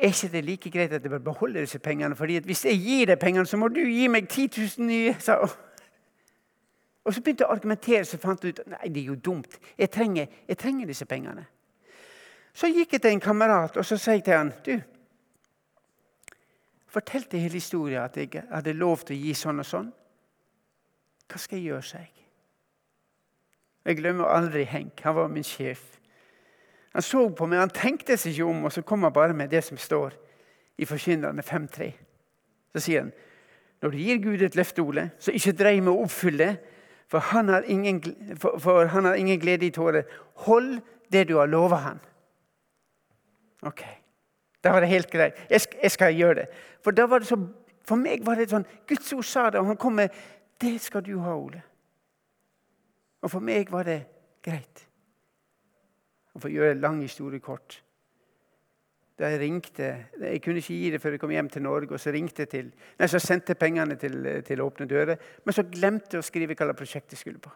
er 0.00 0.08
ikke 0.08 0.32
det 0.32 0.44
like 0.46 0.72
greit 0.72 0.96
at 0.96 1.04
jeg 1.04 1.12
bør 1.12 1.26
beholde 1.28 1.60
disse 1.66 1.82
pengene? 1.84 2.16
Fordi 2.16 2.40
hvis 2.48 2.64
jeg 2.64 2.80
gir 2.80 3.12
deg 3.12 3.20
pengene, 3.20 3.44
så 3.46 3.60
må 3.60 3.68
du 3.68 3.82
gi 3.84 4.08
meg 4.08 4.24
10 4.28 4.48
000 4.56 4.88
nye. 4.88 5.12
Så. 5.20 5.36
Og 7.04 7.14
så 7.14 7.20
begynte 7.20 7.44
jeg 7.44 7.52
å 7.52 7.54
argumentere, 7.54 8.04
så 8.08 8.18
fant 8.18 8.42
jeg 8.42 8.56
ut 8.56 8.64
nei, 8.72 8.88
det 8.88 9.04
er 9.04 9.12
jo 9.12 9.20
dumt. 9.20 9.60
Jeg 9.78 9.92
trenger, 9.92 10.32
jeg 10.48 10.58
trenger 10.58 10.88
disse 10.90 11.06
pengene. 11.06 11.44
Så 12.56 12.72
gikk 12.72 12.96
jeg 12.96 13.04
til 13.04 13.12
en 13.12 13.20
kamerat 13.20 13.76
og 13.76 13.84
så 13.84 13.98
sa 14.00 14.16
jeg 14.16 14.24
til 14.24 14.40
han, 14.40 14.50
du, 14.64 14.78
fortalte 16.90 17.38
hele 17.38 17.58
historien 17.60 18.04
at 18.04 18.16
jeg 18.16 18.44
hadde 18.50 18.76
lov 18.76 19.04
til 19.04 19.16
å 19.16 19.20
gi 19.20 19.34
sånn 19.36 19.62
og 19.62 19.68
sånn. 19.68 19.88
Hva 21.26 21.40
skal 21.42 21.58
jeg 21.58 21.72
gjøre, 21.72 21.86
sa 21.86 22.02
jeg. 22.02 22.12
Jeg 23.86 23.98
glemmer 24.00 24.30
aldri 24.30 24.64
Henk. 24.66 25.00
Han 25.06 25.14
var 25.14 25.28
min 25.30 25.46
sjef. 25.46 25.84
Han 26.94 27.04
så 27.04 27.26
på 27.28 27.46
meg, 27.46 27.60
han 27.60 27.74
tenkte 27.74 28.16
seg 28.18 28.32
ikke 28.32 28.48
om, 28.48 28.64
og 28.66 28.72
så 28.72 28.82
kom 28.86 29.04
han 29.04 29.14
bare 29.14 29.34
med 29.36 29.52
det 29.52 29.62
som 29.66 29.78
står 29.78 30.14
i 30.80 30.86
Forkynnerne 30.88 31.42
5.3. 31.44 31.90
Så 32.74 32.82
sier 32.86 33.04
han 33.04 33.14
når 33.84 33.92
du 33.92 33.98
gir 34.00 34.22
Gud 34.24 34.42
et 34.42 34.56
løfte, 34.56 34.80
Ole, 34.82 35.10
så 35.20 35.34
ikke 35.36 35.52
drei 35.52 35.74
med 35.84 35.92
å 35.92 36.06
oppfylle, 36.06 36.54
for 37.12 37.22
han 37.30 37.50
har 37.52 37.66
ingen, 37.70 38.00
for, 38.40 38.56
for 38.58 38.88
han 38.90 39.04
har 39.04 39.18
ingen 39.20 39.38
glede 39.38 39.68
i 39.68 39.70
tårer. 39.70 40.08
Hold 40.46 40.78
det 41.12 41.26
du 41.28 41.36
har 41.36 41.50
lova 41.50 41.82
han. 41.84 42.00
Ok. 43.68 43.84
Da 44.66 44.72
var 44.74 44.82
det 44.82 44.90
helt 44.90 45.10
greit. 45.10 45.38
Jeg 45.50 45.62
skal, 45.62 45.78
jeg 45.82 45.94
skal 45.94 46.14
gjøre 46.18 46.34
det. 46.40 46.46
For, 46.82 46.90
det 46.90 47.26
så, 47.28 47.38
for 47.86 48.02
meg 48.02 48.26
var 48.26 48.40
det 48.40 48.48
sånn 48.50 48.66
Guds 48.88 49.12
ord 49.14 49.26
sa 49.28 49.46
det, 49.54 49.62
og 49.62 49.70
han 49.70 49.78
kom 49.78 49.94
med 50.00 50.22
Det 50.58 50.74
skal 50.82 51.04
du 51.06 51.18
ha, 51.22 51.36
Ole. 51.36 51.62
Og 53.22 53.30
for 53.30 53.44
meg 53.44 53.70
var 53.70 53.86
det 53.86 54.00
greit. 54.42 54.82
Og 56.34 56.42
For 56.42 56.50
å 56.50 56.56
gjøre 56.56 56.74
en 56.74 56.82
lang 56.82 57.02
historie 57.04 57.40
kort 57.40 57.82
da 59.16 59.30
jeg 59.32 59.40
ringte 59.40 59.86
Jeg 60.20 60.42
kunne 60.44 60.60
ikke 60.60 60.74
gi 60.74 60.90
det 60.92 60.98
før 61.00 61.14
jeg 61.14 61.20
kom 61.22 61.30
hjem 61.32 61.48
til 61.48 61.62
Norge. 61.64 61.94
og 61.94 62.00
Så 62.00 62.12
ringte 62.12 62.42
jeg 62.42 62.48
til, 62.48 62.66
nei, 62.98 63.06
så 63.08 63.18
sendte 63.18 63.54
jeg 63.54 63.58
pengene 63.58 63.96
til, 63.96 64.42
til 64.44 64.60
Åpne 64.60 64.86
dører. 64.86 65.16
Men 65.44 65.56
så 65.56 65.64
glemte 65.72 66.18
jeg 66.18 66.20
å 66.20 66.26
skrive 66.26 66.56
hva 66.58 66.74
prosjektet 66.76 67.16
skulle 67.18 67.40
på. 67.40 67.52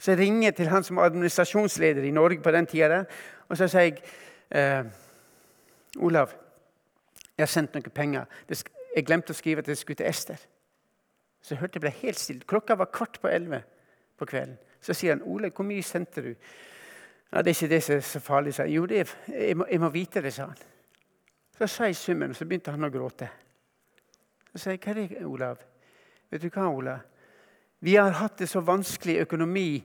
Så 0.00 0.14
jeg 0.14 0.22
ringer 0.22 0.56
til 0.56 0.70
han 0.72 0.82
som 0.82 0.96
var 0.96 1.10
administrasjonsleder 1.10 2.02
i 2.02 2.14
Norge 2.16 2.40
på 2.42 2.50
den 2.50 2.66
tida. 2.66 3.04
Og 3.48 3.60
så 3.60 3.68
sier 3.68 3.90
jeg 3.90 4.00
eh, 4.54 4.84
Olav, 5.96 6.32
jeg 7.36 7.42
har 7.42 7.50
sendt 7.50 7.74
noen 7.74 7.94
penger. 7.94 8.26
Jeg 8.48 9.06
glemte 9.06 9.32
å 9.32 9.36
skrive 9.36 9.64
at 9.64 9.68
jeg 9.68 9.80
skulle 9.80 10.00
til 10.00 10.08
Ester. 10.08 10.40
Så 11.42 11.54
jeg 11.54 11.60
hørte 11.60 11.80
det 11.80 11.86
ble 11.86 11.94
helt 12.02 12.20
stille. 12.20 12.46
Klokka 12.46 12.76
var 12.78 12.92
kvart 12.94 13.18
på 13.20 13.28
elleve 13.28 13.62
på 14.20 14.28
kvelden. 14.30 14.58
Så 14.80 14.94
sier 14.94 15.16
han, 15.16 15.22
'Ole, 15.22 15.50
hvor 15.50 15.64
mye 15.64 15.82
sendte 15.82 16.22
du?' 16.22 16.34
Ja, 17.32 17.42
'Det 17.42 17.50
er 17.50 17.64
ikke 17.64 17.74
det 17.74 17.82
som 17.82 17.96
er 17.96 18.00
så 18.00 18.20
farlig', 18.20 18.54
sa 18.54 18.62
jeg. 18.62 18.72
'Jo, 18.74 18.84
er, 18.84 19.14
jeg, 19.28 19.56
må, 19.56 19.66
jeg, 19.70 19.80
må, 19.80 19.88
vite 19.88 20.22
det', 20.22 20.32
sa 20.32 20.46
han. 20.46 20.56
Så 21.58 21.66
sa 21.66 21.84
jeg 21.84 21.96
summen, 21.96 22.30
og 22.30 22.36
så 22.36 22.44
begynte 22.44 22.70
han 22.70 22.84
å 22.84 22.90
gråte. 22.90 23.28
Så 24.52 24.58
sa 24.58 24.70
jeg, 24.70 24.80
'Hva 24.80 24.90
er 24.90 24.94
det, 24.94 25.26
Olav?' 25.26 25.58
Vet 26.30 26.42
du 26.42 26.48
hva, 26.48 26.68
Olav? 26.68 26.98
Vi 27.80 27.94
har 27.94 28.10
hatt 28.10 28.38
det 28.38 28.48
så 28.48 28.60
vanskelig 28.60 29.18
økonomi 29.20 29.84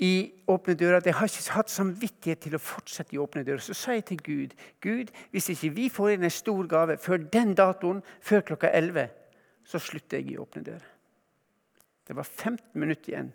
i 0.00 0.32
Åpne 0.48 0.74
dører 0.74 0.96
at 0.96 1.06
jeg 1.06 1.14
har 1.14 1.28
ikke 1.28 1.56
hatt 1.56 1.70
samvittighet 1.70 2.40
til 2.46 2.56
å 2.56 2.62
fortsette 2.62 3.14
i 3.14 3.20
Åpne 3.22 3.44
dører. 3.46 3.62
Så 3.62 3.74
sa 3.76 3.94
jeg 3.94 4.06
til 4.08 4.22
Gud 4.24 4.54
Gud, 4.82 5.12
hvis 5.30 5.50
ikke 5.52 5.74
vi 5.76 5.88
får 5.92 6.14
inn 6.14 6.24
en 6.26 6.32
stor 6.32 6.66
gave 6.66 6.96
før 6.98 7.22
den 7.32 7.54
datoen, 7.54 8.02
før 8.20 8.40
klokka 8.52 8.72
11, 8.72 9.08
så 9.64 9.78
slutter 9.78 10.18
jeg 10.18 10.32
i 10.32 10.38
Åpne 10.42 10.64
dører. 10.66 10.88
Det 12.08 12.16
var 12.16 12.26
15 12.26 12.80
minutter 12.80 13.12
igjen. 13.12 13.30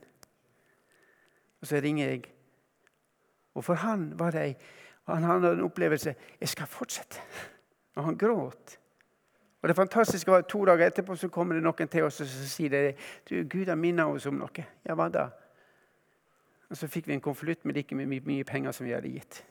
Og 1.61 1.67
så 1.67 1.79
ringer 1.81 2.09
jeg. 2.09 2.25
Og 3.55 3.63
for 3.63 3.79
han 3.81 4.11
var 4.19 4.35
det 4.35 4.57
han 5.07 5.23
hadde 5.23 5.53
en 5.55 5.63
opplevelse 5.63 6.15
jeg 6.41 6.49
skal 6.51 6.67
fortsette. 6.67 7.21
Og 7.95 8.03
han 8.03 8.17
gråt. 8.19 8.75
Og 9.61 9.69
det 9.69 9.75
fantastiske 9.75 10.31
var 10.31 10.41
To 10.41 10.65
dager 10.65 10.87
etterpå 10.87 11.15
så 11.15 11.29
kommer 11.33 11.55
det 11.55 11.63
noen 11.63 11.89
til 11.89 12.03
oss 12.03 12.21
og 12.21 12.27
sier 12.27 12.69
det, 12.69 12.95
du, 13.29 13.43
Gud 13.49 13.67
har 13.71 13.79
minnet 13.79 14.05
oss 14.05 14.27
om 14.27 14.37
noe. 14.37 14.65
Ja, 14.85 14.95
hva 14.95 15.07
da? 15.09 15.29
Og 16.69 16.77
Så 16.77 16.87
fikk 16.87 17.07
vi 17.07 17.13
en 17.13 17.21
konvolutt 17.21 17.65
med 17.65 17.75
like 17.75 17.95
mye, 17.95 18.21
mye 18.25 18.43
penger 18.43 18.71
som 18.71 18.85
vi 18.85 18.91
hadde 18.91 19.11
gitt. 19.11 19.45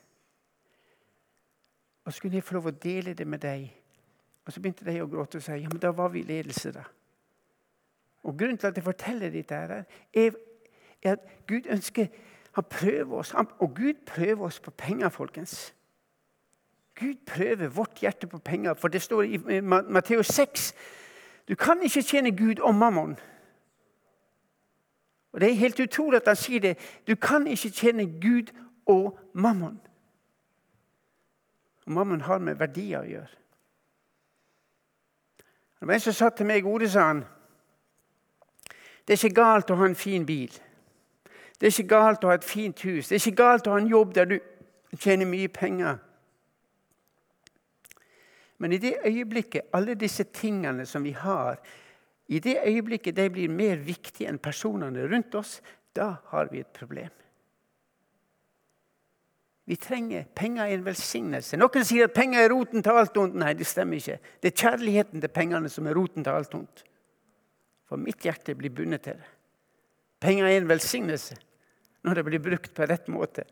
Og 2.04 2.12
så 2.12 2.20
kunne 2.20 2.34
jeg 2.34 2.44
få 2.44 2.54
lov 2.54 2.66
å 2.66 2.70
dele 2.70 3.14
det 3.14 3.26
med 3.26 3.40
deg. 3.42 3.70
Og 4.44 4.52
Så 4.52 4.60
begynte 4.60 4.84
de 4.84 5.00
å 5.02 5.08
gråte 5.10 5.40
og 5.40 5.42
si 5.42 5.52
ja, 5.52 5.68
men 5.68 5.80
da 5.82 5.90
var 5.90 6.08
vi 6.08 6.20
i 6.20 6.28
ledelse. 6.28 6.72
da. 6.72 6.84
Og 8.22 8.38
Grunnen 8.38 8.58
til 8.58 8.66
at 8.66 8.76
jeg 8.76 8.84
forteller 8.84 9.30
dette, 9.30 9.54
her, 9.54 9.84
er, 10.14 10.30
at 11.02 11.18
Gud 11.46 11.66
ønsker 11.70 12.06
han 12.56 12.64
prøver 12.64 13.16
oss. 13.16 13.34
og 13.34 13.74
Gud 13.74 13.94
prøver 14.06 14.44
oss 14.44 14.60
på 14.60 14.70
penger, 14.70 15.08
folkens. 15.08 15.74
Gud 16.94 17.14
prøver 17.26 17.68
vårt 17.68 18.00
hjerte 18.00 18.26
på 18.26 18.38
penger, 18.38 18.74
for 18.74 18.88
det 18.88 19.02
står 19.02 19.22
i 19.22 19.60
Matteus 19.60 20.26
6 20.26 20.74
du 21.48 21.54
kan 21.54 21.82
ikke 21.82 22.02
tjene 22.02 22.36
Gud 22.36 22.60
og 22.60 22.74
mammon. 22.74 23.18
Og 25.36 25.40
Det 25.40 25.50
er 25.50 25.54
helt 25.54 25.80
utrolig 25.80 26.16
at 26.16 26.26
han 26.26 26.36
sier 26.36 26.60
det. 26.60 26.78
Du 27.06 27.14
kan 27.14 27.46
ikke 27.46 27.70
tjene 27.70 28.20
Gud 28.20 28.54
og 28.86 29.18
mammon. 29.32 29.80
Og 31.86 31.92
mammon 31.92 32.20
har 32.20 32.38
med 32.38 32.56
verdier 32.56 33.02
å 33.02 33.10
gjøre. 33.10 33.34
Det 35.80 35.88
var 35.88 35.94
en 35.94 36.00
som 36.00 36.16
sa 36.16 36.30
til 36.32 36.48
meg, 36.48 36.64
Ode, 36.64 36.88
sa 36.88 37.04
han, 37.10 37.20
det 39.04 39.12
er 39.12 39.20
ikke 39.26 39.42
galt 39.42 39.70
å 39.70 39.76
ha 39.76 39.84
en 39.84 39.94
fin 39.94 40.24
bil. 40.26 40.56
Det 41.60 41.68
er 41.68 41.74
ikke 41.74 41.92
galt 41.92 42.24
å 42.24 42.32
ha 42.32 42.40
et 42.40 42.48
fint 42.48 42.80
hus. 42.88 43.08
Det 43.08 43.18
er 43.18 43.20
ikke 43.20 43.42
galt 43.42 43.68
å 43.68 43.76
ha 43.76 43.84
en 43.84 43.92
jobb 43.92 44.14
der 44.16 44.24
du 44.24 44.38
tjener 44.96 45.28
mye 45.28 45.52
penger. 45.52 45.98
Men 48.58 48.72
i 48.72 48.80
det 48.80 48.96
øyeblikket 49.04 49.68
alle 49.76 50.00
disse 50.00 50.24
tingene 50.24 50.86
som 50.88 51.04
vi 51.04 51.12
har, 51.12 51.60
i 52.28 52.40
det 52.42 52.56
øyeblikket 52.66 53.16
de 53.16 53.28
blir 53.30 53.52
mer 53.52 53.78
viktige 53.82 54.28
enn 54.30 54.40
personene 54.42 55.06
rundt 55.06 55.34
oss, 55.38 55.60
da 55.94 56.16
har 56.32 56.50
vi 56.50 56.60
et 56.64 56.72
problem. 56.74 57.12
Vi 59.66 59.76
trenger 59.82 60.26
Penger 60.34 60.62
er 60.62 60.76
en 60.76 60.84
velsignelse. 60.86 61.58
Noen 61.58 61.86
sier 61.86 62.06
at 62.06 62.14
penger 62.14 62.44
er 62.44 62.52
roten 62.52 62.84
til 62.86 62.98
alt 62.98 63.16
ondt. 63.18 63.34
Nei, 63.34 63.50
det 63.58 63.66
stemmer 63.66 63.98
ikke. 63.98 64.20
Det 64.42 64.52
er 64.52 64.60
kjærligheten 64.62 65.22
til 65.22 65.32
pengene 65.34 65.70
som 65.70 65.88
er 65.90 65.98
roten 65.98 66.22
til 66.22 66.38
alt 66.38 66.54
ondt. 66.54 66.84
For 67.86 67.98
mitt 67.98 68.22
hjerte 68.22 68.54
blir 68.58 68.74
bundet 68.74 69.02
til 69.06 69.18
det. 69.18 69.32
Penger 70.22 70.46
er 70.46 70.60
en 70.60 70.70
velsignelse 70.70 71.36
når 72.06 72.18
det 72.18 72.24
blir 72.28 72.42
brukt 72.42 72.70
på 72.74 72.86
rett 72.86 73.08
måte. 73.10 73.42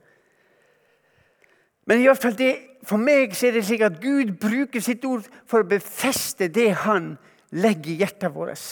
Men 1.90 2.00
i 2.00 2.06
hvert 2.06 2.22
fall 2.22 2.36
det, 2.38 2.52
for 2.86 3.00
meg 3.00 3.34
er 3.34 3.56
det 3.56 3.64
slik 3.66 3.82
at 3.84 3.98
Gud 4.00 4.36
bruker 4.40 4.82
sitt 4.82 5.04
ord 5.04 5.26
for 5.50 5.64
å 5.64 5.68
befeste 5.68 6.48
det 6.48 6.70
han 6.84 7.16
legger 7.54 7.92
i 7.92 8.00
hjertet 8.02 8.34
vårt. 8.34 8.64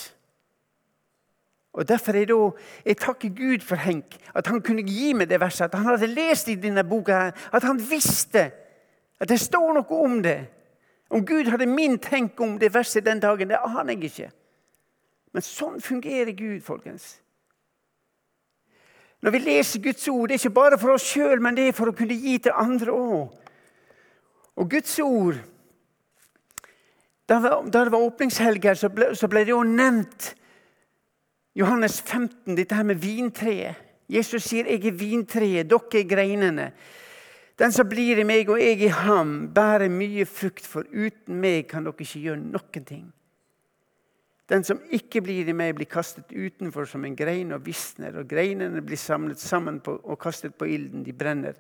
Og 1.73 1.89
Derfor 1.89 2.13
er 2.13 2.27
det 2.29 2.37
jeg 2.85 2.97
takker 3.01 3.29
Gud 3.29 3.65
for 3.65 3.81
Henk, 3.81 4.19
at 4.35 4.47
han 4.47 4.61
kunne 4.61 4.85
gi 4.85 5.15
meg 5.17 5.31
det 5.31 5.41
verset. 5.41 5.71
At 5.71 5.79
han 5.79 5.89
hadde 5.89 6.11
lest 6.13 6.49
i 6.49 6.59
denne 6.61 6.85
boka, 6.85 7.31
at 7.53 7.65
han 7.65 7.81
visste 7.81 8.51
at 9.21 9.29
det 9.29 9.41
står 9.41 9.73
noe 9.79 10.03
om 10.05 10.19
det. 10.23 10.41
Om 11.13 11.25
Gud 11.27 11.49
hadde 11.49 11.67
min 11.67 11.99
tenke 11.99 12.43
om 12.43 12.59
det 12.59 12.75
verset 12.75 13.05
den 13.05 13.21
dagen, 13.21 13.49
det 13.49 13.61
aner 13.63 13.95
jeg 13.95 14.11
ikke. 14.11 14.31
Men 15.33 15.45
sånn 15.45 15.81
fungerer 15.81 16.33
Gud, 16.37 16.61
folkens. 16.65 17.19
Når 19.23 19.31
vi 19.31 19.39
leser 19.39 19.81
Guds 19.81 20.09
ord, 20.09 20.29
det 20.29 20.35
er 20.35 20.43
ikke 20.43 20.57
bare 20.57 20.79
for 20.81 20.97
oss 20.97 21.07
sjøl, 21.07 21.41
men 21.41 21.57
det 21.57 21.69
er 21.69 21.77
for 21.77 21.93
å 21.93 21.97
kunne 21.97 22.17
gi 22.19 22.39
til 22.43 22.57
andre 22.59 22.93
òg. 22.93 23.37
Og 24.59 24.71
Guds 24.71 24.99
ord 25.01 25.39
da, 27.29 27.63
det 27.63 27.93
var 27.93 28.03
åpningshelg 28.03 28.65
her, 28.65 28.79
så 28.79 28.91
ble, 28.93 29.13
så 29.17 29.29
ble 29.31 29.45
det 29.47 29.55
jo 29.55 29.63
nevnt 29.67 30.33
Johannes 31.55 32.01
15, 32.01 32.57
dette 32.57 32.75
her 32.75 32.87
med 32.89 33.01
vintreet. 33.01 33.89
Jesus 34.09 34.45
sier, 34.45 34.67
'Jeg 34.67 34.87
er 34.87 34.99
vintreet, 34.99 35.69
dere 35.69 36.01
er 36.01 36.09
greinene'. 36.09 36.73
Den 37.59 37.73
som 37.73 37.89
blir 37.89 38.19
i 38.19 38.25
meg 38.25 38.49
og 38.49 38.59
jeg 38.61 38.81
i 38.83 38.89
ham, 38.89 39.49
bærer 39.55 39.89
mye 39.89 40.25
frukt, 40.25 40.67
for 40.67 40.85
uten 40.93 41.41
meg 41.41 41.69
kan 41.69 41.85
dere 41.85 41.95
ikke 42.01 42.21
gjøre 42.21 42.41
noen 42.41 42.85
ting. 42.85 43.13
Den 44.49 44.65
som 44.65 44.81
ikke 44.91 45.23
blir 45.23 45.49
i 45.49 45.55
meg, 45.57 45.77
blir 45.77 45.87
kastet 45.87 46.33
utenfor 46.33 46.85
som 46.89 47.05
en 47.05 47.17
grein 47.17 47.53
og 47.53 47.65
visner, 47.65 48.19
og 48.19 48.29
greinene 48.29 48.83
blir 48.83 49.01
samlet 49.01 49.41
sammen 49.41 49.81
på, 49.81 49.95
og 50.05 50.19
kastet 50.19 50.55
på 50.59 50.67
ilden, 50.69 51.05
de 51.05 51.13
brenner. 51.13 51.55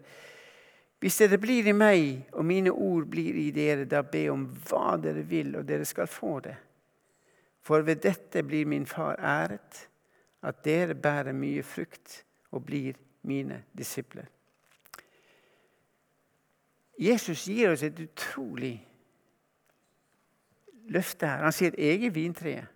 Hvis 1.03 1.17
dere 1.19 1.39
blir 1.43 1.67
i 1.67 1.73
meg, 1.75 2.29
og 2.39 2.45
mine 2.47 2.71
ord 2.71 3.09
blir 3.11 3.35
i 3.35 3.49
dere, 3.51 3.89
da 3.91 4.05
be 4.07 4.29
om 4.31 4.45
hva 4.69 4.95
dere 5.03 5.25
vil, 5.27 5.57
og 5.59 5.65
dere 5.67 5.87
skal 5.89 6.07
få 6.07 6.37
det. 6.45 6.55
For 7.63 7.83
ved 7.83 8.05
dette 8.05 8.45
blir 8.47 8.69
min 8.71 8.87
far 8.87 9.19
æret, 9.19 9.89
at 10.47 10.61
dere 10.63 10.95
bærer 10.95 11.35
mye 11.35 11.65
frukt 11.67 12.21
og 12.55 12.63
blir 12.69 13.01
mine 13.27 13.65
disipler. 13.75 14.29
Jesus 17.03 17.49
gir 17.51 17.73
oss 17.73 17.83
et 17.83 17.99
utrolig 17.99 18.77
løfte 20.87 21.27
her. 21.27 21.43
Han 21.43 21.53
sier 21.53 21.75
'jeg 21.79 22.05
er 22.05 22.15
vintreet'. 22.15 22.71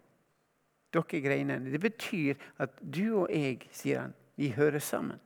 Dere 0.93 1.05
er 1.13 1.29
greinene. 1.29 1.71
Det 1.71 1.81
betyr 1.81 2.35
at 2.59 2.71
du 2.83 3.21
og 3.21 3.31
jeg, 3.31 3.69
sier 3.71 4.01
han, 4.01 4.15
vi 4.37 4.51
hører 4.51 4.79
sammen. 4.79 5.21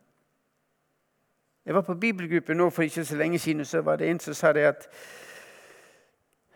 Jeg 1.67 1.75
var 1.75 1.81
på 1.81 1.95
bibelgruppe 1.95 2.55
nå 2.55 2.71
for 2.71 2.83
ikke 2.83 3.05
så 3.05 3.17
lenge 3.17 3.39
siden, 3.39 3.61
og 3.61 3.67
så 3.67 3.81
var 3.81 3.97
det 3.97 4.11
en 4.11 4.21
som 4.21 4.35
sa 4.35 4.53
det 4.53 4.61
at 4.61 4.89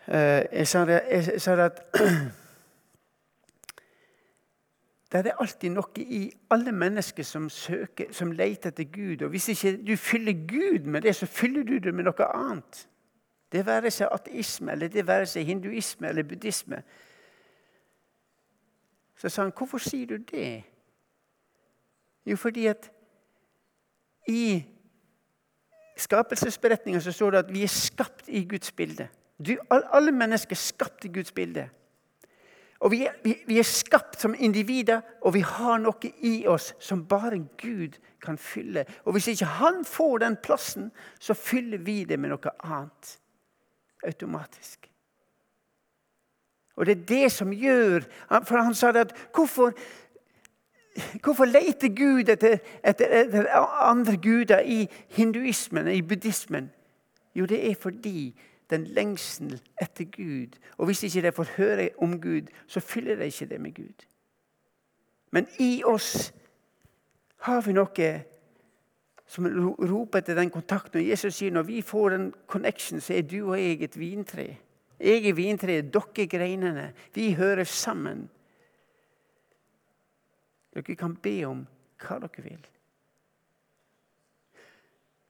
uh, 0.09 0.15
Jeg 0.59 0.69
sa 0.69 0.85
det, 0.85 1.03
jeg 1.11 1.41
sa 1.41 1.57
det 1.57 1.63
at 1.63 1.83
Det 5.13 5.27
er 5.27 5.37
alltid 5.39 5.71
noe 5.71 6.03
i 6.03 6.25
alle 6.51 6.73
mennesker 6.73 7.23
som 7.23 7.47
søker, 7.49 8.09
som 8.11 8.33
leter 8.33 8.73
etter 8.73 8.85
Gud. 8.85 9.23
Og 9.23 9.31
Hvis 9.31 9.49
ikke 9.49 9.77
du 9.87 9.97
fyller 9.97 10.33
Gud 10.33 10.85
med 10.85 11.03
det, 11.03 11.17
så 11.17 11.27
fyller 11.27 11.63
du 11.63 11.79
det 11.79 11.95
med 11.95 12.05
noe 12.05 12.27
annet. 12.35 12.89
Det 13.53 13.67
være 13.67 13.91
seg 13.95 14.09
ateisme, 14.11 14.73
eller 14.73 14.89
det 14.89 15.07
være 15.07 15.27
seg 15.27 15.47
hinduisme 15.47 16.09
eller 16.09 16.23
buddhisme. 16.23 16.83
Så 19.17 19.29
sa 19.29 19.43
han, 19.43 19.53
'Hvorfor 19.57 19.79
sier 19.79 20.07
du 20.07 20.17
det?' 20.17 20.65
Jo, 22.27 22.37
fordi 22.37 22.67
at 22.67 22.93
i 24.29 24.65
skapelsesberetninga 25.97 27.01
står 27.01 27.31
det 27.31 27.45
at 27.45 27.55
vi 27.55 27.63
er 27.63 27.73
skapt 27.73 28.29
i 28.29 28.45
Guds 28.49 28.73
bilde. 28.73 29.09
Du, 29.39 29.57
alle 29.71 30.13
mennesker 30.13 30.55
er 30.55 30.61
skapt 30.61 31.05
i 31.05 31.13
Guds 31.15 31.33
bilde. 31.33 31.69
Og 32.85 32.91
vi 32.93 33.05
er, 33.07 33.15
vi, 33.25 33.35
vi 33.47 33.59
er, 33.59 33.67
skapt 33.67 34.21
som 34.21 34.35
individer, 34.39 35.01
og 35.25 35.35
vi 35.35 35.41
har 35.47 35.79
noe 35.81 36.11
i 36.27 36.35
oss 36.51 36.73
som 36.83 37.07
bare 37.09 37.39
Gud 37.61 37.97
kan 38.23 38.39
fylle. 38.39 38.85
Og 39.05 39.17
hvis 39.17 39.31
ikke 39.33 39.53
Han 39.61 39.85
får 39.89 40.19
den 40.19 40.37
plassen, 40.37 40.91
så 41.21 41.35
fyller 41.35 41.79
vi 41.79 42.03
det 42.05 42.19
med 42.21 42.35
noe 42.35 42.57
annet. 42.61 43.19
Automatisk. 44.05 44.91
Og 46.77 46.87
det 46.87 46.97
er 46.97 47.05
det 47.07 47.33
som 47.33 47.53
gjør 47.55 48.03
For 48.45 48.59
han 48.59 48.75
sa 48.75 48.91
det 48.93 49.07
at 49.07 49.13
hvorfor, 49.35 49.73
hvorfor 51.23 51.45
leter 51.45 51.89
Gud 51.89 52.29
etter, 52.29 52.59
etter, 52.85 53.13
etter 53.25 53.49
andre 53.83 54.17
guder 54.17 54.61
i 54.61 54.89
hinduismen, 55.09 55.89
i 55.89 56.03
buddhismen? 56.03 56.71
Jo, 57.35 57.45
det 57.45 57.71
er 57.71 57.75
fordi 57.75 58.35
den 58.71 58.87
lengsel 58.87 59.61
etter 59.83 60.05
Gud. 60.05 60.59
Og 60.79 60.87
hvis 60.87 61.03
ikke 61.03 61.23
de 61.23 61.33
får 61.33 61.57
høre 61.57 61.89
om 61.99 62.21
Gud, 62.21 62.51
så 62.67 62.81
fyller 62.81 63.17
de 63.17 63.25
ikke 63.25 63.47
det 63.47 63.61
med 63.61 63.75
Gud. 63.75 64.07
Men 65.31 65.47
i 65.59 65.83
oss 65.85 66.33
har 67.37 67.61
vi 67.61 67.75
noe 67.75 68.11
som 69.27 69.49
roper 69.91 70.21
etter 70.21 70.39
den 70.39 70.53
kontakten. 70.53 71.01
Og 71.01 71.09
Jesus 71.09 71.35
sier 71.35 71.55
når 71.55 71.67
vi 71.69 71.81
får 71.83 72.15
den 72.15 72.29
connection, 72.47 73.01
så 73.01 73.17
er 73.19 73.27
du 73.27 73.41
og 73.43 73.59
jeg 73.59 73.83
et 73.83 73.99
vintre. 73.99 74.47
Jeg 75.01 75.27
er 75.27 75.35
vintreet, 75.35 75.91
dere 75.93 76.23
er 76.23 76.31
greinene. 76.31 76.87
Vi 77.15 77.33
hører 77.35 77.65
sammen. 77.65 78.29
Dere 80.75 80.97
kan 80.99 81.15
be 81.23 81.37
om 81.47 81.67
hva 82.03 82.19
dere 82.23 82.45
vil. 82.45 82.65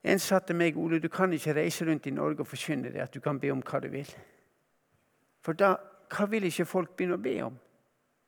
En 0.04 0.20
sa 0.20 0.38
til 0.44 0.56
meg 0.56 0.76
Ole, 0.76 1.00
du 1.00 1.08
kan 1.08 1.32
ikke 1.32 1.54
reise 1.56 1.86
rundt 1.88 2.06
i 2.06 2.12
Norge 2.12 2.44
og 2.44 2.48
forkynne 2.48 2.92
det 2.92 3.00
at 3.00 3.14
du 3.14 3.20
kan 3.24 3.40
be 3.40 3.52
om 3.52 3.62
hva 3.64 3.80
du 3.80 3.88
vil. 3.92 4.08
For 5.44 5.56
da, 5.56 5.74
hva 6.12 6.26
vil 6.28 6.44
ikke 6.48 6.68
folk 6.68 6.96
begynne 6.96 7.16
å 7.16 7.24
be 7.24 7.38
om? 7.44 7.56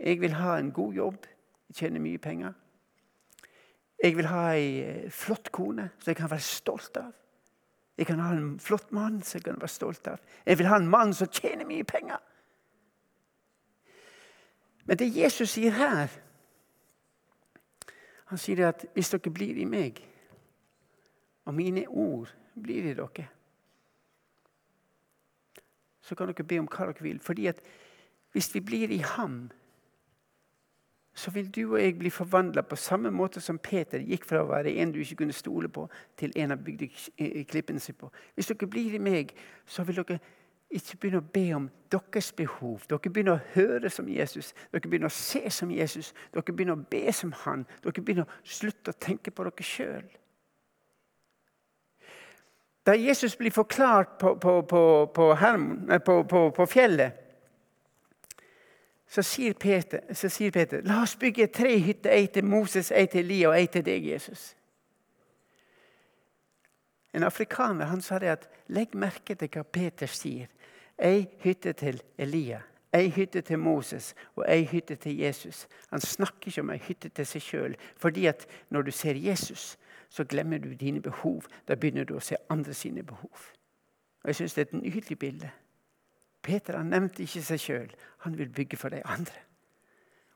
Jeg 0.01 0.21
vil 0.21 0.37
ha 0.37 0.57
en 0.59 0.73
god 0.73 0.95
jobb, 0.97 1.27
jeg 1.69 1.77
tjener 1.81 2.05
mye 2.05 2.21
penger. 2.21 2.55
Jeg 4.03 4.17
vil 4.17 4.29
ha 4.29 4.43
ei 4.53 4.67
eh, 4.85 5.11
flott 5.13 5.49
kone 5.53 5.89
som 5.99 6.11
jeg 6.11 6.19
kan 6.19 6.31
være 6.31 6.45
stolt 6.45 6.99
av. 7.01 7.13
Jeg 7.97 8.07
kan 8.07 8.21
ha 8.21 8.33
en 8.37 8.59
flott 8.61 8.93
mann 8.93 9.23
som 9.25 9.39
jeg 9.39 9.47
kan 9.47 9.61
være 9.61 9.73
stolt 9.73 10.09
av. 10.13 10.21
Jeg 10.47 10.59
vil 10.59 10.69
ha 10.69 10.77
en 10.77 10.89
mann 10.93 11.15
som 11.17 11.31
tjener 11.33 11.65
mye 11.69 11.85
penger. 11.85 12.21
Men 14.85 15.01
det 15.01 15.09
Jesus 15.17 15.57
sier 15.57 15.73
her 15.73 16.13
Han 18.27 18.39
sier 18.39 18.69
at 18.69 18.87
hvis 18.95 19.13
dere 19.13 19.33
blir 19.33 19.59
i 19.61 19.67
meg, 19.69 20.01
og 21.47 21.55
mine 21.55 21.87
ord 21.89 22.33
blir 22.55 22.91
i 22.91 22.95
dere, 22.95 23.29
så 26.03 26.15
kan 26.15 26.31
dere 26.31 26.47
be 26.47 26.59
om 26.63 26.67
hva 26.71 26.89
dere 26.91 27.07
vil. 27.07 27.21
Fordi 27.23 27.47
at 27.51 27.63
hvis 28.35 28.53
vi 28.55 28.61
blir 28.61 28.91
i 28.95 28.99
ham, 28.99 29.47
så 31.17 31.31
vil 31.33 31.49
du 31.49 31.63
og 31.73 31.81
jeg 31.81 31.95
bli 31.99 32.11
forvandla 32.13 32.63
på 32.63 32.77
samme 32.77 33.11
måte 33.11 33.41
som 33.41 33.59
Peter 33.59 34.03
gikk 34.05 34.27
fra 34.29 34.43
å 34.43 34.51
være 34.51 34.75
en 34.83 34.93
du 34.93 34.99
ikke 35.01 35.23
kunne 35.23 35.37
stole 35.37 35.71
på, 35.73 35.87
til 36.19 36.35
en 36.37 36.53
han 36.53 36.65
bygde 36.65 36.91
klippene 37.49 37.81
sine 37.81 37.97
på. 37.97 38.11
Hvis 38.35 38.51
dere 38.51 38.69
blir 38.69 38.99
i 38.99 39.01
meg, 39.01 39.33
så 39.67 39.87
vil 39.87 40.03
dere 40.03 40.19
ikke 40.71 40.97
begynner 41.01 41.23
å 41.23 41.33
be 41.33 41.47
om 41.55 41.67
deres 41.93 42.33
behov. 42.37 42.85
Dere 42.91 43.11
begynner 43.11 43.39
å 43.39 43.53
høre 43.55 43.91
som 43.91 44.09
Jesus, 44.11 44.53
dere 44.73 44.89
begynner 44.89 45.11
å 45.11 45.15
se 45.15 45.45
som 45.55 45.71
Jesus, 45.71 46.13
dere 46.35 46.53
begynner 46.53 46.77
å 46.77 46.87
be 46.91 47.13
som 47.15 47.33
han. 47.45 47.67
Dere 47.85 48.03
begynner 48.03 48.27
å 48.27 48.41
slutte 48.43 48.93
å 48.93 49.01
tenke 49.01 49.31
på 49.31 49.47
dere 49.47 49.67
sjøl. 49.67 50.09
Da 52.87 52.95
Jesus 52.95 53.35
blir 53.39 53.51
forklart 53.51 54.19
på, 54.19 54.37
på, 54.39 54.61
på, 54.63 56.43
på 56.55 56.67
fjellet 56.71 57.23
så 59.09 59.23
sier, 59.23 59.55
Peter, 59.55 60.01
så 60.15 60.29
sier 60.29 60.51
Peter 60.51 60.83
la 60.85 61.01
oss 61.03 61.15
bygge 61.19 61.47
tre 61.55 61.77
hytter. 61.79 62.11
Ei 62.11 62.27
til 62.27 62.45
Moses, 62.45 62.91
ei 62.91 63.07
til 63.07 63.23
Elia 63.25 63.53
og 63.53 63.59
ei 63.59 63.69
til 63.71 63.85
deg, 63.87 64.09
Jesus. 64.13 64.51
En 67.15 67.25
afrikaner 67.25 67.89
han 67.89 68.03
sa 68.05 68.19
det 68.21 68.33
at 68.35 68.49
legg 68.69 68.97
merke 68.99 69.35
til 69.39 69.49
hva 69.49 69.63
Peter 69.63 70.11
sier. 70.11 70.51
Ei 70.99 71.27
hytte 71.43 71.73
til 71.73 72.01
Elia, 72.19 72.63
ei 72.95 73.11
hytte 73.13 73.41
til 73.41 73.59
Moses 73.59 74.15
og 74.37 74.45
ei 74.49 74.65
hytte 74.65 74.97
til 74.97 75.19
Jesus. 75.19 75.67
Han 75.91 76.01
snakker 76.01 76.49
ikke 76.49 76.61
om 76.61 76.71
ei 76.71 76.79
hytte 76.79 77.09
til 77.09 77.27
seg 77.27 77.43
sjøl. 77.43 77.77
Fordi 77.97 78.27
at 78.27 78.47
når 78.71 78.83
du 78.83 78.91
ser 78.91 79.15
Jesus, 79.15 79.77
så 80.09 80.25
glemmer 80.25 80.59
du 80.59 80.73
dine 80.73 81.03
behov. 81.03 81.43
Da 81.69 81.75
begynner 81.75 82.05
du 82.05 82.17
å 82.17 82.25
se 82.25 82.37
andre 82.51 82.75
sine 82.75 83.03
behov. 83.03 83.53
Og 84.23 84.29
Jeg 84.29 84.35
syns 84.35 84.55
det 84.55 84.63
er 84.63 84.67
et 84.71 84.83
nydelig 84.83 85.19
bilde. 85.19 85.51
Peter 86.43 86.77
han 86.77 86.87
nevnte 86.87 87.23
ikke 87.23 87.43
seg 87.43 87.61
sjøl. 87.61 87.91
Han 88.25 88.39
vil 88.39 88.49
bygge 88.49 88.77
for 88.77 88.89
de 88.89 89.03
andre. 89.05 89.35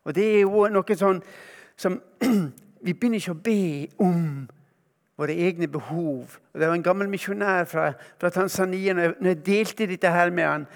Og 0.05 0.15
Det 0.15 0.25
er 0.35 0.41
jo 0.41 0.67
noe 0.69 0.97
sånn 0.97 1.23
som 1.77 2.01
Vi 2.81 2.95
begynner 2.97 3.21
ikke 3.21 3.35
å 3.37 3.43
be 3.45 3.89
om 4.01 4.49
våre 5.21 5.37
egne 5.37 5.69
behov. 5.69 6.39
Og 6.53 6.61
Det 6.61 6.69
var 6.69 6.75
en 6.75 6.83
gammel 6.83 7.09
misjonær 7.09 7.65
fra, 7.65 7.93
fra, 8.21 8.31
Tanzania. 8.31 8.95
Når 8.95 9.27
jeg 9.27 9.47
delte 9.47 9.87
dette 9.87 10.11
her 10.11 10.31
med 10.31 10.45
han, 10.45 10.67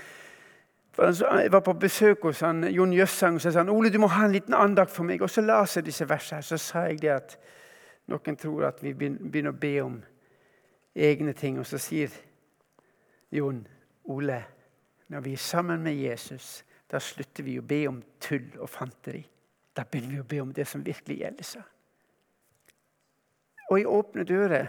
Jeg 0.97 1.53
var 1.53 1.61
på 1.61 1.73
besøk 1.73 2.23
hos 2.23 2.41
han, 2.41 2.65
Jon 2.65 2.93
Jøssang 2.93 3.35
og 3.35 3.41
så 3.41 3.51
sa 3.51 3.59
han, 3.59 3.69
Ole, 3.69 3.91
du 3.91 3.99
må 3.99 4.07
ha 4.07 4.25
en 4.25 4.33
liten 4.33 4.55
andakt 4.55 4.91
for 4.91 5.03
meg. 5.03 5.23
Og 5.23 5.31
så 5.31 5.41
leste 5.41 5.81
jeg 5.81 5.87
disse 5.87 6.09
versene. 6.09 6.43
Så 6.43 6.57
sa 6.57 6.85
jeg 6.87 7.01
det 7.03 7.11
at 7.11 7.39
noen 8.07 8.37
tror 8.37 8.69
at 8.69 8.83
vi 8.83 8.93
begynner 8.95 9.51
å 9.51 9.59
be 9.59 9.73
om 9.83 9.97
egne 10.95 11.33
ting. 11.33 11.59
Og 11.59 11.67
så 11.67 11.79
sier 11.83 12.15
Jon 13.33 13.67
Ole 14.05 14.45
når 15.09 15.21
vi 15.21 15.33
er 15.33 15.43
sammen 15.43 15.83
med 15.83 15.95
Jesus, 15.95 16.65
da 16.91 16.99
slutter 16.99 17.43
vi 17.43 17.59
å 17.59 17.63
be 17.63 17.87
om 17.89 18.03
tull 18.21 18.47
og 18.61 18.71
fanteri. 18.71 19.25
Da 19.77 19.83
begynner 19.85 20.15
vi 20.15 20.21
å 20.21 20.31
be 20.31 20.41
om 20.43 20.53
det 20.55 20.67
som 20.69 20.85
virkelig 20.87 21.19
gjelder 21.19 21.45
seg. 21.45 21.74
Og 23.71 23.81
i 23.81 23.87
åpne 23.89 24.27
dører 24.29 24.69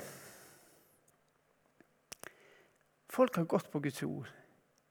Folk 3.16 3.38
har 3.40 3.46
gått 3.48 3.70
på 3.72 3.80
Guds 3.80 4.04
ord. 4.04 4.28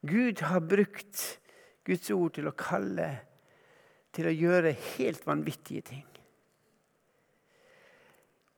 Gud 0.00 0.40
har 0.40 0.62
brukt 0.64 1.40
Guds 1.84 2.08
ord 2.10 2.32
til 2.32 2.48
å 2.48 2.54
kalle, 2.56 3.08
til 4.16 4.30
å 4.30 4.32
gjøre 4.32 4.72
helt 4.94 5.26
vanvittige 5.26 5.84
ting. 5.84 6.06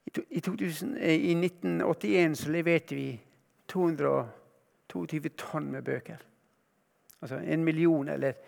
I, 0.07 0.41
2000, 0.41 0.95
i 1.03 1.35
1981 1.35 2.39
så 2.39 2.53
leverte 2.55 2.95
vi 2.95 3.09
222 3.69 5.33
tonn 5.35 5.67
med 5.75 5.83
bøker. 5.85 6.23
Altså 7.21 7.41
en 7.43 7.65
million, 7.67 8.09
eller 8.09 8.39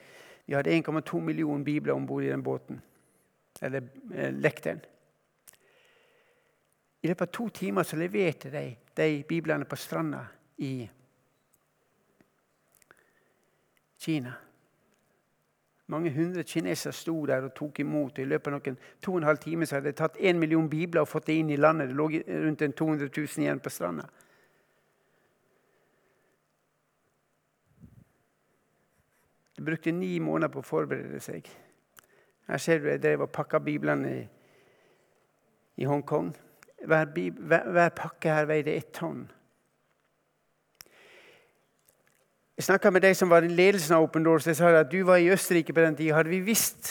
Vi 0.49 0.55
hadde 0.55 0.73
1,2 0.73 1.19
millioner 1.21 1.65
bibler 1.65 1.93
om 1.93 2.07
bord 2.07 2.25
i 2.25 2.31
den 2.31 2.43
båten. 2.43 2.79
Eller 3.61 3.83
eh, 4.15 4.33
lekteren. 4.33 4.81
I 7.03 7.09
løpet 7.09 7.29
av 7.29 7.33
to 7.33 7.49
timer 7.55 7.87
så 7.87 7.97
leverte 7.97 8.51
de 8.51 8.77
de 8.99 9.25
biblene 9.29 9.65
på 9.65 9.77
stranda 9.77 10.25
i 10.57 10.89
Kina. 13.99 14.33
Mange 15.87 16.11
hundre 16.11 16.43
kinesere 16.45 16.93
sto 16.93 17.27
der 17.27 17.47
og 17.47 17.55
tok 17.55 17.81
imot. 17.81 18.19
I 18.19 18.27
løpet 18.29 18.53
av 18.53 18.59
noen 18.59 18.79
to 19.03 19.13
og 19.13 19.21
en 19.21 19.29
halv 19.29 19.39
time 19.43 19.67
så 19.67 19.79
hadde 19.79 19.93
de 19.93 19.97
tatt 19.97 20.19
én 20.21 20.39
million 20.39 20.69
bibler 20.69 21.01
og 21.03 21.09
fått 21.09 21.31
det 21.31 21.39
inn 21.41 21.51
i 21.51 21.57
landet. 21.57 21.89
Det 21.89 21.97
lå 21.97 22.09
rundt 22.45 22.65
200 22.77 23.09
000 23.17 23.45
igjen 23.45 23.63
på 23.63 23.73
stranda. 23.73 24.05
De 29.57 29.65
brukte 29.65 29.93
ni 29.93 30.19
måneder 30.23 30.53
på 30.53 30.61
å 30.61 30.67
forberede 30.67 31.19
seg. 31.25 31.49
Her 32.49 32.61
ser 32.63 32.79
du 32.83 32.91
jeg 32.91 33.03
drev 33.03 33.25
og 33.25 33.33
pakka 33.35 33.59
biblene 33.59 34.13
i, 34.13 34.21
i 35.83 35.89
Hongkong. 35.89 36.31
Hver, 36.87 37.05
hver, 37.15 37.71
hver, 37.71 37.89
pakke 37.89 38.33
her 38.33 38.47
veide 38.47 38.77
ett 38.77 38.93
tonn. 38.95 39.27
Jeg 42.59 42.67
snakka 42.67 42.91
med 42.91 43.03
de 43.03 43.15
som 43.15 43.31
var 43.31 43.47
i 43.47 43.51
ledelsen 43.51 43.97
av 43.97 44.07
Open 44.07 44.25
Doors. 44.27 44.47
Jeg 44.47 44.59
sa 44.59 44.71
at 44.75 44.91
du 44.91 45.03
var 45.07 45.21
i 45.23 45.31
Østerrike 45.31 45.75
på 45.75 45.83
den 45.83 45.97
tida. 45.97 46.17
Hadde 46.17 46.31
vi 46.31 46.41
visst, 46.43 46.91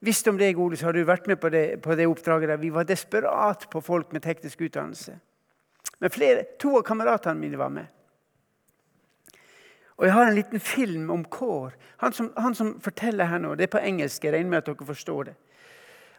visst 0.00 0.28
om 0.30 0.38
deg, 0.38 0.58
Ole, 0.58 0.78
så 0.78 0.88
hadde 0.88 1.02
du 1.02 1.08
vært 1.08 1.26
med 1.26 1.40
på 1.42 1.50
det, 1.50 1.64
på 1.82 1.94
det 1.98 2.06
oppdraget. 2.06 2.48
der. 2.48 2.56
Vi 2.62 2.70
var 2.74 2.86
desperat 2.86 3.66
på 3.70 3.80
folk 3.80 4.12
med 4.12 4.22
teknisk 4.22 4.60
utdannelse. 4.60 5.18
Men 5.98 6.10
flere, 6.10 6.44
to 6.60 6.76
av 6.78 6.86
kameratene 6.86 7.40
mine 7.40 7.58
var 7.58 7.72
med. 7.74 7.86
Og 9.98 10.06
jeg 10.06 10.14
har 10.14 10.28
en 10.28 10.34
liten 10.34 10.60
film 10.60 11.10
om 11.10 11.24
Kår. 11.24 11.74
Han, 11.96 12.12
han 12.36 12.54
som, 12.54 12.76
forteller 12.80 13.26
her 13.26 13.38
nå, 13.42 13.54
det 13.58 13.66
er 13.66 13.74
på 13.74 13.82
engelsk. 13.82 14.24
Jeg 14.24 14.32
regner 14.32 14.50
med 14.50 14.62
at 14.62 14.70
dere 14.70 14.86
forstår 14.86 15.30
det. 15.30 15.34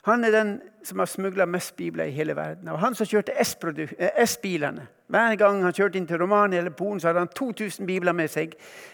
Han 0.07 0.23
er 0.23 0.31
den 0.31 0.53
som 0.83 0.99
har 0.99 1.09
smugla 1.11 1.45
mest 1.45 1.75
bibler 1.75 2.07
i 2.07 2.15
hele 2.15 2.35
verden. 2.35 2.67
Og 2.71 2.79
han 2.79 2.95
som 2.95 3.07
kjørte 3.07 3.35
eh, 3.35 4.23
S-bilene. 4.23 4.87
Hver 5.09 5.35
gang 5.35 5.63
han 5.63 5.73
kjørte 5.73 5.97
inn 5.99 6.07
til 6.07 6.21
Romania 6.21 6.61
eller 6.61 6.75
Polen, 6.75 6.99
så 6.99 7.09
hadde 7.09 7.25
han 7.25 7.31
2000 7.35 7.87
bibler 7.87 8.13
med 8.15 8.29
seg. 8.31 8.53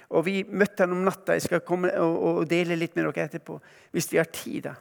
Og 0.10 0.26
vi 0.26 0.44
møtte 0.50 0.86
han 0.86 0.96
om 0.96 1.04
natta. 1.06 1.36
Jeg 1.36 1.46
skal 1.46 1.66
komme 1.68 1.92
og, 2.00 2.46
dele 2.50 2.78
litt 2.80 2.96
med 2.96 3.06
dere 3.10 3.28
etterpå. 3.28 3.60
Hvis 3.92 4.12
vi 4.12 4.18
har 4.18 4.32
tid, 4.32 4.70
da. 4.70 4.76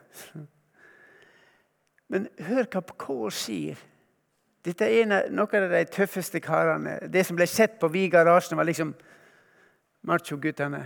Men 2.08 2.28
hør 2.48 2.68
hva 2.70 2.84
Kål 3.04 3.32
sier. 3.34 3.80
Dette 4.64 4.86
er 4.88 5.10
av, 5.12 5.32
noen 5.34 5.66
av 5.66 5.74
de 5.74 5.82
tøffeste 5.92 6.40
karene. 6.40 6.96
Det 7.12 7.24
som 7.26 7.36
ble 7.36 7.46
sett 7.50 7.76
på 7.80 7.90
Vi 7.92 8.06
garasjen, 8.12 8.56
var 8.56 8.68
liksom 8.68 8.94
macho-guttene. 10.08 10.80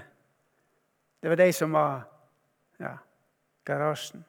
Det 1.22 1.30
var 1.30 1.38
de 1.38 1.52
som 1.52 1.74
var 1.74 2.00
ja, 2.80 2.96
garasjen. 3.66 4.24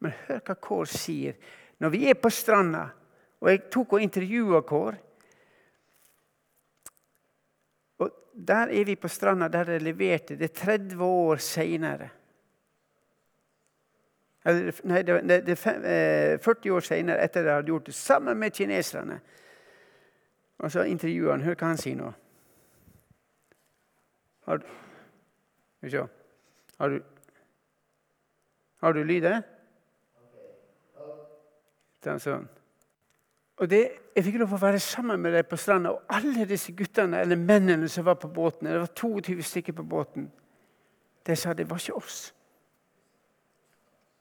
Men 0.00 0.14
hør 0.26 0.40
hva 0.46 0.56
Kår 0.56 0.88
sier. 0.90 1.36
Når 1.80 1.92
vi 1.92 2.06
er 2.08 2.18
på 2.20 2.30
stranda, 2.32 2.86
og 3.40 3.48
jeg 3.50 3.66
tok 3.72 3.96
og 3.96 4.04
intervjua 4.04 4.60
Kår 4.68 4.98
og 8.00 8.16
Der 8.46 8.70
er 8.72 8.84
vi 8.84 8.94
på 8.96 9.08
stranda 9.08 9.48
der 9.48 9.64
de 9.64 9.78
leverte. 9.78 10.36
Det 10.38 10.50
er 10.50 10.54
30 10.54 11.04
år 11.04 11.36
seinere. 11.36 12.08
Nei, 14.44 15.02
det 15.02 15.52
er 15.52 16.38
40 16.40 16.68
eh, 16.68 16.74
år 16.74 16.80
seinere, 16.80 17.20
etter 17.20 17.40
at 17.40 17.44
de 17.44 17.52
hadde 17.52 17.66
gjort 17.66 17.86
det 17.90 17.94
sammen 17.94 18.38
med 18.38 18.54
kineserne. 18.56 19.18
Og 20.58 20.72
så 20.72 20.86
intervjuer 20.88 21.34
han. 21.34 21.44
Hør 21.44 21.58
hva 21.58 21.72
han 21.72 21.80
sier 21.80 21.98
nå. 21.98 22.12
Har 24.48 24.62
du 24.62 24.66
Skal 24.66 25.88
vi 25.88 25.90
se 25.90 26.06
Har 26.78 26.88
du, 26.88 27.02
har 28.80 28.92
du 28.92 29.02
lyd 32.00 32.04
der? 32.04 32.18
Sånn. 32.18 32.48
Og 33.60 33.68
det, 33.70 33.90
Jeg 34.16 34.24
fikk 34.24 34.38
lov 34.40 34.54
å 34.56 34.60
være 34.60 34.80
sammen 34.80 35.20
med 35.20 35.32
deg 35.32 35.46
på 35.48 35.56
stranda, 35.56 35.92
og 35.92 36.02
alle 36.08 36.44
disse 36.44 36.72
guttene 36.72 37.20
eller 37.20 37.36
mennene 37.36 37.88
som 37.88 38.04
var 38.04 38.16
på 38.20 38.28
båten, 38.28 38.66
det 38.66 38.80
var 38.80 38.90
22 38.96 39.42
stykker 39.42 39.72
på 39.72 39.82
båten, 39.82 40.30
de 41.26 41.36
sa 41.36 41.52
det 41.54 41.68
var 41.70 41.78
ikke 41.78 41.94
oss. 41.94 42.34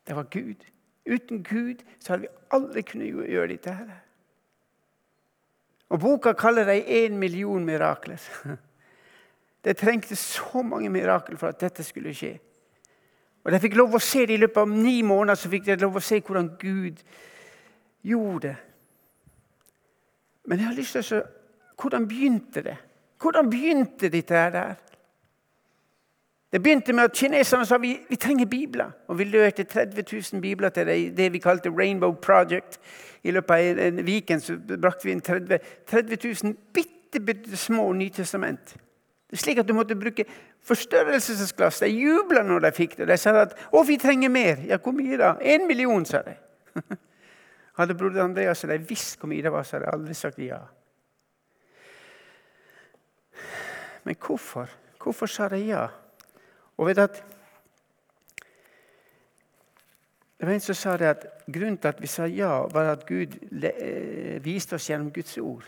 Det 0.08 0.16
var 0.16 0.28
Gud. 0.30 0.66
Uten 1.06 1.44
Gud 1.44 1.82
så 2.00 2.14
hadde 2.14 2.28
vi 2.28 2.30
aldri 2.52 2.82
kunnet 2.82 3.30
gjøre 3.30 3.48
dette. 3.48 3.74
her. 3.74 3.90
Og 5.90 6.00
Boka 6.00 6.34
kaller 6.34 6.66
dem 6.66 6.84
én 6.86 7.18
million 7.18 7.66
mirakler. 7.66 8.22
Det 9.64 9.76
trengte 9.78 10.16
så 10.16 10.62
mange 10.62 10.90
mirakler 10.90 11.38
for 11.38 11.48
at 11.48 11.60
dette 11.60 11.84
skulle 11.84 12.14
skje. 12.14 12.38
Og 13.44 13.52
De 13.52 13.60
fikk 13.60 13.76
lov 13.76 13.96
å 13.96 14.00
se 14.00 14.26
det 14.26 14.38
i 14.38 14.42
løpet 14.42 14.62
av 14.62 14.70
ni 14.70 15.02
måneder 15.02 15.36
så 15.36 15.50
fikk 15.50 15.66
de 15.66 15.76
lov 15.82 15.98
å 15.98 16.04
se 16.04 16.22
hvordan 16.22 16.54
Gud 16.60 17.02
gjorde 18.04 18.48
det. 18.48 18.56
Men 20.46 20.60
jeg 20.60 20.68
har 20.68 20.76
lyst 20.76 20.92
til 20.92 21.04
å 21.04 21.10
se 21.10 21.22
hvordan 21.80 22.08
begynte 22.08 22.64
det? 22.64 22.78
Hvordan 23.22 23.50
begynte 23.50 24.10
dette 24.10 24.46
der? 24.52 24.76
Det 26.52 26.64
begynte 26.64 26.94
med 26.94 27.04
at 27.04 27.14
kineserne 27.14 27.66
sa 27.66 27.78
vi, 27.78 28.00
vi 28.10 28.16
trenger 28.16 28.46
bibler. 28.46 28.92
Og 29.08 29.20
vi 29.20 29.24
leverte 29.24 29.64
30 29.64 30.04
000 30.34 30.42
bibler 30.42 30.70
til 30.70 30.88
det, 30.88 31.18
det 31.18 31.34
vi 31.34 31.40
kalte 31.40 31.70
Rainbow 31.70 32.16
Project. 32.16 32.80
I 33.24 33.32
løpet 33.32 33.54
av 33.54 33.80
en 33.86 34.06
weekend 34.06 34.42
så 34.42 34.58
brakte 34.82 35.06
vi 35.06 35.12
inn 35.12 35.22
30, 35.22 35.60
30 35.88 36.18
000 36.44 36.56
bitte, 36.74 37.20
bitte 37.20 37.58
små 37.58 37.92
Nytestament. 37.94 38.76
Det 39.30 39.38
er 39.38 39.44
slik 39.44 39.58
at 39.58 39.68
Du 39.68 39.74
måtte 39.74 39.96
bruke 39.96 40.26
forstørrelsesglass. 40.66 41.80
De 41.80 41.88
jubla 41.88 42.42
når 42.44 42.60
de 42.60 42.72
fikk 42.72 42.98
det. 42.98 43.08
De 43.08 43.18
sa 43.18 43.30
at 43.42 43.54
'Å, 43.74 43.84
vi 43.88 43.98
trenger 43.98 44.30
mer'. 44.30 44.66
Ja, 44.68 44.78
hvor 44.78 44.92
mye 44.92 45.18
da? 45.18 45.36
En 45.42 45.68
million, 45.68 46.06
sa 46.06 46.22
de. 46.22 46.34
Hadde 47.80 47.96
broder 47.96 48.26
Andreas 48.26 48.64
eller 48.64 48.76
jeg 48.76 48.90
visst 48.90 49.22
hvor 49.22 49.32
mye 49.32 49.44
det 49.44 49.52
var, 49.54 49.64
så 49.64 49.78
hadde 49.78 49.88
jeg 49.88 49.96
aldri 49.96 50.16
sagt 50.18 50.40
ja. 50.44 50.60
Men 54.04 54.18
hvorfor? 54.20 54.68
Hvorfor 55.00 55.32
sa 55.32 55.48
de 55.54 55.62
ja? 55.64 55.86
Og 56.78 56.90
vet 56.90 57.00
at 57.00 57.22
Det 60.40 60.48
var 60.48 60.54
en 60.54 60.62
som 60.64 60.76
sa 60.76 60.94
det 60.98 61.08
at 61.08 61.24
Grunnen 61.52 61.78
til 61.78 61.88
at 61.88 62.02
vi 62.02 62.08
sa 62.08 62.26
ja, 62.32 62.62
var 62.72 62.94
at 62.94 63.02
Gud 63.08 63.34
eh, 63.52 64.40
viste 64.44 64.78
oss 64.78 64.88
gjennom 64.88 65.12
Guds 65.12 65.38
ord. 65.38 65.66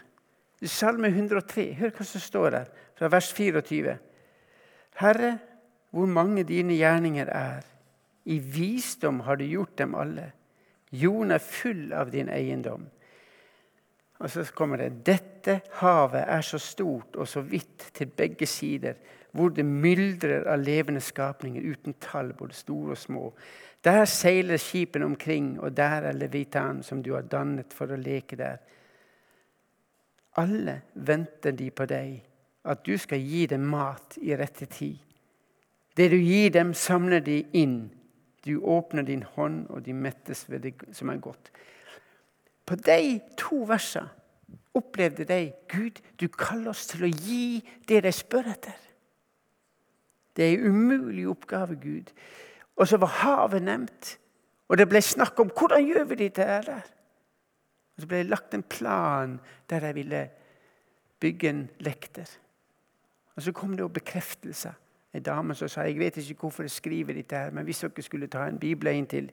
I 0.62 0.68
Salme 0.68 1.10
103, 1.12 1.74
hør 1.76 1.92
hva 1.92 2.06
som 2.08 2.24
står 2.24 2.50
der, 2.56 2.70
fra 2.96 3.10
vers 3.12 3.34
24. 3.34 3.98
Herre, 5.02 5.32
hvor 5.92 6.08
mange 6.08 6.46
dine 6.48 6.78
gjerninger 6.78 7.28
er. 7.28 7.66
I 8.26 8.38
visdom 8.40 9.20
har 9.26 9.36
du 9.36 9.44
gjort 9.44 9.78
dem 9.78 9.96
alle. 9.96 10.30
Jorden 10.92 11.32
er 11.32 11.44
full 11.44 11.94
av 11.96 12.12
din 12.12 12.30
eiendom. 12.30 12.84
Og 14.22 14.30
så 14.30 14.44
kommer 14.54 14.78
det 14.78 15.06
Dette 15.08 15.62
havet 15.80 16.28
er 16.30 16.44
så 16.46 16.60
stort 16.62 17.16
og 17.18 17.28
så 17.28 17.42
vidt 17.42 17.90
til 17.96 18.12
begge 18.18 18.46
sider, 18.46 19.00
hvor 19.32 19.50
det 19.56 19.66
myldrer 19.66 20.46
av 20.52 20.62
levende 20.62 21.02
skapninger 21.02 21.64
uten 21.64 21.96
tall, 22.04 22.34
både 22.38 22.54
store 22.54 22.92
og 22.92 23.00
små. 23.00 23.30
Der 23.84 24.06
seiler 24.06 24.60
skipene 24.62 25.06
omkring, 25.06 25.56
og 25.60 25.78
der 25.78 26.10
er 26.12 26.18
levitan, 26.18 26.84
som 26.84 27.02
du 27.04 27.14
har 27.16 27.26
dannet 27.26 27.74
for 27.74 27.90
å 27.90 27.98
leke 27.98 28.38
der. 28.38 28.60
Alle 30.38 30.82
venter 30.94 31.56
de 31.56 31.72
på 31.72 31.88
deg, 31.90 32.20
at 32.64 32.84
du 32.86 32.94
skal 33.00 33.24
gi 33.24 33.48
dem 33.50 33.64
mat 33.72 34.20
i 34.22 34.36
rette 34.38 34.68
tid. 34.70 35.00
Det 35.98 36.12
du 36.12 36.20
gir 36.20 36.52
dem, 36.54 36.76
samler 36.78 37.24
de 37.26 37.42
inn 37.58 37.90
du 38.46 38.58
åpner 38.60 39.06
din 39.06 39.24
hånd, 39.24 39.68
og 39.70 39.86
de 39.86 39.94
mettes 39.94 40.50
ved 40.50 40.60
det 40.66 40.74
som 40.96 41.10
er 41.10 41.22
godt. 41.22 41.52
På 42.66 42.76
de 42.76 43.20
to 43.38 43.64
versene 43.70 44.10
opplevde 44.74 45.26
de 45.28 45.52
Gud, 45.70 46.00
du 46.20 46.28
kaller 46.28 46.72
oss 46.72 46.88
til 46.88 47.06
å 47.06 47.12
gi 47.12 47.60
det 47.88 48.02
de 48.06 48.12
spør 48.16 48.54
etter. 48.54 48.78
Det 50.36 50.46
er 50.48 50.58
en 50.58 50.72
umulig 50.72 51.28
oppgave, 51.28 51.76
Gud. 51.76 52.12
Og 52.80 52.88
så 52.88 52.98
var 52.98 53.18
havet 53.20 53.66
nevnt. 53.68 54.14
Og 54.72 54.80
det 54.80 54.88
ble 54.88 55.02
snakk 55.04 55.40
om 55.44 55.52
hvordan 55.52 55.84
gjør 55.84 56.06
vi 56.08 56.20
dette 56.24 56.48
her. 56.48 56.70
Og 56.72 58.04
så 58.04 58.08
ble 58.08 58.22
det 58.24 58.32
lagt 58.32 58.56
en 58.56 58.64
plan 58.64 59.36
der 59.70 59.84
de 59.84 59.92
ville 59.98 60.22
bygge 61.20 61.50
en 61.50 61.66
lekter. 61.84 62.30
Og 63.36 63.44
så 63.44 63.52
kom 63.52 63.76
det 63.76 63.84
jo 63.84 63.92
bekreftelser 63.92 64.80
en 65.14 65.24
dame 65.24 65.56
som 65.56 65.70
sa 65.70 65.84
jeg 65.88 66.00
vet 66.00 66.18
ikke 66.18 66.46
hvorfor 66.46 66.64
jeg 66.64 66.72
skriver 66.72 67.14
dette, 67.14 67.36
her, 67.36 67.52
men 67.52 67.66
hvis 67.68 67.84
dere 67.84 68.02
skulle 68.02 68.32
ta 68.32 68.46
en 68.48 68.60
bibel 68.60 68.94
inn 68.94 69.08
til 69.08 69.32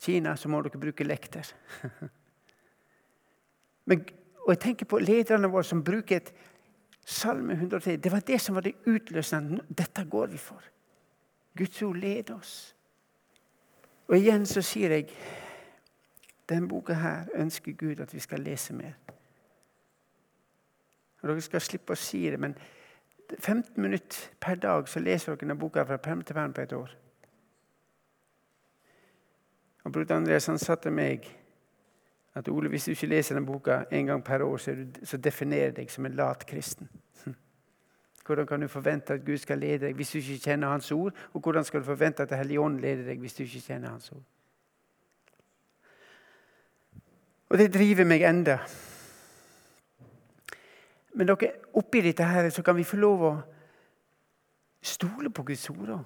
Kina, 0.00 0.36
så 0.36 0.48
må 0.48 0.60
dere 0.62 0.80
bruke 0.80 1.04
lekter. 1.04 1.54
men, 3.88 4.04
og 4.44 4.52
jeg 4.52 4.60
tenker 4.60 4.86
på 4.86 4.98
lederne 4.98 5.48
våre 5.48 5.64
som 5.64 5.84
bruker 5.84 6.16
et 6.16 6.34
Salme 7.04 7.52
103. 7.52 7.96
Det 7.96 8.12
var 8.12 8.20
det 8.20 8.40
som 8.40 8.54
var 8.54 8.64
det 8.64 8.74
utløsende. 8.86 9.60
Dette 9.68 10.04
går 10.04 10.26
vi 10.26 10.38
for. 10.38 10.62
Guds 11.56 11.82
ord 11.82 11.96
leder 11.96 12.34
oss. 12.34 12.76
Og 14.08 14.16
igjen 14.16 14.46
så 14.46 14.62
sier 14.64 14.90
jeg 14.90 15.10
denne 16.48 16.68
boka 16.68 16.96
her 16.96 17.28
ønsker 17.34 17.72
Gud 17.72 18.00
at 18.00 18.14
vi 18.14 18.20
skal 18.20 18.40
lese 18.40 18.74
mer. 18.74 18.96
Og 21.22 21.28
Dere 21.28 21.40
skal 21.40 21.60
slippe 21.60 21.92
å 21.92 21.96
si 21.96 22.24
det, 22.30 22.40
men 22.40 22.56
15 23.38 23.82
minutter 23.82 24.28
per 24.40 24.54
dag 24.54 24.88
så 24.88 25.00
leser 25.00 25.32
dere 25.32 25.40
denne 25.40 25.58
boka 25.58 25.84
fra 25.84 25.96
perm 25.96 26.22
til 26.22 26.34
perm 26.34 26.52
på 26.52 26.60
et 26.60 26.72
år. 26.72 26.90
Og 29.84 29.92
Bror 29.92 30.12
Andreas 30.16 30.46
han 30.46 30.58
sa 30.58 30.74
til 30.74 30.92
meg 30.92 31.26
at 32.34 32.48
Ole, 32.48 32.68
hvis 32.68 32.84
du 32.84 32.90
ikke 32.90 33.06
leser 33.06 33.36
denne 33.36 33.46
boka 33.46 33.84
en 33.90 34.06
gang 34.06 34.24
per 34.24 34.42
år, 34.42 34.56
så, 34.56 34.74
du, 34.74 35.06
så 35.06 35.16
definerer 35.16 35.70
deg 35.76 35.90
som 35.90 36.06
en 36.06 36.16
lat 36.18 36.46
kristen. 36.46 36.88
Hvordan 38.26 38.46
kan 38.46 38.60
du 38.60 38.68
forvente 38.68 39.12
at 39.12 39.24
Gud 39.24 39.36
skal 39.36 39.58
lede 39.58 39.86
deg 39.86 39.96
hvis 39.96 40.10
du 40.10 40.18
ikke 40.18 40.38
kjenner 40.48 40.68
Hans 40.72 40.92
ord? 40.92 41.12
Og 41.32 41.40
hvordan 41.40 41.64
skal 41.64 41.80
du 41.80 41.84
forvente 41.84 42.22
at 42.22 42.30
Den 42.30 42.38
hellige 42.38 42.60
ånd 42.60 42.80
leder 42.80 43.04
deg 43.04 43.20
hvis 43.20 43.34
du 43.34 43.42
ikke 43.42 43.60
kjenner 43.60 43.90
Hans 43.90 44.12
ord? 44.12 44.22
Og 47.48 47.58
det 47.58 47.74
driver 47.74 48.04
meg 48.04 48.24
enda. 48.24 48.58
Men 51.14 51.28
dere, 51.30 51.52
oppi 51.78 52.02
dette 52.02 52.26
her 52.26 52.50
så 52.50 52.62
kan 52.62 52.76
vi 52.76 52.86
få 52.86 52.98
lov 52.98 53.22
å 53.22 53.34
stole 54.84 55.30
på 55.30 55.44
Guds 55.46 55.70
ord. 55.70 55.96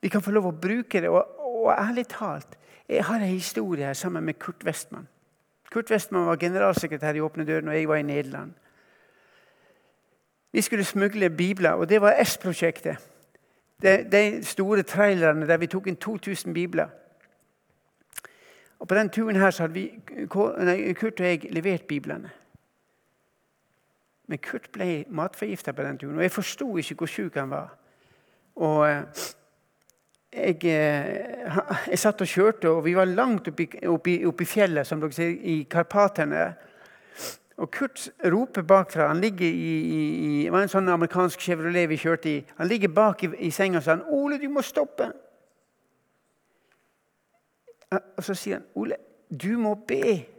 Vi 0.00 0.10
kan 0.12 0.22
få 0.22 0.32
lov 0.34 0.48
å 0.48 0.56
bruke 0.56 1.00
det. 1.00 1.10
Og, 1.12 1.40
og 1.40 1.72
ærlig 1.72 2.06
talt, 2.12 2.58
jeg 2.88 3.04
har 3.04 3.20
en 3.20 3.36
historie 3.36 3.86
her 3.86 3.96
sammen 3.96 4.24
med 4.24 4.38
Kurt 4.38 4.64
Westman. 4.64 5.08
Kurt 5.72 5.90
Westman 5.90 6.26
var 6.26 6.36
generalsekretær 6.36 7.16
i 7.16 7.22
Åpne 7.24 7.46
dører 7.48 7.64
når 7.64 7.72
jeg 7.72 7.88
var 7.88 7.96
i 7.96 8.06
Nederland. 8.06 8.52
Vi 10.52 10.60
skulle 10.60 10.84
smugle 10.84 11.30
bibler, 11.30 11.70
og 11.70 11.88
det 11.88 12.00
var 12.00 12.20
S-prosjektet. 12.24 12.96
De, 13.82 14.44
store 14.46 14.82
trailerne 14.82 15.48
der 15.48 15.56
vi 15.58 15.66
tok 15.66 15.88
inn 15.90 15.96
2000 15.96 16.54
bibler. 16.54 16.88
Og 18.78 18.88
På 18.88 18.94
den 18.94 19.10
turen 19.10 19.36
her 19.36 19.50
så 19.50 19.62
hadde 19.62 19.74
vi, 19.74 19.90
Kurt 20.28 21.20
og 21.20 21.26
jeg 21.26 21.48
levert 21.50 21.82
biblene. 21.88 22.30
Men 24.26 24.40
Kurt 24.40 24.70
ble 24.72 25.04
matforgifta 25.12 25.74
på 25.76 25.84
den 25.84 25.98
turen, 26.00 26.18
og 26.18 26.24
jeg 26.24 26.32
forsto 26.32 26.68
ikke 26.80 27.02
hvor 27.02 27.10
sjuk 27.12 27.34
han 27.36 27.50
var. 27.50 27.74
Og 28.56 28.84
eh, 28.88 29.02
jeg, 30.32 30.64
eh, 30.64 31.58
jeg, 31.90 31.98
satt 32.00 32.22
og 32.24 32.30
kjørte, 32.30 32.70
og 32.70 32.84
vi 32.86 32.94
var 32.96 33.10
langt 33.10 33.50
oppi, 33.52 33.68
oppi, 33.90 34.18
oppi 34.26 34.46
fjellet, 34.48 34.86
som 34.86 35.02
dere 35.02 35.14
ser, 35.14 35.34
i 35.34 35.62
Karpatene. 35.70 36.46
Og 37.62 37.70
Kurt 37.70 38.08
roper 38.32 38.64
bakfra. 38.66 39.08
Han 39.12 39.20
ligger 39.22 39.46
i, 39.46 39.74
i, 39.80 40.44
Det 40.44 40.52
var 40.52 40.64
en 40.64 40.72
sånn 40.72 40.90
amerikansk 40.90 41.44
Chevrolet 41.44 41.86
vi 41.90 42.00
kjørte 42.02 42.32
i. 42.32 42.38
Han 42.58 42.70
ligger 42.70 42.90
bak 42.90 43.22
i, 43.22 43.30
i 43.46 43.50
senga 43.54 43.78
og 43.78 43.86
sier 43.86 44.02
'Ole, 44.08 44.40
du 44.42 44.48
må 44.50 44.64
stoppe'. 44.64 45.12
Og 47.94 48.24
så 48.24 48.34
sier 48.34 48.58
han 48.58 48.66
'Ole, 48.74 48.96
du 49.30 49.54
må 49.58 49.76
be'. 49.86 50.33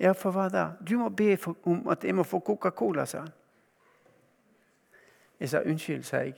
Ja, 0.00 0.12
for 0.12 0.34
hva 0.34 0.48
da? 0.52 0.66
Du 0.84 0.98
må 1.00 1.08
be 1.08 1.36
for, 1.40 1.56
om 1.64 1.86
at 1.88 2.04
jeg 2.04 2.14
må 2.14 2.24
få 2.26 2.42
Coca-Cola, 2.44 3.06
sa 3.08 3.22
han. 3.24 3.32
Jeg 5.40 5.52
sa 5.52 5.62
unnskyld, 5.64 6.04
sa 6.04 6.20
jeg. 6.24 6.36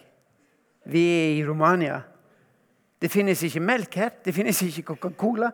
Vi 0.89 1.03
er 1.03 1.33
i 1.39 1.43
Romania. 1.47 2.01
Det 3.03 3.11
finnes 3.11 3.43
ikke 3.43 3.63
melk 3.63 3.95
her. 3.95 4.15
Det 4.25 4.35
finnes 4.35 4.63
ikke 4.63 4.95
Coca-Cola. 4.95 5.51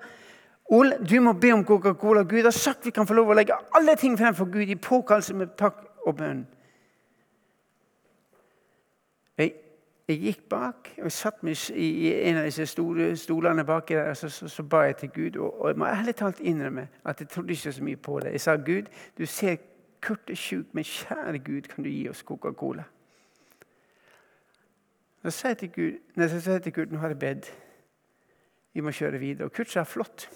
Ole, 0.72 0.98
du 1.00 1.20
må 1.20 1.32
be 1.32 1.52
om 1.52 1.64
Coca-Cola. 1.64 2.22
Gud 2.22 2.44
har 2.44 2.50
sagt 2.56 2.86
vi 2.86 2.92
kan 2.94 3.06
få 3.06 3.16
lov 3.16 3.32
å 3.32 3.36
legge 3.36 3.56
alle 3.76 3.96
ting 4.00 4.16
fremfor 4.18 4.48
Gud 4.52 4.68
i 4.68 4.80
påkallelse 4.80 5.36
med 5.36 5.56
takk 5.60 5.82
og 6.06 6.16
bønn. 6.16 6.44
Jeg, 9.38 9.52
jeg, 10.08 10.18
gikk 10.20 10.40
bak 10.48 10.90
og 11.02 11.12
satt 11.12 11.42
meg 11.42 11.56
i, 11.72 12.12
en 12.28 12.40
av 12.42 12.48
disse 12.48 12.66
stolene 12.66 13.64
baki 13.64 13.94
der. 13.94 14.10
og 14.10 14.16
så, 14.16 14.28
så, 14.28 14.48
så, 14.48 14.62
ba 14.62 14.84
jeg 14.84 14.96
til 14.96 15.10
Gud. 15.14 15.36
Og, 15.36 15.60
og 15.60 15.68
jeg 15.68 15.78
må 15.78 15.86
ærlig 15.86 16.16
talt 16.16 16.40
innrømme 16.40 16.88
at 17.04 17.20
jeg 17.20 17.28
trodde 17.28 17.52
ikke 17.52 17.72
så 17.72 17.84
mye 17.84 17.96
på 17.96 18.20
det. 18.20 18.32
Jeg 18.32 18.40
sa 18.40 18.56
Gud, 18.56 18.90
du 19.18 19.26
ser 19.26 19.56
Kurt 20.04 20.30
er 20.30 20.36
sjuk, 20.36 20.66
men 20.72 20.84
kjære 20.84 21.38
Gud, 21.38 21.68
kan 21.72 21.84
du 21.84 21.88
gi 21.88 22.08
oss 22.08 22.20
Coca-Cola? 22.20 22.82
Så 25.22 25.30
sa 25.30 25.48
jeg 25.48 25.58
til 25.58 25.70
Gud, 25.72 25.92
nei, 26.16 26.28
så 26.28 26.40
sa 26.40 26.58
jeg 26.58 26.62
til 26.66 26.72
Gud, 26.72 26.92
nå 26.92 26.98
har 27.00 27.14
jeg 27.14 27.18
bedt. 27.18 27.52
Vi 28.74 28.82
må 28.84 28.92
kjøre 28.92 29.18
videre. 29.18 29.48
Og 29.48 29.52
Kurt 29.52 29.70
sa 29.72 29.86
flott. 29.88 30.28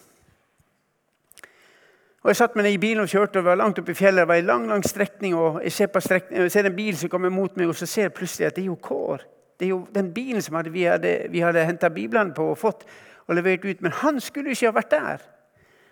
Og 2.23 2.29
Jeg 2.29 2.35
satt 2.35 2.55
meg 2.55 2.65
den 2.65 2.73
i 2.73 2.81
bilen 2.81 3.03
og 3.03 3.11
kjørte 3.11 3.39
og 3.39 3.45
var 3.45 3.59
langt 3.59 3.79
oppe 3.79 3.93
i 3.93 3.95
fjellet. 3.95 4.23
Det 4.23 4.27
var 4.27 4.41
en 4.41 4.45
lang 4.45 4.67
lang 4.67 4.83
strekning, 4.83 5.35
og 5.35 5.61
Jeg 5.63 5.71
ser, 5.71 5.87
på 5.87 5.99
strekning, 5.99 6.41
jeg 6.41 6.51
ser 6.51 6.65
en 6.65 6.75
bil 6.75 6.97
som 6.97 7.09
kommer 7.09 7.29
mot 7.29 7.57
meg, 7.57 7.67
og 7.67 7.75
så 7.75 7.85
ser 7.85 8.01
jeg 8.01 8.13
plutselig 8.13 8.47
at 8.47 8.55
det 8.55 8.61
er 8.61 8.73
jo 8.73 8.75
Kår. 8.75 9.23
Det 9.59 9.65
er 9.67 9.69
jo 9.69 9.87
den 9.93 10.13
bilen 10.13 10.41
som 10.41 10.55
vi 10.71 10.83
hadde, 10.87 11.27
vi 11.29 11.43
hadde 11.43 11.65
henta 11.67 11.89
biblene 11.89 12.33
på 12.33 12.51
og 12.53 12.57
fått 12.57 12.85
og 13.27 13.35
levert 13.35 13.65
ut. 13.65 13.81
Men 13.81 13.91
han 13.91 14.19
skulle 14.23 14.55
ikke 14.55 14.71
ha 14.71 14.77
vært 14.77 14.91
der. 14.91 15.25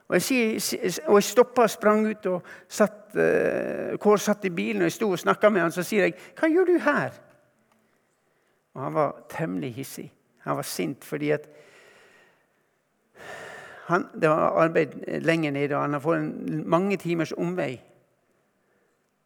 Og 0.07 0.15
jeg, 0.31 0.61
og 1.07 1.23
stoppa 1.23 1.65
og 1.67 1.69
sprang 1.69 2.05
ut, 2.07 2.25
og 2.25 2.45
satt, 2.69 3.09
uh, 3.19 3.97
Kår 3.99 4.21
satt 4.23 4.45
i 4.47 4.53
bilen, 4.55 4.81
og 4.81 4.87
jeg 4.87 4.95
sto 4.95 5.09
og 5.11 5.19
snakka 5.19 5.49
med 5.49 5.61
han, 5.61 5.71
Så 5.71 5.83
sier 5.83 6.03
jeg, 6.03 6.13
'Hva 6.35 6.47
gjør 6.47 6.65
du 6.65 6.77
her?' 6.79 7.19
Og 8.73 8.83
Han 8.83 8.93
var 8.93 9.15
temmelig 9.29 9.73
hissig. 9.73 10.13
Han 10.39 10.55
var 10.55 10.63
sint 10.63 11.05
fordi 11.05 11.31
at 11.31 11.47
han, 13.87 14.07
det 14.21 14.29
var 14.29 14.59
arbeid 14.63 14.87
lenger 15.21 15.51
nede, 15.51 15.75
og 15.75 15.81
han 15.81 15.93
har 15.93 15.99
fått 15.99 16.17
en 16.17 16.63
mange 16.69 16.97
timers 16.97 17.31
omvei. 17.31 17.81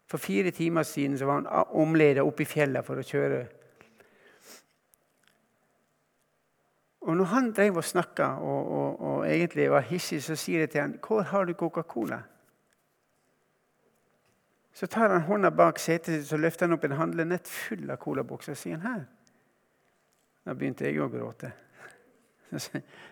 For 0.07 0.17
fire 0.17 0.51
timer 0.51 0.83
siden 0.83 1.17
så 1.17 1.25
var 1.25 1.33
han 1.33 1.65
omleda 1.71 2.23
opp 2.23 2.39
i 2.39 2.45
fjellet 2.45 2.85
for 2.85 2.99
å 2.99 3.05
kjøre. 3.05 3.45
Og 7.01 7.17
når 7.17 7.23
han 7.23 7.51
drev 7.51 7.79
og 7.81 7.85
snakka 7.85 8.25
og, 8.25 8.71
og, 8.71 9.01
og, 9.01 9.23
egentlig 9.25 9.71
var 9.71 9.87
hissig, 9.89 10.21
så 10.23 10.35
sier 10.37 10.59
jeg 10.59 10.69
til 10.69 10.81
han, 10.81 10.99
'Hvor 11.01 11.21
har 11.21 11.45
du 11.45 11.53
Coca-Cola?' 11.53 12.21
Så 14.73 14.87
tar 14.87 15.09
han 15.09 15.21
hånda 15.21 15.49
bak 15.49 15.79
setet 15.79 16.25
så 16.25 16.37
løfter 16.37 16.65
han 16.65 16.73
opp 16.73 16.83
en 16.83 16.91
handlenett 16.91 17.47
full 17.47 17.89
av 17.89 17.97
colabokser 17.97 18.51
og 18.51 18.57
sier 18.57 18.77
han, 18.77 18.81
'Her.' 18.81 19.05
Da 20.45 20.53
begynte 20.53 20.85
jeg 20.85 21.01
å 21.01 21.09
gråte. 21.09 21.51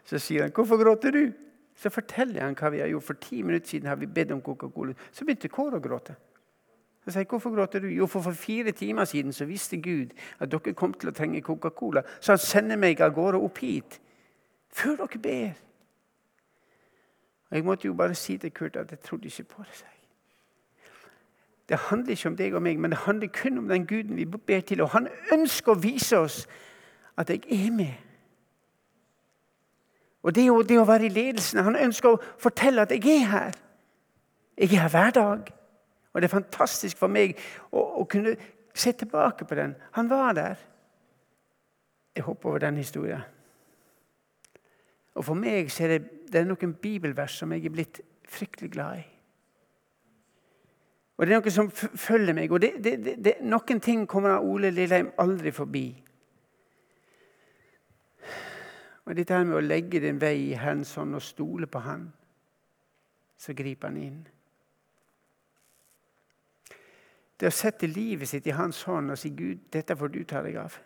Så 0.09 0.19
sier 0.19 0.41
han, 0.41 0.51
'Hvorfor 0.51 0.77
gråter 0.77 1.11
du?' 1.11 1.33
Så 1.79 1.89
forteller 1.89 2.41
han 2.41 2.55
hva 2.55 2.69
vi 2.69 2.79
har 2.79 2.89
gjort. 2.91 3.03
For 3.03 3.13
ti 3.13 3.41
minutter 3.41 3.67
siden 3.67 3.87
har 3.87 3.95
vi 3.95 4.05
bedt 4.05 4.31
om 4.31 4.41
Coca-Cola. 4.41 4.93
Så 5.11 5.25
begynte 5.25 5.47
Kåre 5.47 5.79
å 5.79 5.83
gråte. 5.83 6.15
Så 7.05 7.11
sier 7.11 7.23
'Hvorfor 7.23 7.55
gråter 7.55 7.79
du?' 7.79 7.87
Jo, 7.87 8.05
for 8.05 8.21
for 8.21 8.31
fire 8.31 8.71
timer 8.71 9.05
siden 9.05 9.33
så 9.33 9.45
visste 9.45 9.81
Gud 9.81 10.07
at 10.39 10.51
dere 10.51 10.73
kom 10.73 10.93
til 10.93 11.09
å 11.09 11.11
trenge 11.11 11.41
Coca-Cola. 11.41 12.01
Så 12.19 12.31
han 12.31 12.39
sender 12.39 12.75
meg 12.75 13.01
av 13.01 13.13
gårde 13.13 13.37
opp 13.37 13.57
hit 13.57 14.01
før 14.69 14.95
dere 14.95 15.19
ber. 15.19 15.53
Og 17.49 17.55
Jeg 17.57 17.63
måtte 17.63 17.87
jo 17.87 17.93
bare 17.93 18.15
si 18.15 18.37
til 18.37 18.51
Kurt 18.51 18.75
at 18.75 18.91
jeg 18.91 18.99
trodde 18.99 19.25
ikke 19.25 19.43
på 19.43 19.63
det. 19.63 19.85
Det 21.69 21.77
handler 21.77 22.11
ikke 22.11 22.29
om 22.29 22.35
deg 22.35 22.53
og 22.53 22.61
meg, 22.61 22.79
men 22.79 22.91
det 22.91 22.99
handler 22.99 23.27
kun 23.27 23.57
om 23.57 23.67
den 23.67 23.87
Guden 23.87 24.15
vi 24.17 24.25
ber 24.25 24.59
til. 24.59 24.81
Og 24.81 24.89
han 24.89 25.07
ønsker 25.33 25.71
å 25.71 25.81
vise 25.81 26.17
oss 26.17 26.47
at 27.17 27.29
jeg 27.29 27.41
er 27.49 27.71
med. 27.71 27.93
Og 30.23 30.35
det, 30.35 30.69
det 30.69 30.79
å 30.79 30.85
være 30.85 31.05
i 31.05 31.09
ledelsen 31.13 31.63
Han 31.63 31.75
ønsker 31.75 32.09
å 32.09 32.21
fortelle 32.37 32.81
at 32.81 32.91
'jeg 32.91 33.05
er 33.07 33.25
her'. 33.25 33.59
Jeg 34.57 34.73
er 34.73 34.81
her 34.81 34.89
hver 34.89 35.11
dag. 35.11 35.58
Og 36.13 36.21
det 36.21 36.29
er 36.29 36.37
fantastisk 36.37 36.97
for 36.97 37.11
meg 37.11 37.35
å, 37.71 38.01
å 38.01 38.05
kunne 38.09 38.35
se 38.73 38.93
tilbake 38.97 39.45
på 39.45 39.57
den. 39.59 39.75
Han 39.97 40.09
var 40.09 40.33
der. 40.33 40.63
Jeg 42.15 42.25
hopper 42.25 42.49
over 42.49 42.59
den 42.59 42.77
historien. 42.77 43.21
Og 45.19 45.25
For 45.25 45.35
meg 45.35 45.71
så 45.71 45.83
er 45.83 45.97
det, 45.97 46.01
det 46.31 46.41
er 46.41 46.47
noen 46.47 46.73
bibelvers 46.79 47.37
som 47.41 47.51
jeg 47.51 47.65
er 47.65 47.73
blitt 47.73 48.01
fryktelig 48.29 48.71
glad 48.71 49.01
i. 49.01 49.07
Og 51.19 51.27
Det 51.27 51.33
er 51.35 51.41
noe 51.41 51.51
som 51.51 51.71
følger 51.71 52.33
meg. 52.33 52.51
og 52.51 52.61
det, 52.61 52.71
det, 52.83 53.15
det, 53.25 53.33
Noen 53.41 53.81
ting 53.83 54.05
kommer 54.07 54.39
Ole 54.39 54.71
Lilleheim 54.71 55.11
aldri 55.19 55.51
forbi. 55.51 55.87
Og 59.05 59.15
dette 59.17 59.33
her 59.33 59.43
med 59.43 59.57
å 59.57 59.65
legge 59.65 59.99
din 59.99 60.21
vei 60.21 60.35
i 60.51 60.55
Herrens 60.55 60.93
hånd 60.95 61.17
og 61.17 61.25
stole 61.25 61.67
på 61.67 61.79
Han, 61.83 62.07
så 63.37 63.53
griper 63.57 63.89
Han 63.89 63.97
inn. 63.97 64.19
Det 67.39 67.47
å 67.47 67.55
sette 67.55 67.87
livet 67.87 68.27
sitt 68.27 68.47
i 68.47 68.55
Hans 68.55 68.83
hånd 68.83 69.11
og 69.11 69.17
si 69.17 69.29
'Gud, 69.29 69.57
dette 69.73 69.95
får 69.95 70.07
du 70.07 70.23
ta 70.23 70.41
deg 70.43 70.55
av'. 70.55 70.79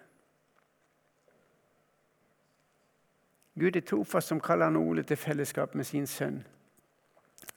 Gud 3.60 3.76
er 3.76 3.82
trofast 3.82 4.28
som 4.28 4.40
kaller 4.40 4.66
han 4.66 4.78
Ole 4.78 5.04
til 5.04 5.18
fellesskap 5.18 5.76
med 5.76 5.86
sin 5.86 6.08
sønn. 6.08 6.44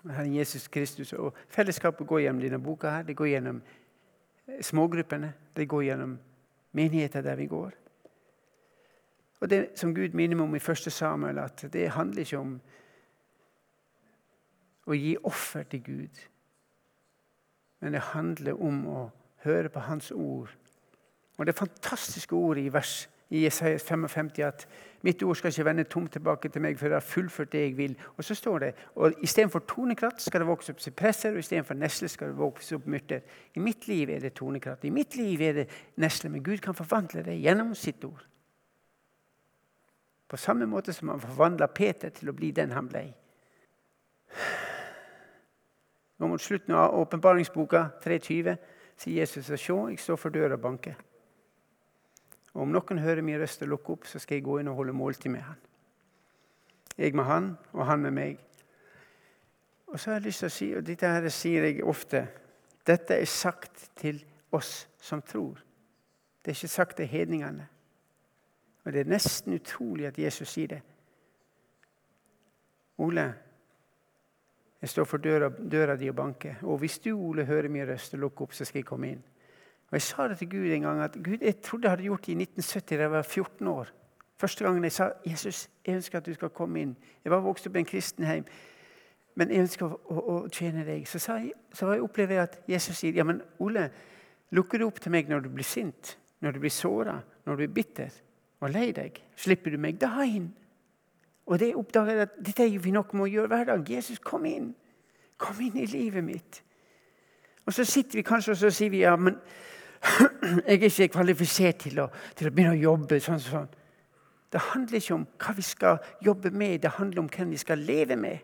Herren 0.05 0.35
Jesus 0.35 0.69
Kristus. 0.69 1.13
Og 1.13 1.35
Fellesskapet 1.49 2.07
går 2.07 2.19
gjennom 2.19 2.41
denne 2.41 2.59
boka. 2.59 2.91
her, 2.91 3.03
Det 3.03 3.17
går 3.17 3.27
gjennom 3.27 3.63
smågruppene. 4.61 5.33
Det 5.57 5.69
går 5.69 5.83
gjennom 5.83 6.19
menigheter 6.73 7.21
der 7.21 7.37
vi 7.37 7.47
går. 7.47 7.73
Og 9.41 9.51
det 9.51 9.79
som 9.79 9.95
Gud 9.95 10.15
minner 10.15 10.37
meg 10.37 10.45
om 10.45 10.55
i 10.55 10.59
1. 10.59 10.93
Samuel, 10.93 11.39
at 11.39 11.73
det 11.73 11.91
handler 11.91 12.21
ikke 12.21 12.39
om 12.39 12.61
å 14.87 14.93
gi 14.93 15.17
offer 15.25 15.63
til 15.63 15.83
Gud. 15.85 16.21
Men 17.81 17.93
det 17.93 18.01
handler 18.13 18.63
om 18.63 18.87
å 18.89 19.03
høre 19.45 19.69
på 19.69 19.81
Hans 19.81 20.11
ord. 20.11 20.51
Og 21.37 21.47
det 21.47 21.55
fantastiske 21.55 22.35
ordet 22.35 22.65
i 22.65 22.73
vers 22.73 23.09
i 23.31 23.43
Jesajas 23.43 23.83
55 23.83 24.31
at 24.39 24.69
'mitt 25.03 25.23
ord 25.23 25.37
skal 25.37 25.49
ikke 25.49 25.65
vende 25.65 25.85
tomt 25.85 26.13
tilbake 26.13 26.49
til 26.49 26.63
meg 26.63 26.79
før 26.79 26.87
jeg 26.87 26.95
har 26.95 27.01
fullført 27.01 27.53
det 27.53 27.61
jeg 27.61 27.77
vil'. 27.77 27.97
Og 28.17 28.25
så 28.25 28.35
står 28.35 28.59
det 28.59 28.75
og 28.95 29.13
istedenfor 29.23 29.59
tornekratt 29.59 30.23
skal 30.23 30.41
det 30.41 30.47
vokse 30.47 30.73
opp 30.73 30.81
sypresser, 30.81 31.33
og 31.33 31.39
istedenfor 31.39 31.75
nesle 31.75 32.09
skal 32.09 32.29
det 32.29 32.39
vokse 32.39 32.75
opp 32.75 32.87
myrter. 32.87 33.21
I 33.55 33.59
mitt 33.59 33.89
liv 33.89 34.11
er 34.11 34.21
det 34.21 34.35
tornekratt, 34.35 34.85
i 34.85 34.91
mitt 34.91 35.17
liv 35.17 35.41
er 35.41 35.53
det 35.53 35.69
nesle, 35.97 36.31
men 36.31 36.43
Gud 36.43 36.59
kan 36.59 36.75
forvandle 36.75 37.23
det 37.23 37.41
gjennom 37.43 37.75
sitt 37.75 38.05
ord. 38.05 38.27
På 40.29 40.37
samme 40.37 40.67
måte 40.67 40.93
som 40.93 41.09
han 41.09 41.21
forvandla 41.21 41.67
Peter 41.67 42.09
til 42.09 42.29
å 42.29 42.33
bli 42.33 42.51
den 42.51 42.73
han 42.73 42.89
ble. 42.89 43.15
Og 46.27 46.31
mot 46.31 46.43
slutten 46.43 46.75
av 46.75 46.95
åpenbaringsboka 46.99 47.85
3.20 48.03 48.57
sier 48.99 49.21
Jesus 49.21 49.51
at 49.55 49.61
se, 49.63 49.75
jeg 49.93 49.99
står 50.03 50.17
for 50.19 50.35
døra 50.35 50.57
og 50.57 50.61
banker. 50.65 50.97
Og 52.57 52.65
om 52.65 52.73
noen 52.75 52.99
hører 52.99 53.23
min 53.23 53.39
røst 53.39 53.63
og 53.63 53.71
lukker 53.71 53.95
opp, 53.95 54.09
så 54.11 54.19
skal 54.19 54.41
jeg 54.41 54.45
gå 54.49 54.57
inn 54.59 54.73
og 54.73 54.75
holde 54.81 54.95
måltid 54.97 55.31
med 55.31 55.45
han. 55.47 55.61
Jeg 56.99 57.15
med 57.15 57.29
han, 57.29 57.47
og 57.73 57.87
han 57.87 58.03
med 58.03 58.17
meg. 58.17 58.43
Og 59.87 60.01
så 60.01 60.11
har 60.11 60.19
jeg 60.19 60.27
lyst 60.27 60.43
til 60.43 60.51
å 60.51 60.55
si, 60.57 60.69
og 60.75 60.83
dette 60.89 61.13
her 61.15 61.31
sier 61.31 61.69
jeg 61.69 61.87
ofte 61.87 62.25
Dette 62.87 63.21
er 63.21 63.31
sagt 63.31 63.87
til 63.99 64.19
oss 64.55 64.89
som 65.03 65.23
tror. 65.23 65.63
Det 66.43 66.51
er 66.51 66.59
ikke 66.59 66.75
sagt 66.75 66.97
til 66.97 67.07
hedningene. 67.07 67.69
Og 68.85 68.93
Det 68.93 69.01
er 69.01 69.15
nesten 69.15 69.55
utrolig 69.55 70.07
at 70.07 70.19
Jesus 70.19 70.49
sier 70.49 70.75
det. 70.75 70.83
Ole, 72.99 73.33
jeg 74.87 74.93
står 74.93 75.07
for 75.11 75.19
døra, 75.19 75.49
døra 75.51 75.97
di 75.99 76.07
og 76.11 76.15
banker. 76.15 76.61
Og 76.63 76.79
hvis 76.79 77.01
du, 77.03 77.11
Ole, 77.19 77.45
hører 77.45 77.69
min 77.69 77.89
røst 77.89 78.15
og 78.15 78.21
lukker 78.23 78.47
opp, 78.47 78.53
så 78.55 78.65
skal 78.65 78.79
jeg 78.79 78.87
komme 78.87 79.09
inn. 79.11 79.23
Og 79.91 79.97
Jeg 79.99 80.03
sa 80.03 80.29
det 80.29 80.39
til 80.39 80.51
Gud 80.51 80.67
en 80.71 80.83
gang 80.83 81.01
at 81.03 81.17
Gud, 81.25 81.39
jeg 81.43 81.57
trodde 81.61 81.87
jeg 81.87 81.91
hadde 81.91 82.03
gjort 82.03 82.27
det 82.27 82.33
i 82.33 82.37
1970 82.43 82.97
da 82.97 83.03
jeg 83.03 83.11
var 83.11 83.23
14 83.23 83.67
år. 83.67 83.91
Første 84.39 84.65
gangen 84.65 84.85
jeg 84.85 84.93
sa 84.93 85.09
Jesus, 85.27 85.69
jeg 85.87 85.95
ønsker 85.95 86.19
at 86.19 86.27
du 86.27 86.35
skal 86.35 86.53
komme 86.55 86.81
inn. 86.81 86.97
Jeg 87.25 87.33
var 87.33 87.43
vokst 87.43 87.67
opp 87.67 87.77
i 87.77 87.83
en 87.83 87.89
kristen 87.89 88.25
heim, 88.25 88.45
men 89.35 89.51
jeg 89.51 89.65
ønsker 89.65 89.87
å, 89.87 89.99
å, 90.07 90.23
å 90.35 90.37
tjene 90.49 90.85
deg. 90.87 91.09
Så, 91.09 91.19
sa 91.19 91.41
jeg, 91.43 91.51
så 91.75 91.91
jeg 91.93 92.05
opplever 92.05 92.39
jeg 92.39 92.43
at 92.45 92.59
Jesus 92.71 92.99
sier 93.01 93.17
ja, 93.17 93.25
men 93.27 93.41
Ole, 93.59 93.89
lukker 94.55 94.79
du 94.79 94.87
opp 94.87 95.01
til 95.03 95.15
meg 95.17 95.31
når 95.33 95.47
du 95.47 95.51
blir 95.57 95.67
sint, 95.67 96.15
når 96.45 96.55
du 96.55 96.63
blir 96.63 96.75
såra, 96.75 97.17
når 97.47 97.59
du 97.59 97.65
blir 97.65 97.75
bitter 97.81 98.15
og 98.61 98.71
lei 98.71 98.93
deg? 98.95 99.19
Slipper 99.35 99.75
du 99.75 99.81
meg 99.83 99.99
da 99.99 100.13
inn? 100.23 100.53
Og 101.47 101.61
det 101.63 101.75
oppdager 101.79 102.13
jeg 102.13 102.27
at 102.27 102.39
dette 102.47 102.67
er 102.67 102.79
vi 102.83 102.91
nok 102.91 103.15
må 103.15 103.29
gjøre 103.31 103.51
hver 103.53 103.65
dag. 103.65 103.91
Jesus, 103.91 104.19
kom 104.19 104.45
inn. 104.45 104.73
Kom 105.39 105.61
inn 105.63 105.77
i 105.79 105.87
livet 105.87 106.25
mitt. 106.25 106.63
Og 107.67 107.75
så 107.75 107.85
sitter 107.85 108.19
vi 108.19 108.27
kanskje 108.27 108.55
og 108.55 108.57
så 108.61 108.71
sier 108.71 108.91
vi, 108.91 109.03
ja, 109.05 109.17
men 109.17 109.39
jeg 110.67 110.79
er 110.79 110.87
ikke 110.87 111.09
kvalifisert 111.19 111.85
til 111.87 112.01
å, 112.03 112.09
til 112.37 112.49
å 112.49 112.55
begynne 112.55 112.77
å 112.77 112.83
jobbe. 112.83 113.21
sånn 113.21 113.43
sånn. 113.43 113.69
Det 114.53 114.63
handler 114.73 115.01
ikke 115.01 115.15
om 115.15 115.27
hva 115.43 115.55
vi 115.57 115.63
skal 115.67 115.99
jobbe 116.25 116.51
med, 116.51 116.79
det 116.83 116.95
handler 116.99 117.25
om 117.25 117.31
hvem 117.31 117.51
vi 117.51 117.61
skal 117.61 117.79
leve 117.79 118.17
med. 118.17 118.39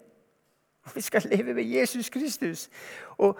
Vi 0.94 1.00
skal 1.00 1.22
leve 1.30 1.54
med 1.54 1.64
Jesus 1.64 2.10
Kristus. 2.10 2.68
Og 3.18 3.38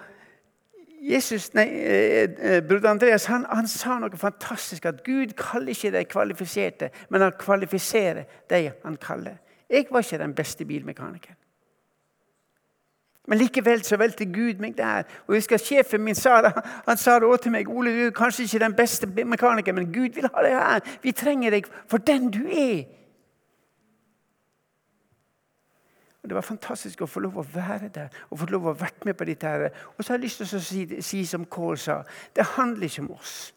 Jesus, 1.03 1.49
nei, 1.55 1.67
eh, 1.67 2.31
eh, 2.39 2.61
Broder 2.63 2.93
Andreas 2.93 3.25
han, 3.27 3.45
han, 3.51 3.67
sa 3.67 3.97
noe 3.99 4.17
fantastisk. 4.17 4.87
At 4.87 5.03
Gud 5.05 5.35
kaller 5.39 5.75
ikke 5.75 5.91
de 5.91 6.05
kvalifiserte, 6.07 6.93
men 7.11 7.25
han 7.25 7.35
kvalifiserer 7.39 8.29
de 8.51 8.69
han 8.85 8.97
kaller. 9.03 9.41
Jeg 9.73 9.87
var 9.91 10.05
ikke 10.05 10.19
den 10.21 10.35
beste 10.37 10.65
bilmekanikeren. 10.69 11.39
Men 13.27 13.39
likevel 13.39 13.85
så 13.87 13.97
valgte 13.97 14.27
Gud 14.27 14.59
meg 14.61 14.75
der. 14.77 15.07
Og 15.27 15.35
jeg 15.35 15.43
husker 15.43 15.61
Sjefen 15.63 16.03
min 16.03 16.19
sa 16.19 16.41
det, 16.43 16.51
han 16.89 16.97
sa 16.99 17.15
det 17.15 17.29
også 17.29 17.43
til 17.43 17.55
meg. 17.55 17.69
Ole, 17.71 17.93
du 17.95 18.07
er 18.07 18.17
kanskje 18.17 18.45
ikke 18.49 18.65
den 18.65 18.75
beste 18.77 19.07
mekanikeren, 19.07 19.79
men 19.79 19.93
Gud 19.95 20.19
vil 20.19 20.27
ha 20.27 20.43
deg 20.43 20.57
her. 20.59 20.91
Vi 21.03 21.13
trenger 21.13 21.55
deg 21.55 21.71
for 21.87 22.03
den 22.03 22.31
du 22.35 22.43
er. 22.51 22.83
Og 26.23 26.29
Det 26.29 26.35
var 26.35 26.47
fantastisk 26.47 27.01
å 27.03 27.11
få 27.11 27.21
lov 27.25 27.39
å 27.39 27.47
være 27.55 27.89
der 27.95 28.13
og 28.31 28.39
få 28.39 28.47
lov 28.51 28.69
å 28.71 28.77
være 28.79 29.07
med 29.09 29.15
på 29.19 29.25
dette. 29.25 29.47
her. 29.47 29.71
Og 29.97 30.05
så 30.05 30.13
har 30.13 30.19
jeg 30.19 30.25
lyst 30.25 30.43
til 30.43 30.59
å 30.59 30.61
si, 30.61 31.03
si 31.03 31.25
som 31.27 31.47
Kål 31.47 31.79
sa, 31.79 32.03
det 32.37 32.45
handler 32.59 32.87
ikke 32.87 33.03
om 33.03 33.11
oss. 33.11 33.55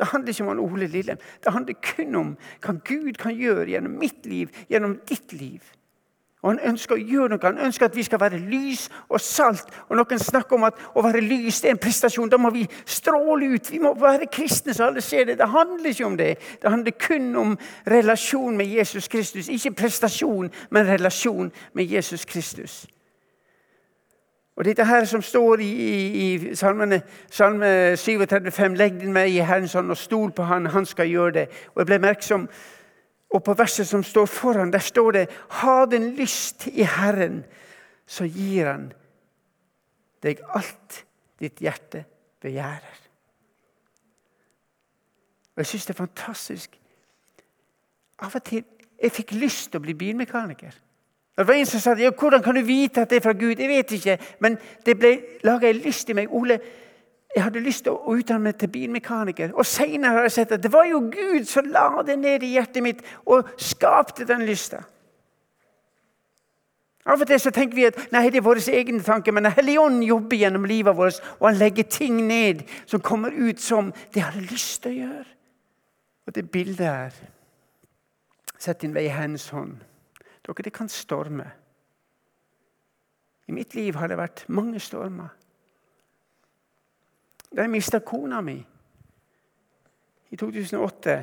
Det 0.00 0.08
handler 0.08 0.32
ikke 0.32 0.44
om 0.48 0.60
Ole 0.64 0.86
Lillem. 0.86 1.18
Det 1.44 1.52
handler 1.52 1.74
kun 1.84 2.14
om 2.16 2.30
hva 2.64 2.72
Gud 2.84 3.18
kan 3.20 3.36
gjøre 3.36 3.68
gjennom 3.74 3.98
mitt 4.00 4.24
liv, 4.26 4.48
gjennom 4.70 4.96
ditt 5.08 5.32
liv. 5.36 5.60
Og 6.40 6.54
Han 6.54 6.60
ønsker 6.70 6.96
å 6.96 7.04
gjøre 7.04 7.34
noe. 7.34 7.42
Han 7.44 7.60
ønsker 7.66 7.90
at 7.90 7.96
vi 7.96 8.04
skal 8.06 8.20
være 8.22 8.38
lys 8.40 8.86
og 9.12 9.20
salt. 9.20 9.68
Og 9.90 9.98
Noen 9.98 10.22
snakker 10.22 10.56
om 10.56 10.64
at 10.70 10.78
å 10.96 11.02
være 11.04 11.20
lys 11.20 11.60
det 11.60 11.68
er 11.68 11.76
en 11.76 11.82
prestasjon. 11.82 12.30
Da 12.32 12.38
må 12.40 12.48
vi 12.54 12.62
stråle 12.88 13.50
ut. 13.52 13.68
Vi 13.68 13.82
må 13.82 13.92
være 14.00 14.30
kristne 14.32 14.72
så 14.72 14.86
alle 14.88 15.04
ser 15.04 15.28
det. 15.28 15.36
Det 15.38 15.50
handler 15.52 15.92
ikke 15.92 16.06
om 16.08 16.16
det. 16.16 16.30
Det 16.62 16.72
handler 16.72 16.96
kun 16.96 17.28
om 17.36 17.52
relasjon 17.92 18.56
med 18.56 18.72
Jesus 18.72 19.08
Kristus. 19.12 19.52
Ikke 19.52 19.74
prestasjon, 19.82 20.48
men 20.70 20.88
relasjon 20.88 21.52
med 21.76 21.92
Jesus 21.92 22.24
Kristus. 22.24 22.86
Og 24.56 24.64
Dette 24.64 24.84
her 24.84 25.04
som 25.04 25.22
står 25.22 25.62
i, 25.64 25.70
i, 25.70 26.34
i 26.34 26.54
salmene, 26.54 27.02
salme 27.30 27.96
37, 27.96 28.76
'Legg 28.76 29.00
din 29.00 29.12
meg 29.12 29.30
i 29.30 29.44
Herrens 29.46 29.72
hånd 29.72 29.90
og 29.90 29.96
stol 29.96 30.32
på 30.32 30.42
Han, 30.42 30.66
Han 30.66 30.86
skal 30.86 31.08
gjøre 31.08 31.32
det'. 31.32 31.48
Og 31.74 31.78
Jeg 31.78 31.86
ble 31.86 31.98
merksom 31.98 32.48
og 33.30 33.44
på 33.44 33.54
verset 33.54 33.88
som 33.88 34.02
står 34.02 34.26
foran, 34.26 34.72
der 34.72 34.78
står 34.78 35.10
det 35.10 35.28
Ha 35.50 35.84
den 35.86 36.14
lyst 36.14 36.66
i 36.66 36.82
Herren, 36.82 37.44
så 38.06 38.24
gir 38.24 38.66
Han 38.66 38.92
deg 40.22 40.40
alt 40.54 41.04
ditt 41.40 41.58
hjerte 41.58 42.04
begjærer. 42.40 42.98
Og 45.54 45.56
Jeg 45.56 45.66
syns 45.66 45.86
det 45.86 45.94
er 45.94 46.04
fantastisk. 46.04 46.80
Av 48.18 48.34
og 48.34 48.44
til 48.44 48.64
jeg 49.00 49.12
fikk 49.16 49.32
lyst 49.32 49.70
til 49.70 49.80
å 49.80 49.84
bli 49.84 49.94
bilmekaniker. 49.96 50.74
Det 51.40 51.48
var 51.48 51.54
en 51.54 51.66
som 51.66 51.80
sa 51.80 51.94
ja, 51.94 52.10
'Hvordan 52.10 52.42
kan 52.42 52.54
du 52.54 52.60
vite 52.60 53.00
at 53.00 53.10
det 53.10 53.16
er 53.16 53.20
fra 53.20 53.32
Gud?' 53.32 53.60
Jeg 53.60 53.68
vet 53.68 53.92
ikke, 53.92 54.18
men 54.40 54.58
det 54.86 54.98
ble 54.98 55.20
laga 55.44 55.70
en 55.70 55.76
lyst 55.76 56.08
i 56.08 56.12
meg. 56.12 56.28
Ole, 56.30 56.60
jeg 57.34 57.42
hadde 57.42 57.60
lyst 57.60 57.84
til 57.84 57.92
å 57.92 58.12
utdanne 58.12 58.42
meg 58.42 58.58
til 58.58 58.68
bilmekaniker. 58.68 59.52
Og 59.54 59.66
Senere 59.66 60.10
har 60.10 60.22
jeg 60.22 60.32
sett 60.32 60.52
at 60.52 60.62
det 60.62 60.72
var 60.72 60.84
jo 60.84 60.98
Gud 61.00 61.44
som 61.44 61.64
la 61.64 62.02
det 62.06 62.18
ned 62.18 62.42
i 62.42 62.52
hjertet 62.52 62.82
mitt 62.82 63.02
og 63.26 63.48
skapte 63.56 64.26
den 64.28 64.44
lysta. 64.46 64.82
Av 67.06 67.20
og 67.20 67.26
til 67.26 67.40
så 67.40 67.50
tenker 67.50 67.74
vi 67.74 67.84
at 67.88 68.12
nei, 68.12 68.26
det 68.28 68.36
er 68.36 68.44
våre 68.44 68.60
egne 68.60 69.02
tanker, 69.02 69.32
men 69.32 69.44
Den 69.44 69.52
hellige 69.52 70.06
jobber 70.06 70.36
gjennom 70.36 70.64
livet 70.64 70.96
vårt, 70.96 71.22
og 71.40 71.48
han 71.48 71.58
legger 71.58 71.82
ting 71.82 72.26
ned 72.26 72.62
som 72.86 73.00
kommer 73.00 73.30
ut 73.30 73.60
som 73.60 73.94
det 74.14 74.22
har 74.22 74.40
lyst 74.40 74.82
til 74.82 74.92
å 74.92 74.94
gjøre. 74.94 75.28
Og 76.26 76.34
det 76.34 76.50
bildet 76.50 76.86
her 76.86 77.12
Sett 78.60 78.82
din 78.82 78.92
vei 78.94 79.06
i 79.06 79.08
hennes 79.08 79.48
hånd. 79.48 79.78
Dere, 80.50 80.64
det 80.66 80.72
kan 80.74 80.88
storme. 80.90 81.46
I 83.46 83.54
mitt 83.54 83.74
liv 83.74 83.94
har 83.94 84.10
det 84.10 84.18
vært 84.18 84.44
mange 84.50 84.80
stormer. 84.82 85.30
Da 87.50 87.62
jeg 87.62 87.70
mista 87.70 88.00
kona 88.06 88.40
mi 88.46 88.56
i 90.30 90.36
2008 90.38 91.14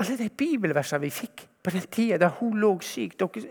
Alle 0.00 0.16
de 0.18 0.28
bibelversene 0.32 1.04
vi 1.04 1.10
fikk 1.12 1.44
på 1.62 1.70
den 1.70 1.84
tida 1.92 2.16
da 2.18 2.30
hun 2.40 2.56
lå 2.58 2.72
syk 2.82 3.18
dere, 3.20 3.42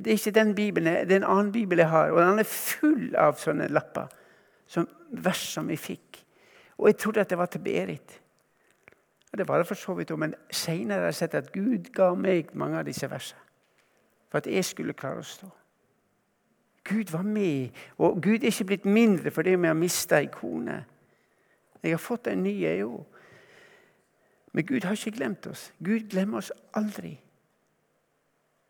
Det 0.00 0.08
er 0.08 0.16
ikke 0.16 0.34
den 0.34 0.54
bibelen, 0.54 0.94
det 1.06 1.12
er 1.12 1.20
en 1.20 1.30
annen 1.30 1.52
bibel 1.52 1.78
jeg 1.78 1.88
har. 1.88 2.10
Og 2.10 2.20
den 2.20 2.38
er 2.42 2.48
full 2.48 3.14
av 3.16 3.36
sånne 3.40 3.68
lapper. 3.68 4.08
Som 4.66 4.88
vers 5.10 5.44
som 5.54 5.68
vi 5.68 5.76
fikk. 5.76 6.24
Og 6.78 6.88
jeg 6.90 6.98
trodde 7.00 7.20
at 7.20 7.30
det 7.30 7.38
var 7.38 7.46
til 7.46 7.62
Berit. 7.62 8.20
Og 9.36 9.38
det 9.38 9.48
var 9.48 9.58
det 9.58 9.66
for 9.66 9.74
så 9.74 9.94
vidt 9.94 10.18
men 10.18 10.34
seinere 10.50 10.98
har 10.98 11.04
jeg 11.04 11.14
sett 11.14 11.34
at 11.34 11.52
Gud 11.52 11.90
ga 11.92 12.14
meg 12.16 12.54
mange 12.56 12.78
av 12.78 12.86
disse 12.88 13.10
versene. 13.10 13.40
For 14.30 14.38
at 14.38 14.46
jeg 14.48 14.64
skulle 14.64 14.94
klare 14.96 15.20
å 15.20 15.26
stå. 15.28 15.48
Gud 16.88 17.12
var 17.12 17.22
med. 17.22 17.68
Og 17.98 18.16
Gud 18.22 18.40
er 18.40 18.48
ikke 18.48 18.64
blitt 18.64 18.86
mindre 18.88 19.30
fordi 19.30 19.58
vi 19.60 19.68
har 19.68 19.76
mista 19.76 20.16
ei 20.16 20.30
kone. 20.32 20.78
Jeg 21.82 21.92
har 21.92 22.00
fått 22.00 22.30
en 22.32 22.42
ny, 22.46 22.54
jeg 22.62 22.86
òg. 22.86 23.04
Men 24.56 24.66
Gud 24.66 24.88
har 24.88 24.96
ikke 24.96 25.18
glemt 25.18 25.46
oss. 25.52 25.68
Gud 25.84 26.08
glemmer 26.08 26.40
oss 26.40 26.52
aldri. 26.72 27.12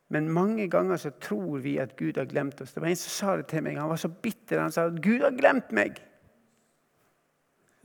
Men 0.09 0.29
mange 0.29 0.67
ganger 0.71 0.99
så 0.99 1.15
tror 1.21 1.63
vi 1.63 1.79
at 1.79 1.95
Gud 1.97 2.19
har 2.19 2.27
glemt 2.27 2.61
oss. 2.61 2.73
Det 2.75 2.83
var 2.83 2.89
En 2.89 2.97
som 2.97 3.15
sa 3.15 3.37
det 3.37 3.47
til 3.47 3.63
meg. 3.63 3.79
Han 3.79 3.89
var 3.89 4.03
så 4.03 4.09
bitter. 4.09 4.61
Han 4.61 4.73
sa 4.73 4.91
at 4.91 5.03
'Gud 5.03 5.21
har 5.21 5.31
glemt 5.31 5.71
meg'. 5.71 6.03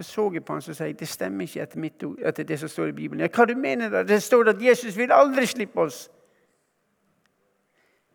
Så 0.02 0.14
så 0.14 0.34
jeg 0.34 0.43
på 0.45 0.54
han 0.54 0.64
og 0.68 0.76
sa 0.76 0.88
det 0.88 1.08
stemmer 1.08 1.45
ikke 1.45 1.62
etter, 1.62 1.80
mitt, 1.80 2.04
etter 2.04 2.43
det 2.43 2.60
som 2.60 2.70
står 2.70 2.88
i 2.91 2.97
Bibelen. 2.97 3.30
Hva 3.30 3.45
du 3.45 3.56
mener 3.56 3.89
da? 3.89 4.04
Det 4.04 4.22
står 4.24 4.49
at 4.49 4.62
Jesus 4.62 4.97
vil 4.97 5.12
aldri 5.12 5.45
slippe 5.45 5.82
oss. 5.82 6.10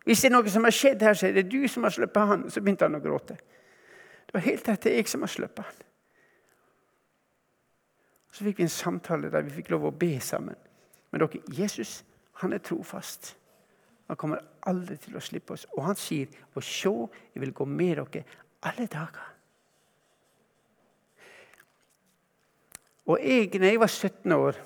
Hvis 0.05 0.21
det 0.21 0.29
er 0.29 0.35
noe 0.35 0.49
som 0.49 0.63
har 0.63 0.71
skjedd 0.75 1.01
her, 1.03 1.13
så 1.13 1.27
er 1.27 1.35
det 1.35 1.49
du 1.51 1.67
som 1.67 1.83
har 1.83 1.91
sluppet 1.91 2.27
han. 2.27 2.45
Så 2.49 2.61
begynte 2.61 2.87
han 2.87 2.95
å 2.95 3.03
gråte. 3.03 3.35
Det 4.27 4.35
var 4.35 4.45
helt 4.45 4.67
rett, 4.67 4.83
det 4.83 4.91
er 4.91 5.01
jeg 5.01 5.11
som 5.11 5.23
har 5.23 5.31
sluppet 5.31 5.65
han. 5.65 5.81
Så 8.31 8.45
fikk 8.45 8.59
vi 8.59 8.67
en 8.67 8.71
samtale 8.71 9.31
der 9.33 9.47
vi 9.47 9.55
fikk 9.55 9.71
lov 9.73 9.87
å 9.89 9.95
be 9.95 10.13
sammen. 10.23 10.55
Men 11.11 11.23
dere, 11.23 11.41
Jesus 11.55 12.03
han 12.41 12.53
er 12.53 12.61
trofast. 12.61 13.33
Han 14.07 14.19
kommer 14.19 14.43
aldri 14.69 14.95
til 15.01 15.17
å 15.17 15.23
slippe 15.23 15.55
oss. 15.55 15.65
Og 15.77 15.83
han 15.83 15.95
sier, 15.95 16.27
'Og 16.55 16.63
se, 16.63 16.89
jeg 17.33 17.41
vil 17.41 17.53
gå 17.53 17.65
med 17.65 17.97
dere 17.97 18.23
alle 18.63 18.87
dager'. 18.87 19.36
Og 23.07 23.19
jeg, 23.23 23.49
når 23.53 23.67
jeg 23.67 23.79
var 23.79 23.87
17 23.87 24.31
år, 24.31 24.57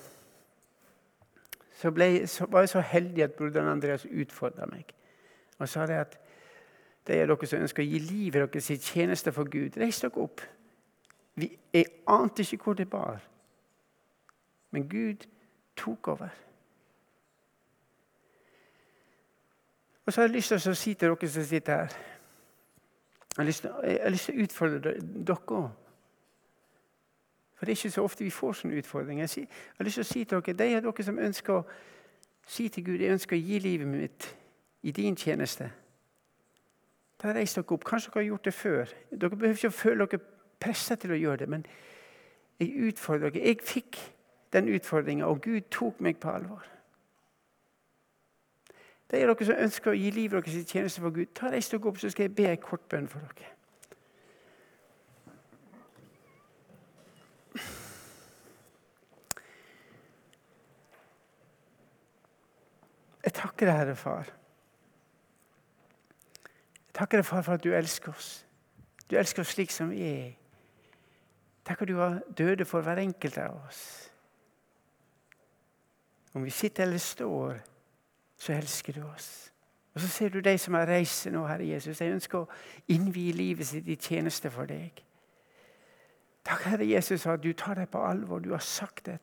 så, 1.74 1.90
ble, 1.90 2.26
så 2.26 2.46
var 2.50 2.60
jeg 2.60 2.68
så 2.68 2.80
heldig 2.80 3.22
at 3.22 3.32
broderen 3.38 3.68
Andreas 3.68 4.06
utfordra 4.06 4.66
meg. 4.70 4.90
Og 5.58 5.68
sa 5.68 5.86
det 5.86 5.98
at 5.98 6.18
de 7.06 7.18
av 7.22 7.30
dere 7.30 7.48
som 7.50 7.62
ønsker 7.62 7.82
å 7.82 7.86
gi 7.86 7.98
livet 8.02 8.54
deres 8.54 8.70
i 8.70 8.78
tjeneste 8.78 9.32
for 9.34 9.50
Gud, 9.50 9.78
reis 9.78 10.00
dere 10.02 10.22
opp. 10.22 10.42
Vi, 11.34 11.48
jeg 11.74 11.86
ante 12.10 12.42
ikke 12.42 12.64
hvor 12.64 12.78
det 12.78 12.88
bar, 12.90 13.22
men 14.70 14.88
Gud 14.88 15.26
tok 15.78 16.08
over. 16.14 16.30
Og 20.06 20.12
så 20.12 20.20
har 20.20 20.28
jeg 20.28 20.36
lyst 20.36 20.54
til 20.54 20.70
å 20.70 20.74
si 20.74 20.94
til 20.94 21.14
dere 21.14 21.30
som 21.30 21.46
sitter 21.46 21.76
her 21.84 22.00
Jeg 23.32 23.38
har 23.38 23.46
lyst 23.48 23.62
til, 23.64 23.70
jeg 23.84 24.00
har 24.02 24.10
lyst 24.12 24.28
til 24.28 24.34
å 24.34 24.44
utfordre 24.44 24.94
dere 25.00 25.58
òg. 25.58 25.70
For 27.62 27.66
det 27.66 27.72
er 27.72 27.76
ikke 27.76 27.90
så 27.90 28.02
ofte 28.02 28.24
vi 28.24 28.30
får 28.30 28.52
sånne 28.58 28.78
utfordringer. 28.80 29.34
Jeg 29.36 29.46
har 29.78 29.84
lyst 29.86 29.94
til 29.94 30.02
å 30.02 30.06
si 30.08 30.24
til 30.24 30.40
dere, 30.42 30.54
De 30.58 30.76
av 30.76 30.82
dere 30.82 31.04
som 31.06 31.18
ønsker 31.18 31.52
å 31.54 31.60
si 32.46 32.66
til 32.68 32.82
Gud 32.84 33.04
jeg 33.04 33.14
ønsker 33.14 33.36
å 33.36 33.38
gi 33.38 33.58
livet 33.62 33.86
mitt 33.86 34.26
i 34.82 34.90
din 34.90 35.14
tjeneste. 35.14 35.68
Da 37.22 37.30
Reis 37.30 37.54
dere 37.54 37.70
opp. 37.70 37.86
Kanskje 37.86 38.10
dere 38.10 38.18
har 38.18 38.26
gjort 38.32 38.50
det 38.50 38.54
før. 38.54 38.96
Dere 39.12 39.30
behøver 39.36 39.54
ikke 39.54 39.70
å 39.70 39.78
føle 39.78 40.08
dere 40.10 40.24
pressa 40.58 40.98
til 40.98 41.14
å 41.14 41.20
gjøre 41.20 41.44
det, 41.44 41.48
men 41.54 41.64
jeg 42.58 42.74
utfordrer 42.88 43.30
dere. 43.30 43.46
Jeg 43.46 43.62
fikk 43.62 44.02
den 44.52 44.74
utfordringa, 44.74 45.30
og 45.30 45.46
Gud 45.46 45.70
tok 45.70 46.02
meg 46.02 46.18
på 46.18 46.34
alvor. 46.34 46.66
De 49.06 49.22
av 49.22 49.36
dere 49.36 49.52
som 49.52 49.66
ønsker 49.68 49.94
å 49.94 50.00
gi 50.02 50.10
livet 50.10 50.42
deres 50.42 50.58
i 50.58 50.66
tjeneste 50.66 51.06
for 51.06 51.14
Gud, 51.14 51.30
ta 51.30 51.54
reis 51.54 51.70
dere 51.70 51.86
opp, 51.86 52.02
så 52.02 52.10
skal 52.10 52.26
jeg 52.26 52.34
be 52.42 52.50
en 52.50 52.64
kort 52.66 52.90
bønn 52.90 53.06
for 53.06 53.22
dere. 53.22 53.54
Takker 63.42 63.68
deg, 63.68 63.80
Herre 63.80 63.96
Far. 63.98 64.30
Jeg 66.86 66.94
takker 66.94 67.20
deg, 67.20 67.26
Far, 67.26 67.42
for 67.42 67.58
at 67.58 67.64
du 67.64 67.72
elsker 67.74 68.14
oss. 68.14 68.30
Du 69.10 69.16
elsker 69.18 69.44
oss 69.44 69.52
slik 69.56 69.74
som 69.74 69.90
vi 69.92 70.02
er. 70.06 70.30
Takk 71.66 71.82
at 71.84 71.90
du 71.90 71.94
var 71.98 72.22
døde 72.38 72.64
for 72.66 72.82
hver 72.82 73.02
enkelt 73.02 73.38
av 73.38 73.58
oss. 73.68 73.82
Om 76.34 76.44
vi 76.44 76.50
sitter 76.50 76.82
eller 76.82 76.98
står, 76.98 77.58
så 78.36 78.52
elsker 78.52 78.92
du 78.92 79.02
oss. 79.04 79.52
Og 79.94 80.00
så 80.00 80.08
ser 80.08 80.28
du 80.28 80.40
de 80.40 80.58
som 80.58 80.74
har 80.74 80.88
reist 80.88 81.26
nå, 81.30 81.44
Herre 81.46 81.66
Jesus. 81.68 82.00
Jeg 82.00 82.14
ønsker 82.16 82.38
å 82.40 82.48
innvie 82.88 83.34
livet 83.36 83.68
sitt 83.68 83.88
i 83.88 83.98
tjeneste 84.00 84.50
for 84.50 84.66
deg. 84.70 85.02
Takk, 86.44 86.64
Herre 86.72 86.88
Jesus, 86.88 87.26
at 87.26 87.42
du 87.42 87.52
tar 87.52 87.78
deg 87.78 87.90
på 87.92 88.00
alvor. 88.02 88.40
Du 88.40 88.50
har 88.50 88.64
sagt 88.64 89.06
det. 89.06 89.20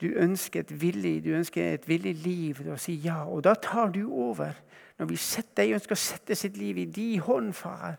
Du 0.00 0.06
ønsker 0.16 0.60
et 0.60 0.72
villig, 0.80 1.24
du 1.24 1.34
ønsker 1.36 1.74
et 1.74 1.88
villig 1.88 2.14
liv 2.24 2.60
til 2.62 2.72
å 2.72 2.78
si 2.80 2.96
ja. 3.04 3.22
Og 3.28 3.44
da 3.44 3.54
tar 3.54 3.92
du 3.92 4.06
over. 4.08 4.56
Når 4.98 5.10
vi 5.10 5.16
setter, 5.20 5.66
de 5.66 5.76
ønsker 5.76 5.96
å 5.96 6.00
sette 6.00 6.36
sitt 6.36 6.56
liv 6.60 6.78
i 6.80 6.86
din 6.88 7.20
hånd, 7.24 7.52
far. 7.56 7.98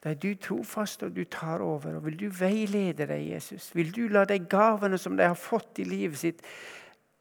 Da 0.00 0.12
er 0.12 0.20
du 0.20 0.34
trofast, 0.40 1.02
og 1.04 1.16
du 1.16 1.24
tar 1.28 1.60
over. 1.64 1.96
Og 1.96 2.06
vil 2.06 2.18
du 2.22 2.28
veilede 2.32 3.06
deg, 3.08 3.26
Jesus? 3.34 3.70
Vil 3.76 3.92
du 3.92 4.06
la 4.08 4.24
de 4.28 4.38
gavene 4.40 4.98
som 4.98 5.16
de 5.16 5.28
har 5.28 5.36
fått 5.36 5.82
i 5.82 5.88
livet 5.88 6.20
sitt, 6.20 6.44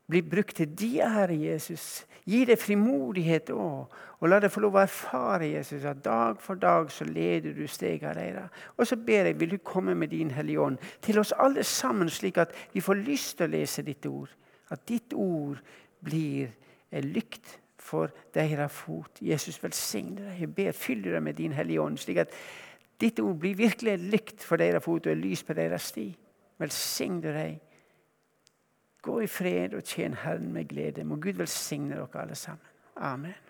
bli 0.10 0.22
brukt 0.26 0.57
til 0.57 0.72
de 0.80 0.89
Herre 0.99 1.38
Jesus? 1.38 2.05
Gi 2.30 2.43
det 2.45 2.60
frimodighet 2.62 3.49
òg, 3.49 3.95
og 4.20 4.30
la 4.30 4.39
det 4.41 4.51
få 4.51 4.62
lov 4.62 4.76
å 4.78 4.84
erfare 4.84 5.47
Jesus, 5.49 5.86
at 5.88 6.03
dag 6.05 6.41
for 6.43 6.60
dag 6.60 6.91
så 6.93 7.07
leder 7.07 7.55
du 7.57 7.64
stegene 7.68 8.14
deres. 8.18 8.60
Og 8.78 8.88
så 8.88 8.97
ber 8.99 9.30
jeg, 9.30 9.39
vil 9.39 9.55
du 9.55 9.57
komme 9.66 9.95
med 9.95 10.12
din 10.14 10.32
Hellige 10.36 10.62
Ånd 10.62 10.78
til 11.01 11.20
oss 11.20 11.34
alle 11.38 11.64
sammen, 11.64 12.10
slik 12.10 12.38
at 12.38 12.53
vi 12.74 12.84
får 12.86 13.01
lyst 13.01 13.38
til 13.38 13.47
å 13.47 13.53
lese 13.55 13.86
ditt 13.88 14.05
ord. 14.05 14.30
At 14.70 14.86
ditt 14.89 15.14
ord 15.14 15.57
blir 16.05 16.51
en 16.91 17.10
lykt 17.16 17.57
for 17.80 18.12
deres 18.34 18.72
fot. 18.72 19.22
Jesus 19.22 19.57
velsigne 19.64 20.28
deg. 20.28 20.41
Jeg 20.43 20.53
ber, 20.55 20.72
fyll 20.72 21.01
deg 21.03 21.24
med 21.24 21.39
din 21.39 21.55
Hellige 21.55 21.82
Ånd, 21.82 21.97
slik 21.97 22.22
at 22.26 22.36
ditt 23.01 23.20
ord 23.24 23.39
blir 23.39 23.55
virkelig 23.57 23.95
en 23.95 24.10
lykt 24.12 24.43
for 24.43 24.62
deres 24.62 24.84
fot 24.84 25.07
og 25.07 25.16
en 25.16 25.24
lys 25.24 25.43
på 25.43 25.55
deres 25.57 25.89
sti. 25.93 26.10
Velsign 26.60 27.22
deg. 27.24 27.57
Gå 29.01 29.19
i 29.23 29.27
fred 29.27 29.73
og 29.73 29.83
tjen 29.83 30.13
Herren 30.13 30.53
med 30.53 30.67
glede. 30.67 31.03
Må 31.03 31.15
Gud 31.15 31.39
velsigne 31.39 31.95
dere 31.95 32.21
alle 32.21 32.35
sammen. 32.35 32.65
Amen. 32.95 33.48